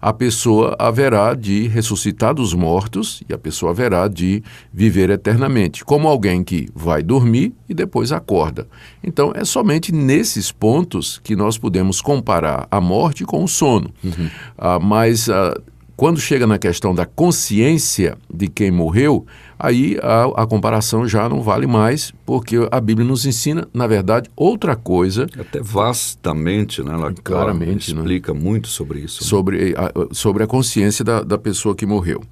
a 0.00 0.12
pessoa 0.12 0.74
haverá 0.78 1.34
de 1.34 1.68
ressuscitar 1.68 2.34
dos 2.34 2.54
mortos 2.54 3.22
e 3.28 3.34
a 3.34 3.38
pessoa 3.38 3.72
haverá 3.72 4.08
de 4.08 4.42
viver 4.72 5.10
eternamente, 5.10 5.84
como 5.84 6.08
alguém 6.08 6.42
que 6.42 6.68
vai 6.74 7.02
dormir 7.02 7.52
e 7.68 7.74
depois 7.74 8.10
acorda. 8.10 8.66
Então, 9.04 9.32
é 9.34 9.44
somente 9.44 9.92
nesses 9.92 10.50
pontos 10.50 11.20
que 11.22 11.36
nós 11.36 11.58
podemos 11.58 12.00
comparar 12.00 12.66
a 12.70 12.80
morte 12.80 13.24
com 13.24 13.44
o 13.44 13.48
sono. 13.48 13.90
Uhum. 14.02 14.30
Ah, 14.56 14.78
mas. 14.78 15.28
Ah, 15.28 15.54
quando 16.00 16.18
chega 16.18 16.46
na 16.46 16.58
questão 16.58 16.94
da 16.94 17.04
consciência 17.04 18.16
de 18.32 18.48
quem 18.48 18.70
morreu, 18.70 19.26
aí 19.58 19.98
a, 20.02 20.44
a, 20.44 20.46
comparação 20.46 21.06
já 21.06 21.28
não 21.28 21.42
vale 21.42 21.66
mais, 21.66 22.10
porque 22.24 22.56
a 22.70 22.80
Bíblia 22.80 23.06
nos 23.06 23.26
ensina, 23.26 23.68
na 23.74 23.86
verdade, 23.86 24.30
outra 24.34 24.74
coisa. 24.74 25.26
Até 25.38 25.60
vastamente, 25.60 26.82
né? 26.82 26.94
Ela 26.94 27.12
claramente 27.12 27.92
né? 27.94 28.00
explica 28.00 28.32
né? 28.32 28.40
muito 28.40 28.68
sobre 28.68 29.00
isso. 29.00 29.22
Né? 29.22 29.28
Sobre, 29.28 29.74
a, 29.76 30.14
sobre 30.14 30.42
a 30.42 30.46
consciência 30.46 31.04
da, 31.04 31.22
da 31.22 31.36
pessoa 31.36 31.74
que 31.74 31.84
morreu. 31.84 32.22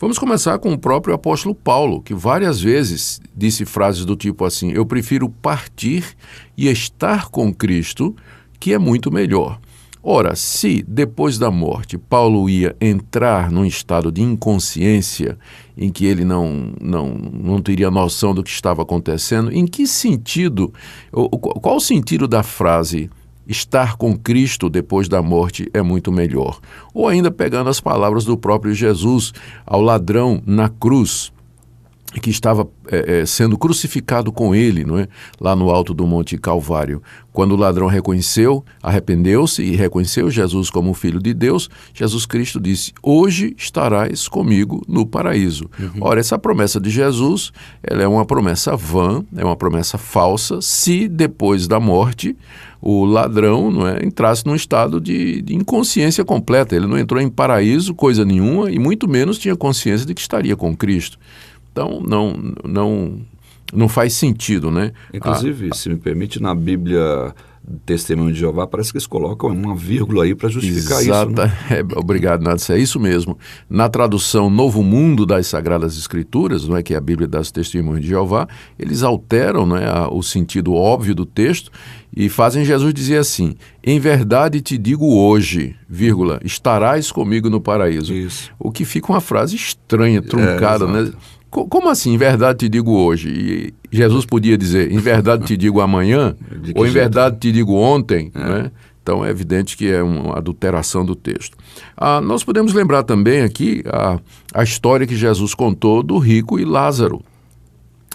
Vamos 0.00 0.18
começar 0.18 0.58
com 0.58 0.72
o 0.72 0.78
próprio 0.78 1.14
apóstolo 1.14 1.54
Paulo, 1.54 2.02
que 2.02 2.14
várias 2.14 2.60
vezes 2.60 3.20
disse 3.36 3.64
frases 3.64 4.04
do 4.04 4.16
tipo 4.16 4.44
assim: 4.44 4.72
Eu 4.72 4.84
prefiro 4.84 5.28
partir 5.28 6.04
e 6.56 6.66
estar 6.66 7.28
com 7.28 7.54
Cristo, 7.54 8.16
que 8.58 8.72
é 8.72 8.78
muito 8.78 9.12
melhor. 9.12 9.60
Ora, 10.04 10.34
se 10.34 10.84
depois 10.86 11.38
da 11.38 11.48
morte 11.48 11.96
Paulo 11.96 12.50
ia 12.50 12.74
entrar 12.80 13.52
num 13.52 13.64
estado 13.64 14.10
de 14.10 14.20
inconsciência 14.20 15.38
em 15.78 15.90
que 15.90 16.04
ele 16.04 16.24
não, 16.24 16.72
não, 16.80 17.14
não 17.14 17.62
teria 17.62 17.88
noção 17.88 18.34
do 18.34 18.42
que 18.42 18.50
estava 18.50 18.82
acontecendo, 18.82 19.52
em 19.52 19.64
que 19.64 19.86
sentido, 19.86 20.72
qual 21.10 21.76
o 21.76 21.80
sentido 21.80 22.26
da 22.26 22.42
frase 22.42 23.08
estar 23.46 23.96
com 23.96 24.16
Cristo 24.16 24.68
depois 24.68 25.08
da 25.08 25.22
morte 25.22 25.68
é 25.72 25.82
muito 25.82 26.10
melhor. 26.10 26.58
Ou 26.92 27.06
ainda 27.06 27.30
pegando 27.30 27.70
as 27.70 27.80
palavras 27.80 28.24
do 28.24 28.36
próprio 28.36 28.74
Jesus 28.74 29.32
ao 29.64 29.80
ladrão 29.80 30.42
na 30.44 30.68
cruz 30.68 31.31
que 32.20 32.30
estava 32.30 32.68
é, 32.88 33.20
é, 33.20 33.26
sendo 33.26 33.56
crucificado 33.56 34.30
com 34.32 34.54
ele, 34.54 34.84
não 34.84 34.98
é? 34.98 35.08
lá 35.40 35.56
no 35.56 35.70
alto 35.70 35.94
do 35.94 36.06
Monte 36.06 36.36
Calvário. 36.36 37.02
Quando 37.32 37.52
o 37.52 37.56
ladrão 37.56 37.86
reconheceu, 37.86 38.62
arrependeu-se 38.82 39.62
e 39.62 39.74
reconheceu 39.74 40.30
Jesus 40.30 40.68
como 40.68 40.92
filho 40.92 41.18
de 41.18 41.32
Deus, 41.32 41.70
Jesus 41.94 42.26
Cristo 42.26 42.60
disse: 42.60 42.92
Hoje 43.02 43.54
estarás 43.56 44.28
comigo 44.28 44.82
no 44.86 45.06
paraíso. 45.06 45.70
Uhum. 45.78 46.02
Ora, 46.02 46.20
essa 46.20 46.38
promessa 46.38 46.78
de 46.78 46.90
Jesus 46.90 47.50
ela 47.82 48.02
é 48.02 48.08
uma 48.08 48.26
promessa 48.26 48.76
vã, 48.76 49.24
é 49.34 49.44
uma 49.44 49.56
promessa 49.56 49.96
falsa, 49.96 50.60
se 50.60 51.08
depois 51.08 51.66
da 51.66 51.80
morte 51.80 52.36
o 52.82 53.04
ladrão 53.04 53.70
não 53.70 53.86
é, 53.86 54.04
entrasse 54.04 54.44
num 54.44 54.56
estado 54.56 55.00
de, 55.00 55.40
de 55.40 55.54
inconsciência 55.54 56.24
completa. 56.24 56.74
Ele 56.74 56.88
não 56.88 56.98
entrou 56.98 57.20
em 57.20 57.30
paraíso, 57.30 57.94
coisa 57.94 58.24
nenhuma, 58.24 58.72
e 58.72 58.78
muito 58.78 59.08
menos 59.08 59.38
tinha 59.38 59.54
consciência 59.54 60.04
de 60.04 60.12
que 60.12 60.20
estaria 60.20 60.56
com 60.56 60.76
Cristo. 60.76 61.16
Então, 61.72 62.00
não, 62.00 62.54
não, 62.64 63.20
não 63.72 63.88
faz 63.88 64.12
sentido, 64.12 64.70
né? 64.70 64.92
Inclusive, 65.12 65.70
a, 65.72 65.74
se 65.74 65.88
me 65.88 65.96
permite, 65.96 66.40
na 66.40 66.54
Bíblia 66.54 67.34
Testemunho 67.86 68.32
de 68.32 68.40
Jeová, 68.40 68.66
parece 68.66 68.90
que 68.90 68.98
eles 68.98 69.06
colocam 69.06 69.48
uma 69.48 69.74
vírgula 69.74 70.24
aí 70.24 70.34
para 70.34 70.48
justificar 70.48 71.00
exata, 71.00 71.46
isso. 71.46 71.74
Né? 71.74 71.84
É, 71.94 71.98
obrigado, 71.98 72.42
Nádia. 72.42 72.74
É 72.74 72.78
isso 72.78 72.98
mesmo. 72.98 73.38
Na 73.70 73.88
tradução 73.88 74.50
Novo 74.50 74.82
Mundo 74.82 75.24
das 75.24 75.46
Sagradas 75.46 75.96
Escrituras, 75.96 76.66
não 76.68 76.76
é 76.76 76.82
que 76.82 76.92
é 76.92 76.96
a 76.96 77.00
Bíblia 77.00 77.28
das 77.28 77.50
Testemunhos 77.52 78.00
de 78.00 78.08
Jeová, 78.08 78.48
eles 78.78 79.02
alteram 79.02 79.64
não 79.64 79.76
é, 79.76 79.86
a, 79.86 80.08
o 80.08 80.22
sentido 80.22 80.74
óbvio 80.74 81.14
do 81.14 81.24
texto 81.24 81.70
e 82.14 82.28
fazem 82.28 82.64
Jesus 82.64 82.92
dizer 82.92 83.18
assim: 83.18 83.54
Em 83.82 84.00
verdade 84.00 84.60
te 84.60 84.76
digo 84.76 85.16
hoje, 85.16 85.76
vírgula, 85.88 86.40
estarás 86.44 87.12
comigo 87.12 87.48
no 87.48 87.60
paraíso. 87.60 88.12
Isso. 88.12 88.50
O 88.58 88.72
que 88.72 88.84
fica 88.84 89.12
uma 89.12 89.20
frase 89.20 89.54
estranha, 89.54 90.20
truncada, 90.20 90.84
é, 90.84 90.88
né? 90.88 91.12
Como 91.52 91.90
assim, 91.90 92.14
em 92.14 92.16
verdade 92.16 92.60
te 92.60 92.68
digo 92.68 92.92
hoje? 92.92 93.28
E 93.28 93.74
Jesus 93.94 94.24
podia 94.24 94.56
dizer, 94.56 94.90
em 94.90 94.96
verdade 94.96 95.44
te 95.44 95.54
digo 95.54 95.82
amanhã, 95.82 96.34
ou 96.74 96.86
em 96.86 96.90
verdade 96.90 97.36
te 97.38 97.52
digo 97.52 97.74
ontem, 97.74 98.32
é. 98.34 98.38
né? 98.38 98.70
Então 99.02 99.22
é 99.24 99.28
evidente 99.28 99.76
que 99.76 99.90
é 99.90 100.02
uma 100.02 100.38
adulteração 100.38 101.04
do 101.04 101.14
texto. 101.14 101.58
Ah, 101.96 102.20
nós 102.20 102.42
podemos 102.42 102.72
lembrar 102.72 103.02
também 103.02 103.42
aqui 103.42 103.82
a, 103.86 104.18
a 104.54 104.62
história 104.62 105.06
que 105.06 105.16
Jesus 105.16 105.54
contou 105.54 106.02
do 106.02 106.18
rico 106.18 106.58
e 106.58 106.64
Lázaro 106.64 107.22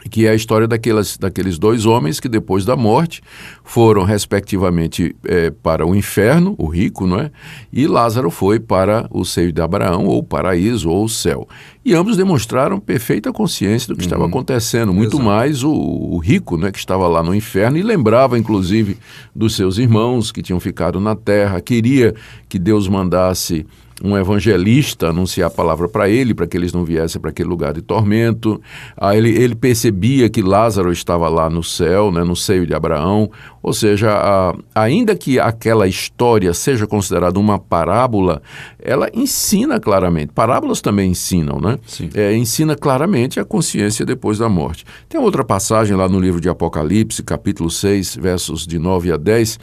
que 0.10 0.26
é 0.26 0.30
a 0.30 0.36
história 0.36 0.68
daquelas, 0.68 1.18
daqueles 1.18 1.58
dois 1.58 1.86
homens 1.86 2.20
que 2.20 2.30
depois 2.30 2.66
da 2.66 2.76
morte 2.76 3.22
foram 3.64 4.04
respectivamente 4.04 5.16
é, 5.26 5.50
para 5.50 5.86
o 5.86 5.96
inferno, 5.96 6.56
o 6.58 6.68
rico, 6.68 7.06
não 7.06 7.20
é? 7.20 7.32
E 7.72 7.88
Lázaro 7.88 8.30
foi 8.30 8.60
para 8.60 9.08
o 9.12 9.26
seio 9.26 9.52
de 9.52 9.62
Abraão, 9.62 10.06
ou 10.06 10.24
paraíso, 10.24 10.90
ou 10.90 11.06
o 11.06 11.10
céu. 11.10 11.48
E 11.84 11.94
ambos 11.94 12.18
demonstraram 12.18 12.80
perfeita 12.80 13.32
consciência 13.32 13.88
do 13.88 13.96
que 13.96 14.04
uhum. 14.04 14.08
estava 14.08 14.26
acontecendo, 14.26 14.94
muito 14.94 15.18
Exato. 15.18 15.24
mais 15.24 15.64
o, 15.64 15.72
o, 15.72 16.18
rico, 16.18 16.58
né, 16.58 16.72
que 16.72 16.80
estava 16.80 17.08
lá 17.08 17.24
no 17.24 17.34
inferno 17.34 17.78
e 17.78 17.84
lembrava, 17.84 18.38
inclusive, 18.38 18.98
dos 19.36 19.56
seus 19.56 19.78
irmãos 19.78 20.32
que 20.32 20.42
tinham 20.42 20.60
ficado 20.60 21.00
na 21.00 21.16
terra, 21.16 21.62
queria 21.62 22.14
que 22.50 22.60
Deus 22.60 22.88
mandasse 22.88 23.66
um 24.04 24.16
evangelista 24.16 25.10
anunciar 25.10 25.48
a 25.48 25.54
palavra 25.54 25.88
para 25.88 26.08
ele, 26.08 26.34
para 26.34 26.46
que 26.46 26.56
eles 26.56 26.72
não 26.72 26.84
viessem 26.84 27.20
para 27.20 27.32
aquele 27.32 27.50
lugar 27.50 27.74
de 27.74 27.82
tormento. 27.82 28.62
Aí 28.96 29.18
ele, 29.18 29.30
ele 29.32 29.56
percebia 29.56 30.30
que 30.30 30.42
Lázaro 30.42 30.92
estava 30.92 31.28
lá 31.28 31.50
no 31.50 31.64
céu, 31.64 32.12
né, 32.12 32.24
no 32.24 32.36
seio 32.36 32.66
de 32.66 32.74
Abraão. 32.74 33.30
Ou 33.62 33.74
seja, 33.74 34.12
a, 34.12 34.56
ainda 34.76 35.16
que 35.16 35.40
aquela 35.40 35.88
história 35.88 36.54
seja 36.54 36.86
considerada 36.86 37.40
uma 37.40 37.58
parábola, 37.58 38.42
ela 38.80 39.10
ensina 39.14 39.80
claramente. 39.80 40.32
Parábolas 40.32 40.80
também 40.80 41.12
ensinam, 41.12 41.60
né? 41.60 41.80
É, 42.14 42.36
ensina 42.36 42.76
claramente 42.76 43.40
a 43.40 43.46
consciência 43.46 44.06
depois 44.06 44.38
da 44.38 44.48
morte. 44.48 44.86
Tem 45.10 45.20
outra 45.20 45.44
passagem 45.44 45.98
lá 45.98 46.08
no 46.08 46.20
livro 46.20 46.40
de 46.40 46.48
Apocalipse, 46.48 47.24
capítulo 47.24 47.70
6, 47.70 48.16
versos 48.18 48.66
de 48.66 48.78
9 48.78 49.12
a 49.12 49.18
10, 49.18 49.60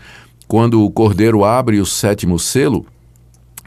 quando 0.47 0.85
o 0.85 0.91
cordeiro 0.91 1.45
abre 1.45 1.81
o 1.81 1.87
sétimo 1.87 2.39
selo 2.39 2.85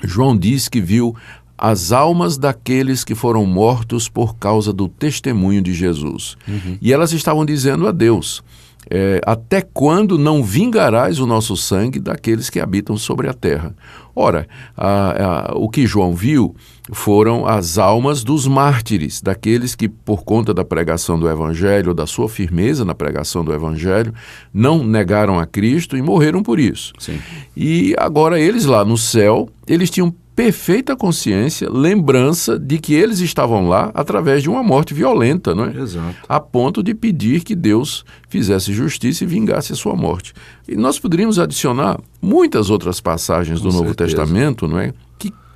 João 0.03 0.37
diz 0.37 0.67
que 0.67 0.81
viu 0.81 1.15
as 1.57 1.91
almas 1.91 2.37
daqueles 2.37 3.03
que 3.03 3.15
foram 3.15 3.45
mortos 3.45 4.07
por 4.07 4.35
causa 4.35 4.71
do 4.71 4.87
testemunho 4.87 5.61
de 5.61 5.73
Jesus. 5.73 6.37
Uhum. 6.47 6.77
E 6.79 6.93
elas 6.93 7.11
estavam 7.11 7.45
dizendo 7.45 7.87
a 7.87 7.91
Deus: 7.91 8.43
é, 8.89 9.19
Até 9.25 9.61
quando 9.61 10.17
não 10.17 10.43
vingarás 10.43 11.19
o 11.19 11.25
nosso 11.25 11.57
sangue 11.57 11.99
daqueles 11.99 12.49
que 12.49 12.59
habitam 12.59 12.95
sobre 12.95 13.27
a 13.27 13.33
terra? 13.33 13.75
Ora, 14.15 14.47
a, 14.75 15.51
a, 15.51 15.57
o 15.57 15.69
que 15.69 15.87
João 15.87 16.13
viu 16.15 16.55
foram 16.91 17.45
as 17.45 17.77
almas 17.77 18.23
dos 18.23 18.47
mártires, 18.47 19.21
daqueles 19.21 19.75
que, 19.75 19.87
por 19.89 20.23
conta 20.23 20.53
da 20.53 20.63
pregação 20.63 21.19
do 21.19 21.29
Evangelho, 21.29 21.93
da 21.93 22.05
sua 22.05 22.29
firmeza 22.29 22.85
na 22.85 22.95
pregação 22.95 23.43
do 23.43 23.53
Evangelho, 23.53 24.13
não 24.53 24.83
negaram 24.83 25.39
a 25.39 25.45
Cristo 25.45 25.97
e 25.97 26.01
morreram 26.01 26.41
por 26.41 26.59
isso. 26.59 26.93
Sim. 26.97 27.19
E 27.55 27.95
agora 27.97 28.39
eles 28.39 28.65
lá 28.65 28.85
no 28.85 28.97
céu, 28.97 29.49
eles 29.67 29.89
tinham 29.89 30.13
perfeita 30.37 30.95
consciência, 30.95 31.67
lembrança 31.67 32.59
de 32.59 32.77
que 32.77 32.93
eles 32.93 33.19
estavam 33.21 33.67
lá 33.67 33.89
através 33.95 34.43
de 34.43 34.49
uma 34.49 34.61
morte 34.61 34.93
violenta, 34.93 35.55
não 35.55 35.65
é? 35.65 35.75
Exato. 35.75 36.15
A 36.29 36.39
ponto 36.39 36.83
de 36.83 36.93
pedir 36.93 37.43
que 37.43 37.55
Deus 37.55 38.05
fizesse 38.29 38.71
justiça 38.71 39.23
e 39.23 39.27
vingasse 39.27 39.73
a 39.73 39.75
sua 39.75 39.95
morte. 39.95 40.35
E 40.67 40.75
nós 40.75 40.99
poderíamos 40.99 41.39
adicionar 41.39 41.99
muitas 42.21 42.69
outras 42.69 43.01
passagens 43.01 43.59
do 43.59 43.69
Com 43.69 43.77
Novo 43.77 43.87
certeza. 43.87 44.15
Testamento, 44.15 44.67
não 44.67 44.77
é? 44.77 44.93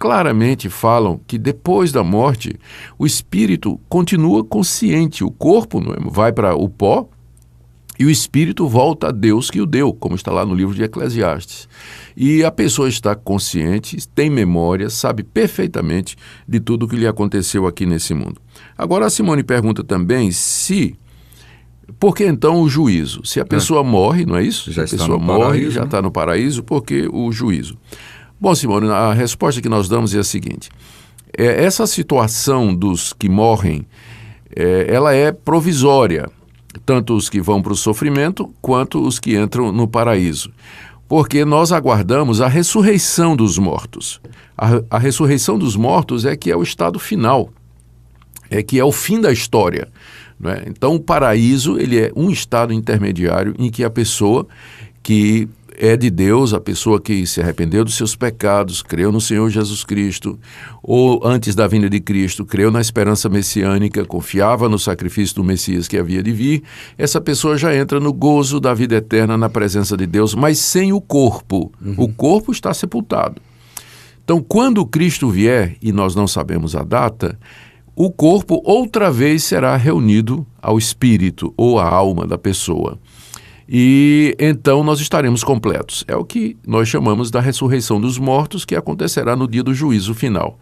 Claramente 0.02 0.68
falam 0.68 1.22
que 1.28 1.38
depois 1.38 1.92
da 1.92 2.04
morte 2.04 2.56
o 2.98 3.06
espírito 3.06 3.80
continua 3.88 4.44
consciente, 4.44 5.24
o 5.24 5.30
corpo 5.30 5.80
é? 5.80 6.10
vai 6.10 6.34
para 6.34 6.56
o 6.56 6.68
pó, 6.68 7.08
e 8.00 8.06
o 8.06 8.10
espírito 8.10 8.68
volta 8.68 9.10
a 9.10 9.12
Deus 9.12 9.52
que 9.52 9.62
o 9.62 9.66
deu, 9.68 9.94
como 9.94 10.16
está 10.16 10.32
lá 10.32 10.44
no 10.44 10.56
livro 10.56 10.74
de 10.74 10.82
Eclesiastes. 10.82 11.70
E 12.18 12.44
a 12.44 12.50
pessoa 12.50 12.90
está 12.90 13.16
consciente, 13.16 13.96
tem 14.16 14.28
memória, 14.28 14.90
sabe 14.90 15.22
perfeitamente 15.22 16.16
de 16.48 16.60
tudo 16.60 16.88
o 16.88 16.90
que 16.90 16.96
lhe 16.96 17.06
aconteceu 17.06 17.68
aqui 17.68 17.86
nesse 17.86 18.16
mundo. 18.16 18.42
Agora 18.76 19.06
a 19.06 19.10
Simone 19.12 19.44
pergunta 19.44 19.84
também 19.84 20.32
se 20.32 20.98
por 22.00 22.16
que 22.16 22.26
então 22.26 22.60
o 22.62 22.68
juízo? 22.68 23.24
Se 23.24 23.40
a 23.40 23.44
é. 23.44 23.46
pessoa 23.46 23.82
é. 23.82 23.84
morre, 23.84 24.26
não 24.26 24.36
é 24.36 24.44
isso? 24.44 24.72
Já 24.72 24.88
Se 24.88 24.96
a 24.96 24.98
pessoa 24.98 25.20
morre, 25.20 25.44
paraíso, 25.44 25.72
já 25.72 25.84
está 25.84 25.98
né? 25.98 26.02
no 26.02 26.12
paraíso, 26.12 26.64
por 26.64 26.82
que 26.84 27.08
o 27.08 27.32
juízo? 27.32 27.78
Bom, 28.42 28.56
Simone, 28.56 28.90
a 28.90 29.14
resposta 29.14 29.62
que 29.62 29.70
nós 29.70 29.88
damos 29.88 30.16
é 30.16 30.18
a 30.18 30.24
seguinte: 30.24 30.72
é, 31.38 31.64
essa 31.64 31.86
situação 31.86 32.74
dos 32.74 33.14
que 33.14 33.30
morrem, 33.30 33.86
é, 34.56 34.88
ela 34.90 35.14
é 35.14 35.32
provisória 35.32 36.28
tanto 36.84 37.16
os 37.16 37.30
que 37.30 37.40
vão 37.40 37.62
para 37.62 37.74
o 37.74 37.76
sofrimento 37.76 38.52
quanto 38.60 39.06
os 39.06 39.20
que 39.20 39.38
entram 39.38 39.72
no 39.72 39.88
paraíso. 39.88 40.52
Porque 41.08 41.46
nós 41.46 41.72
aguardamos 41.72 42.42
a 42.42 42.48
ressurreição 42.48 43.36
dos 43.36 43.60
mortos. 43.60 44.20
A, 44.58 44.82
a 44.90 44.98
ressurreição 44.98 45.60
dos 45.60 45.76
mortos 45.76 46.26
é 46.26 46.36
que 46.36 46.50
é 46.50 46.56
o 46.56 46.64
estado 46.64 46.98
final, 46.98 47.52
é 48.50 48.64
que 48.64 48.80
é 48.80 48.84
o 48.84 48.92
fim 48.92 49.22
da 49.22 49.32
história. 49.32 49.88
É? 50.44 50.64
Então, 50.68 50.96
o 50.96 51.00
paraíso 51.00 51.78
ele 51.78 52.00
é 52.00 52.12
um 52.16 52.32
estado 52.32 52.74
intermediário 52.74 53.54
em 53.60 53.70
que 53.70 53.84
a 53.84 53.90
pessoa 53.92 54.48
que 55.04 55.48
é 55.78 55.96
de 55.96 56.10
Deus, 56.10 56.54
a 56.54 56.60
pessoa 56.60 57.00
que 57.00 57.26
se 57.26 57.42
arrependeu 57.42 57.84
dos 57.84 57.96
seus 57.96 58.16
pecados, 58.16 58.82
creu 58.82 59.12
no 59.12 59.22
Senhor 59.22 59.50
Jesus 59.50 59.84
Cristo, 59.84 60.40
ou 60.82 61.26
antes 61.26 61.56
da 61.56 61.68
vinda 61.68 61.90
de 61.90 62.00
Cristo, 62.00 62.46
creu 62.46 62.72
na 62.72 62.82
esperança 62.82 63.30
messiânica, 63.30 64.06
confiava 64.06 64.68
no 64.68 64.80
sacrifício 64.80 65.36
do 65.36 65.44
Messias 65.44 65.88
que 65.88 65.98
havia 65.98 66.22
de 66.22 66.32
vir, 66.32 66.64
essa 66.98 67.22
pessoa 67.22 67.58
já 67.58 67.76
entra 67.76 68.00
no 68.00 68.14
gozo 68.14 68.60
da 68.60 68.74
vida 68.74 68.96
eterna 68.96 69.38
na 69.38 69.50
presença 69.50 69.96
de 69.96 70.06
Deus, 70.06 70.36
mas 70.36 70.60
sem 70.60 70.94
o 70.94 71.02
corpo. 71.02 71.72
Uhum. 71.82 71.96
O 71.98 72.14
corpo 72.14 72.52
está 72.52 72.74
sepultado. 72.74 73.42
Então, 74.24 74.42
quando 74.42 74.86
Cristo 74.86 75.30
vier, 75.30 75.76
e 75.82 75.92
nós 75.92 76.16
não 76.16 76.28
sabemos 76.28 76.76
a 76.76 76.84
data, 76.84 77.38
o 77.96 78.10
corpo 78.10 78.62
outra 78.64 79.12
vez 79.12 79.44
será 79.44 79.76
reunido 79.76 80.46
ao 80.62 80.78
espírito 80.78 81.54
ou 81.58 81.80
à 81.80 81.88
alma 81.88 82.26
da 82.26 82.38
pessoa 82.38 82.98
e 83.68 84.36
então 84.40 84.84
nós 84.84 85.00
estaremos 85.00 85.44
completos. 85.44 86.04
É 86.08 86.16
o 86.16 86.26
que 86.26 86.58
nós 86.66 86.88
chamamos 86.88 87.32
da 87.32 87.40
ressurreição 87.40 88.00
dos 88.00 88.18
mortos, 88.18 88.66
que 88.66 88.76
acontecerá 88.76 89.36
no 89.36 89.48
dia 89.48 89.64
do 89.64 89.74
juízo 89.74 90.14
final. 90.14 90.60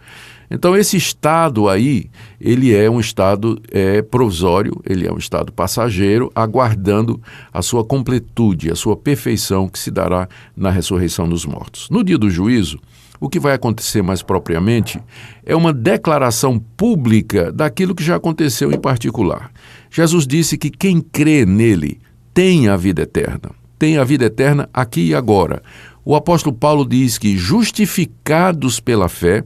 Então 0.52 0.76
esse 0.76 0.98
estado 0.98 1.70
aí, 1.70 2.10
ele 2.42 2.74
é 2.74 2.90
um 2.90 3.00
estado 3.00 3.62
é, 3.72 4.02
provisório, 4.02 4.82
ele 4.84 5.06
é 5.06 5.12
um 5.12 5.18
estado 5.18 5.52
passageiro, 5.52 6.32
aguardando 6.34 7.22
a 7.54 7.62
sua 7.62 7.86
completude, 7.86 8.72
a 8.72 8.76
sua 8.76 8.98
perfeição 8.98 9.70
que 9.70 9.78
se 9.78 9.92
dará 9.92 10.28
na 10.58 10.72
ressurreição 10.72 11.30
dos 11.30 11.46
mortos. 11.46 11.88
No 11.92 12.04
dia 12.04 12.18
do 12.18 12.32
juízo, 12.32 12.80
o 13.20 13.30
que 13.30 13.40
vai 13.40 13.54
acontecer 13.54 14.02
mais 14.02 14.24
propriamente 14.24 15.00
é 15.46 15.56
uma 15.56 15.74
declaração 15.74 16.58
pública 16.58 17.52
daquilo 17.52 17.94
que 17.94 18.04
já 18.04 18.16
aconteceu 18.16 18.72
em 18.72 18.80
particular. 18.80 19.52
Jesus 19.92 20.26
disse 20.26 20.58
que 20.58 20.70
quem 20.70 21.02
crê 21.02 21.46
nele 21.46 22.00
tem 22.40 22.70
a 22.70 22.78
vida 22.78 23.02
eterna. 23.02 23.52
têm 23.78 23.98
a 23.98 24.04
vida 24.06 24.24
eterna 24.24 24.70
aqui 24.74 25.10
e 25.10 25.14
agora. 25.14 25.62
O 26.06 26.16
apóstolo 26.16 26.56
Paulo 26.56 26.86
diz 26.88 27.18
que, 27.18 27.38
justificados 27.38 28.80
pela 28.80 29.10
fé, 29.10 29.44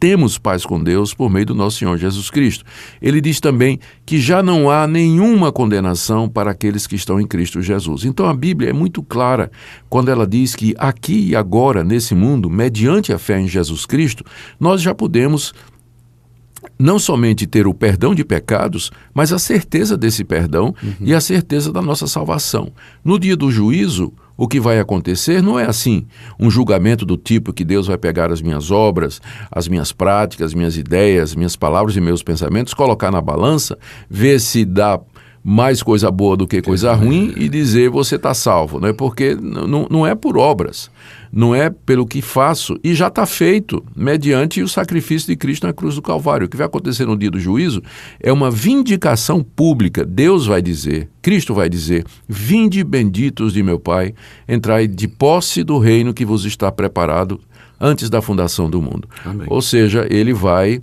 temos 0.00 0.38
paz 0.38 0.64
com 0.64 0.82
Deus 0.82 1.12
por 1.12 1.28
meio 1.28 1.44
do 1.44 1.54
nosso 1.54 1.76
Senhor 1.76 1.98
Jesus 1.98 2.30
Cristo. 2.30 2.64
Ele 3.02 3.20
diz 3.20 3.40
também 3.40 3.78
que 4.06 4.18
já 4.18 4.42
não 4.42 4.70
há 4.70 4.86
nenhuma 4.86 5.52
condenação 5.52 6.30
para 6.30 6.50
aqueles 6.50 6.86
que 6.86 6.96
estão 6.96 7.20
em 7.20 7.26
Cristo 7.26 7.60
Jesus. 7.60 8.06
Então 8.06 8.24
a 8.26 8.32
Bíblia 8.32 8.70
é 8.70 8.72
muito 8.72 9.02
clara 9.02 9.50
quando 9.90 10.10
ela 10.10 10.26
diz 10.26 10.56
que 10.56 10.74
aqui 10.78 11.28
e 11.28 11.36
agora, 11.36 11.84
nesse 11.84 12.14
mundo, 12.14 12.48
mediante 12.48 13.12
a 13.12 13.18
fé 13.18 13.38
em 13.38 13.46
Jesus 13.46 13.84
Cristo, 13.84 14.24
nós 14.58 14.80
já 14.80 14.94
podemos 14.94 15.52
não 16.80 16.98
somente 16.98 17.46
ter 17.46 17.66
o 17.66 17.74
perdão 17.74 18.14
de 18.14 18.24
pecados, 18.24 18.90
mas 19.12 19.32
a 19.32 19.38
certeza 19.38 19.96
desse 19.96 20.24
perdão 20.24 20.74
uhum. 20.82 20.94
e 21.00 21.14
a 21.14 21.20
certeza 21.20 21.70
da 21.72 21.82
nossa 21.82 22.06
salvação. 22.06 22.72
No 23.04 23.18
dia 23.18 23.36
do 23.36 23.50
juízo, 23.50 24.12
o 24.36 24.48
que 24.48 24.58
vai 24.58 24.80
acontecer 24.80 25.42
não 25.42 25.58
é 25.58 25.66
assim, 25.66 26.06
um 26.38 26.50
julgamento 26.50 27.04
do 27.04 27.18
tipo 27.18 27.52
que 27.52 27.62
Deus 27.62 27.86
vai 27.86 27.98
pegar 27.98 28.32
as 28.32 28.40
minhas 28.40 28.70
obras, 28.70 29.20
as 29.52 29.68
minhas 29.68 29.92
práticas, 29.92 30.46
as 30.46 30.54
minhas 30.54 30.78
ideias, 30.78 31.34
minhas 31.34 31.54
palavras 31.54 31.94
e 31.94 32.00
meus 32.00 32.22
pensamentos, 32.22 32.72
colocar 32.72 33.10
na 33.10 33.20
balança, 33.20 33.78
ver 34.08 34.40
se 34.40 34.64
dá 34.64 34.98
mais 35.44 35.82
coisa 35.82 36.10
boa 36.10 36.36
do 36.36 36.46
que 36.46 36.60
coisa 36.62 36.92
ruim 36.92 37.32
e 37.36 37.48
dizer 37.48 37.90
você 37.90 38.16
está 38.16 38.34
salvo, 38.34 38.78
não 38.78 38.88
é 38.88 38.92
porque 38.92 39.34
não, 39.34 39.86
não 39.90 40.06
é 40.06 40.14
por 40.14 40.36
obras, 40.36 40.90
não 41.32 41.54
é 41.54 41.70
pelo 41.70 42.06
que 42.06 42.20
faço 42.20 42.78
e 42.82 42.94
já 42.94 43.06
está 43.06 43.24
feito 43.24 43.84
mediante 43.94 44.62
o 44.62 44.68
sacrifício 44.68 45.28
de 45.28 45.36
Cristo 45.36 45.66
na 45.66 45.72
cruz 45.72 45.94
do 45.94 46.02
Calvário. 46.02 46.46
O 46.46 46.48
que 46.48 46.56
vai 46.56 46.66
acontecer 46.66 47.06
no 47.06 47.16
dia 47.16 47.30
do 47.30 47.38
juízo 47.38 47.82
é 48.20 48.32
uma 48.32 48.50
vindicação 48.50 49.42
pública. 49.42 50.04
Deus 50.04 50.46
vai 50.46 50.60
dizer, 50.60 51.08
Cristo 51.22 51.54
vai 51.54 51.68
dizer: 51.68 52.04
Vinde 52.28 52.82
benditos 52.82 53.52
de 53.52 53.62
meu 53.62 53.78
Pai, 53.78 54.14
entrai 54.48 54.88
de 54.88 55.06
posse 55.06 55.62
do 55.62 55.78
reino 55.78 56.12
que 56.12 56.24
vos 56.24 56.44
está 56.44 56.70
preparado 56.72 57.40
antes 57.80 58.10
da 58.10 58.20
fundação 58.20 58.68
do 58.68 58.82
mundo. 58.82 59.08
Amém. 59.24 59.46
Ou 59.48 59.62
seja, 59.62 60.06
ele 60.10 60.34
vai 60.34 60.82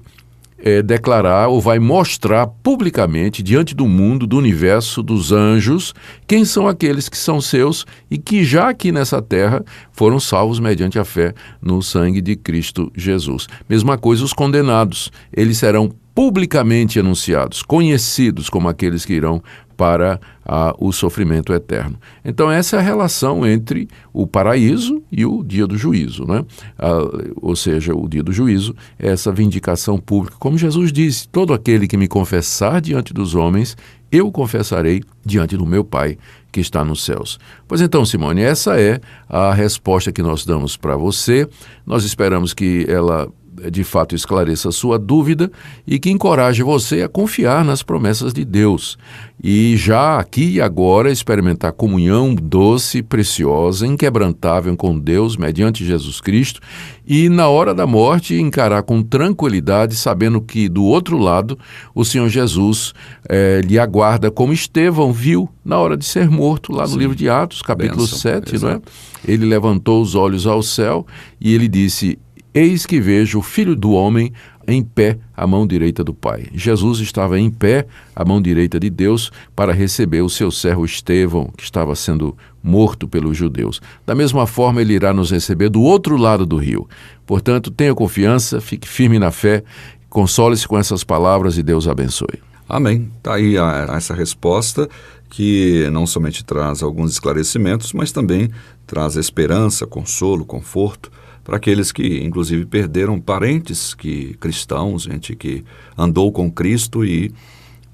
é, 0.58 0.82
declarar 0.82 1.48
ou 1.48 1.62
vai 1.62 1.80
mostrar 1.80 2.48
publicamente 2.48 3.44
diante 3.44 3.76
do 3.76 3.88
mundo, 3.88 4.26
do 4.26 4.38
universo, 4.38 5.04
dos 5.04 5.32
anjos, 5.32 5.94
quem 6.26 6.44
são 6.44 6.68
aqueles 6.68 7.08
que 7.10 7.18
são 7.18 7.40
seus 7.40 7.86
e 8.10 8.18
que 8.18 8.44
já 8.44 8.70
aqui 8.70 8.92
nessa 8.92 9.22
terra 9.22 9.64
foram 9.92 10.20
salvos 10.20 10.60
mediante 10.60 10.98
a 10.98 11.06
fé 11.06 11.34
no 11.62 11.82
sangue 11.82 12.22
de 12.22 12.36
Cristo 12.36 12.92
Jesus. 12.96 13.48
Mesma 13.70 13.98
coisa 13.98 14.24
os 14.24 14.34
condenados, 14.34 15.12
eles 15.32 15.58
serão 15.58 15.92
publicamente 16.18 17.00
anunciados, 17.00 17.62
conhecidos 17.62 18.50
como 18.50 18.68
aqueles 18.68 19.06
que 19.06 19.14
irão 19.14 19.42
para 19.78 20.20
ah, 20.44 20.76
o 20.80 20.92
sofrimento 20.92 21.54
eterno. 21.54 21.98
Então, 22.26 22.52
essa 22.52 22.76
é 22.76 22.80
a 22.80 22.82
relação 22.82 23.46
entre 23.46 23.88
o 24.12 24.26
paraíso 24.26 25.02
e 25.12 25.24
o 25.26 25.44
dia 25.44 25.68
do 25.68 25.78
juízo. 25.78 26.26
Né? 26.26 26.44
Ah, 26.78 27.00
ou 27.40 27.56
seja, 27.56 27.96
o 27.96 28.10
dia 28.10 28.24
do 28.24 28.34
juízo 28.34 28.76
é 28.98 29.10
essa 29.10 29.32
vindicação 29.32 30.00
pública. 30.00 30.36
Como 30.40 30.58
Jesus 30.58 30.92
disse: 30.92 31.28
todo 31.30 31.54
aquele 31.54 31.88
que 31.88 31.96
me 31.96 32.08
confessar 32.08 32.82
diante 32.82 33.14
dos 33.14 33.36
homens, 33.36 33.78
eu 34.12 34.32
confessarei 34.32 35.04
diante 35.24 35.56
do 35.56 35.66
meu 35.66 35.84
Pai 35.84 36.18
que 36.52 36.60
está 36.60 36.84
nos 36.84 37.04
céus. 37.04 37.40
Pois 37.68 37.82
então, 37.82 38.04
Simone, 38.04 38.42
essa 38.42 38.80
é 38.80 39.00
a 39.30 39.54
resposta 39.54 40.12
que 40.12 40.24
nós 40.24 40.44
damos 40.44 40.76
para 40.76 40.96
você. 40.96 41.48
Nós 41.86 42.04
esperamos 42.04 42.54
que 42.54 42.86
ela 42.90 43.30
de 43.72 43.84
fato 43.84 44.16
esclareça 44.16 44.70
a 44.70 44.72
sua 44.72 45.00
dúvida 45.00 45.52
e 45.86 46.00
que 46.00 46.10
encoraje 46.10 46.62
você 46.64 47.02
a 47.02 47.10
confiar 47.10 47.66
nas 47.66 47.82
promessas 47.82 48.34
de 48.34 48.46
Deus 48.46 48.98
e 49.44 49.78
já 49.78 50.20
aqui 50.20 50.54
e 50.54 50.62
agora 50.62 51.12
experimentar 51.12 51.72
comunhão 51.72 52.34
doce, 52.34 53.04
preciosa, 53.04 53.86
inquebrantável 53.86 54.76
com 54.76 54.98
Deus 54.98 55.38
mediante 55.38 55.86
Jesus 55.86 56.20
Cristo 56.20 56.60
e 57.06 57.30
na 57.30 57.48
hora 57.48 57.74
da 57.74 57.86
morte 57.86 58.36
encarar 58.36 58.84
com 58.84 59.02
tranquilidade, 59.02 59.96
sabendo 59.96 60.42
que 60.42 60.68
do 60.68 60.84
outro 60.84 61.18
lado 61.18 61.58
o 61.94 62.04
Senhor 62.04 62.28
Jesus 62.30 62.94
eh, 63.30 63.62
lhe 63.64 63.78
aguarda, 63.78 64.32
como 64.32 64.54
Estevão 64.54 65.14
viu 65.14 65.48
na 65.64 65.78
hora 65.78 65.96
de 65.96 66.06
ser 66.06 66.30
morto, 66.30 66.74
lá 66.74 66.84
no 66.84 66.90
Sim. 66.90 66.98
livro 66.98 67.16
de 67.16 67.30
Atos, 67.30 67.62
capítulo 67.62 68.02
Benção, 68.02 68.18
7, 68.18 68.60
não 68.60 68.70
é? 68.70 68.82
Ele 69.28 69.46
levantou 69.46 70.02
os 70.02 70.16
olhos 70.16 70.48
ao 70.48 70.64
céu 70.64 71.06
e 71.40 71.54
ele 71.54 71.68
disse: 71.68 72.18
Eis 72.54 72.86
que 72.86 73.00
vejo 73.00 73.40
o 73.40 73.42
filho 73.42 73.76
do 73.76 73.92
homem 73.92 74.32
em 74.68 74.84
pé 74.84 75.18
à 75.36 75.48
mão 75.48 75.66
direita 75.66 76.04
do 76.04 76.14
Pai. 76.14 76.48
Jesus 76.54 77.00
estava 77.00 77.40
em 77.40 77.50
pé 77.50 77.88
à 78.16 78.26
mão 78.26 78.42
direita 78.42 78.80
de 78.80 78.90
Deus 78.90 79.32
para 79.56 79.72
receber 79.72 80.22
o 80.22 80.30
seu 80.30 80.52
servo 80.52 80.84
Estevão, 80.84 81.50
que 81.56 81.64
estava 81.64 81.96
sendo 81.96 82.36
morto 82.62 83.08
pelos 83.08 83.38
judeus. 83.38 83.82
Da 84.06 84.14
mesma 84.14 84.46
forma, 84.46 84.82
ele 84.82 84.94
irá 84.94 85.14
nos 85.14 85.32
receber 85.32 85.70
do 85.70 85.82
outro 85.82 86.18
lado 86.18 86.46
do 86.46 86.58
rio. 86.58 86.88
Portanto, 87.26 87.72
tenha 87.72 87.96
confiança, 87.96 88.60
fique 88.60 88.88
firme 88.88 89.18
na 89.18 89.32
fé, 89.32 89.64
console-se 90.10 90.68
com 90.68 90.78
essas 90.78 91.04
palavras 91.04 91.58
e 91.58 91.64
Deus 91.64 91.88
abençoe. 91.88 92.42
Amém. 92.68 93.10
Está 93.18 93.36
aí 93.36 93.58
a, 93.58 93.94
a 93.94 93.98
essa 93.98 94.14
resposta 94.14 94.90
que 95.30 95.88
não 95.92 96.06
somente 96.06 96.44
traz 96.44 96.84
alguns 96.84 97.12
esclarecimentos, 97.12 97.94
mas 97.94 98.12
também 98.12 98.50
traz 98.86 99.16
esperança, 99.16 99.88
consolo, 99.88 100.44
conforto 100.44 101.10
para 101.48 101.56
aqueles 101.56 101.94
que, 101.94 102.20
inclusive, 102.26 102.66
perderam 102.66 103.22
parentes 103.22 103.94
que 103.94 104.34
cristãos, 104.34 105.04
gente 105.04 105.34
que 105.34 105.64
andou 105.98 106.30
com 106.30 106.52
Cristo 106.52 107.06
e 107.06 107.34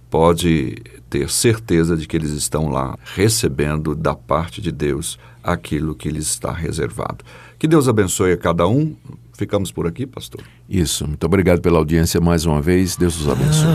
pode 0.10 0.78
ter 1.08 1.30
certeza 1.30 1.96
de 1.96 2.08
que 2.08 2.18
eles 2.18 2.32
estão 2.32 2.70
lá 2.70 2.98
recebendo 3.14 3.94
da 3.94 4.16
parte 4.16 4.60
de 4.60 4.72
Deus 4.72 5.20
aquilo 5.44 5.94
que 5.94 6.10
lhes 6.10 6.26
está 6.26 6.52
reservado. 6.52 7.24
Que 7.60 7.68
Deus 7.68 7.88
abençoe 7.88 8.32
a 8.32 8.38
cada 8.38 8.68
um. 8.68 8.96
Ficamos 9.34 9.72
por 9.72 9.86
aqui, 9.86 10.08
pastor. 10.08 10.42
Isso. 10.68 11.08
Muito 11.08 11.24
obrigado 11.24 11.62
pela 11.62 11.78
audiência 11.78 12.20
mais 12.20 12.48
uma 12.48 12.60
vez. 12.60 12.96
Deus 12.96 13.22
os 13.22 13.30
abençoe. 13.30 13.70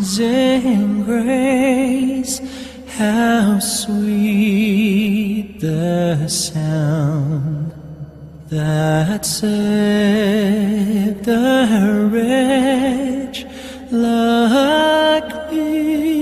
Amazing 0.00 1.04
grace. 1.04 2.42
How 2.98 3.60
sweet 3.60 5.60
the 5.60 6.26
sound 6.26 7.72
that 8.50 9.24
saved 9.24 11.24
the 11.24 12.08
wretch 12.10 13.46
like 13.92 15.52
me. 15.52 16.17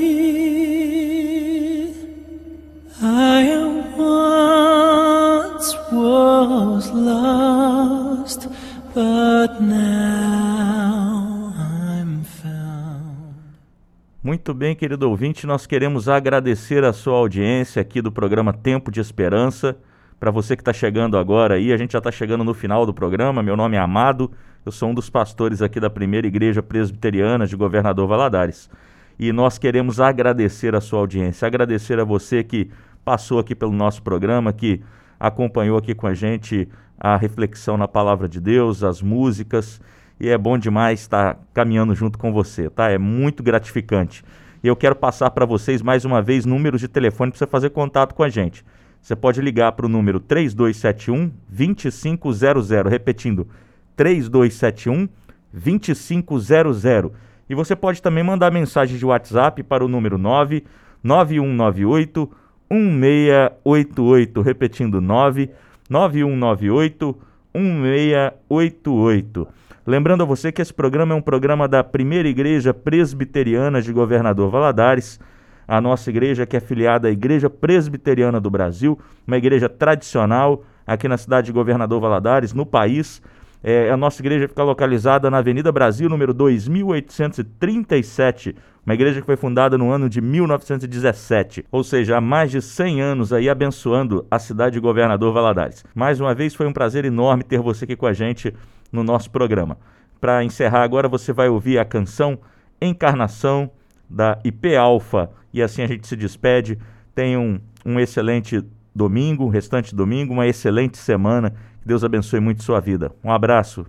Muito 14.27 14.53
bem, 14.53 14.75
querido 14.75 15.09
ouvinte, 15.09 15.47
nós 15.47 15.69
queremos 15.69 16.09
agradecer 16.09 16.83
a 16.83 16.93
sua 16.93 17.17
audiência 17.17 17.81
aqui 17.81 18.03
do 18.03 18.11
programa 18.11 18.53
Tempo 18.53 18.91
de 18.91 18.99
Esperança. 18.99 19.77
Para 20.19 20.33
você 20.33 20.57
que 20.57 20.63
está 20.63 20.73
chegando 20.73 21.17
agora 21.17 21.55
aí, 21.55 21.73
a 21.73 21.77
gente 21.77 21.93
já 21.93 21.99
está 21.99 22.11
chegando 22.11 22.43
no 22.43 22.53
final 22.53 22.85
do 22.85 22.93
programa. 22.93 23.41
Meu 23.41 23.57
nome 23.57 23.77
é 23.77 23.79
Amado, 23.79 24.33
eu 24.65 24.73
sou 24.73 24.89
um 24.89 24.95
dos 24.95 25.09
pastores 25.09 25.63
aqui 25.63 25.79
da 25.79 25.89
primeira 25.89 26.27
igreja 26.27 26.61
presbiteriana 26.61 27.47
de 27.47 27.55
Governador 27.55 28.09
Valadares. 28.09 28.69
E 29.17 29.31
nós 29.31 29.59
queremos 29.59 30.01
agradecer 30.01 30.75
a 30.75 30.81
sua 30.81 30.99
audiência, 30.99 31.47
agradecer 31.47 32.01
a 32.01 32.05
você 32.05 32.43
que 32.43 32.69
passou 33.05 33.39
aqui 33.39 33.55
pelo 33.55 33.71
nosso 33.71 34.03
programa, 34.03 34.53
que 34.53 34.83
acompanhou 35.21 35.79
aqui 35.79 35.95
com 35.95 36.09
a 36.09 36.15
gente 36.15 36.69
a 36.99 37.17
reflexão 37.17 37.77
na 37.77 37.87
palavra 37.87 38.29
de 38.29 38.41
Deus, 38.41 38.83
as 38.83 39.01
músicas 39.01 39.81
e 40.19 40.29
é 40.29 40.39
bom 40.39 40.57
demais 40.57 41.01
estar 41.01 41.39
caminhando 41.53 41.95
junto 41.95 42.19
com 42.19 42.33
você, 42.33 42.71
tá? 42.71 42.91
É 42.91 42.99
muito 42.99 43.43
gratificante. 43.43 44.25
E 44.63 44.69
eu 44.69 44.75
quero 44.75 44.97
passar 44.97 45.31
para 45.31 45.45
vocês 45.45 45.83
mais 45.83 46.05
uma 46.05 46.23
vez 46.23 46.45
números 46.47 46.81
de 46.81 46.89
telefone 46.89 47.31
para 47.31 47.39
você 47.39 47.47
fazer 47.47 47.71
contato 47.71 48.15
com 48.15 48.23
a 48.23 48.29
gente. 48.29 48.65
Você 49.01 49.15
pode 49.15 49.41
ligar 49.41 49.73
para 49.73 49.87
o 49.87 49.89
número 49.89 50.19
3271 50.19 51.31
2500, 51.49 52.71
repetindo 52.91 53.47
3271 53.95 55.09
2500. 55.53 57.13
E 57.49 57.55
você 57.55 57.77
pode 57.77 58.03
também 58.03 58.25
mandar 58.25 58.51
mensagem 58.51 58.99
de 58.99 59.07
WhatsApp 59.07 59.63
para 59.63 59.85
o 59.85 59.89
número 59.89 60.19
9 60.19 60.65
9198 61.05 62.29
1688, 62.69 64.43
repetindo 64.43 65.01
9 65.01 65.51
9198 65.89 67.17
1688. 67.55 69.49
Lembrando 69.87 70.25
a 70.25 70.27
você 70.27 70.51
que 70.51 70.61
esse 70.61 70.75
programa 70.75 71.15
é 71.15 71.17
um 71.17 71.23
programa 71.23 71.69
da 71.69 71.85
Primeira 71.85 72.27
Igreja 72.27 72.75
Presbiteriana 72.75 73.81
de 73.81 73.93
Governador 73.93 74.51
Valadares, 74.51 75.21
a 75.69 75.81
nossa 75.81 76.11
igreja 76.11 76.45
que 76.45 76.57
é 76.57 76.59
afiliada 76.59 77.07
à 77.07 77.11
Igreja 77.13 77.49
Presbiteriana 77.49 78.41
do 78.41 78.51
Brasil, 78.51 78.99
uma 79.25 79.37
igreja 79.37 79.69
tradicional 79.69 80.65
aqui 80.85 81.07
na 81.07 81.17
cidade 81.17 81.47
de 81.47 81.53
Governador 81.53 82.01
Valadares, 82.01 82.53
no 82.53 82.67
país. 82.67 83.23
É, 83.63 83.89
a 83.89 83.97
nossa 83.97 84.21
igreja 84.21 84.49
fica 84.49 84.65
localizada 84.65 85.31
na 85.31 85.39
Avenida 85.39 85.71
Brasil, 85.71 86.09
número 86.09 86.35
2837, 86.35 88.57
uma 88.85 88.95
igreja 88.95 89.21
que 89.21 89.27
foi 89.27 89.37
fundada 89.37 89.79
no 89.79 89.93
ano 89.93 90.09
de 90.09 90.21
1917, 90.21 91.65
ou 91.71 91.85
seja, 91.85 92.17
há 92.17 92.21
mais 92.21 92.51
de 92.51 92.61
100 92.61 93.03
anos 93.03 93.33
aí 93.33 93.49
abençoando 93.49 94.27
a 94.29 94.41
cidade 94.41 94.75
de 94.75 94.81
Governador 94.81 95.33
Valadares. 95.33 95.85
Mais 95.95 96.21
uma 96.21 96.35
vez 96.35 96.57
foi 96.57 96.67
um 96.67 96.73
prazer 96.73 97.05
enorme 97.05 97.45
ter 97.45 97.61
você 97.61 97.85
aqui 97.85 97.95
com 97.95 98.07
a 98.07 98.13
gente 98.13 98.53
no 98.97 99.05
nosso 99.05 99.31
programa. 99.31 99.79
Para 100.21 100.43
encerrar 100.43 100.83
agora, 100.83 101.09
você 101.09 101.33
vai 101.33 101.49
ouvir 101.49 101.79
a 101.79 101.85
canção 101.85 102.39
Encarnação 102.81 103.71
da 104.09 104.39
IP 104.45 104.77
Alfa 104.77 105.31
e 105.53 105.63
assim 105.63 105.83
a 105.83 105.87
gente 105.87 106.07
se 106.07 106.17
despede. 106.17 106.79
Tenha 107.15 107.41
um, 107.41 107.59
um 107.85 107.99
excelente 107.99 108.63
domingo, 108.95 109.49
restante 109.49 109.95
domingo, 109.95 110.33
uma 110.35 110.47
excelente 110.47 110.99
semana. 110.99 111.55
Deus 111.85 112.05
abençoe 112.05 112.41
muito 112.41 112.63
sua 112.63 112.81
vida. 112.81 113.13
Um 113.25 113.31
abraço. 113.31 113.87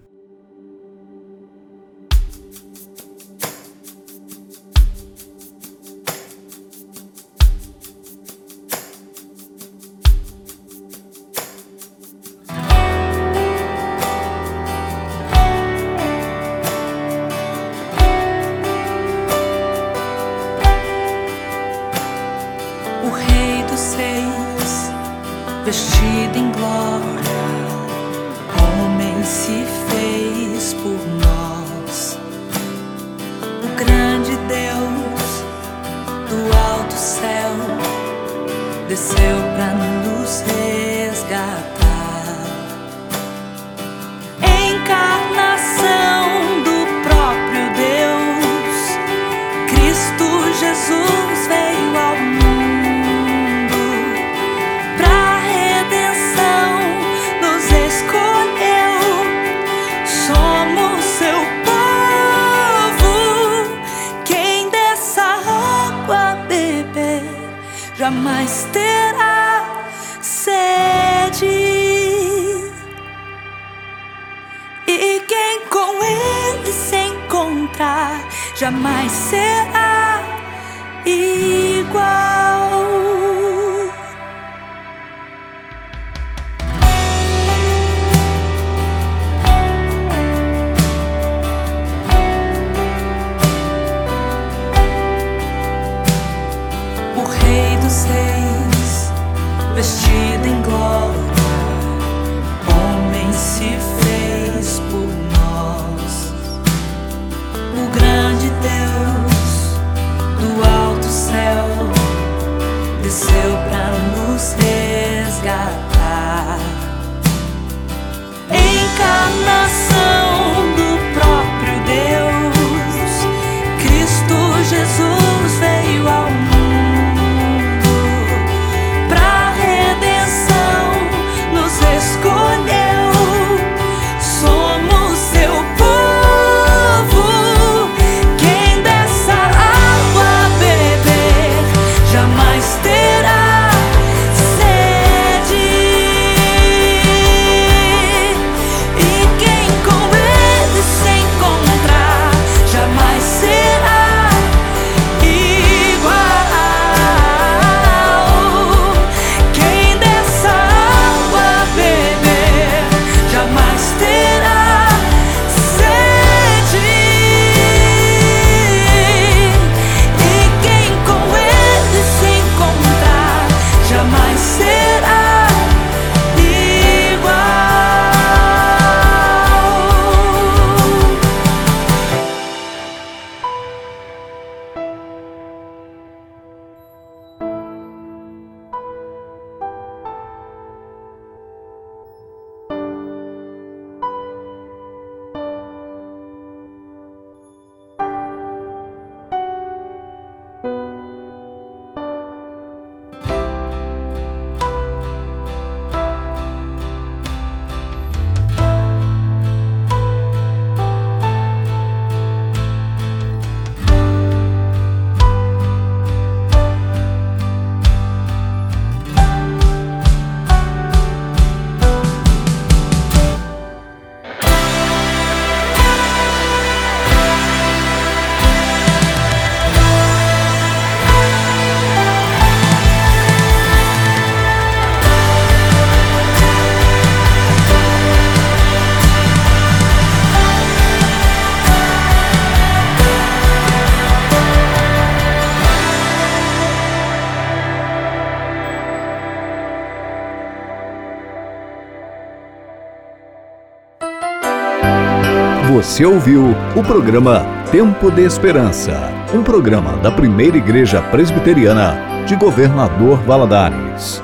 Você 255.87 256.05
ouviu 256.05 256.53
o 256.75 256.83
programa 256.83 257.45
Tempo 257.71 258.11
de 258.11 258.21
Esperança, 258.21 259.09
um 259.33 259.41
programa 259.41 259.95
da 259.99 260.11
primeira 260.11 260.57
Igreja 260.57 261.01
Presbiteriana 261.01 262.25
de 262.27 262.35
Governador 262.35 263.17
Valadares. 263.23 264.21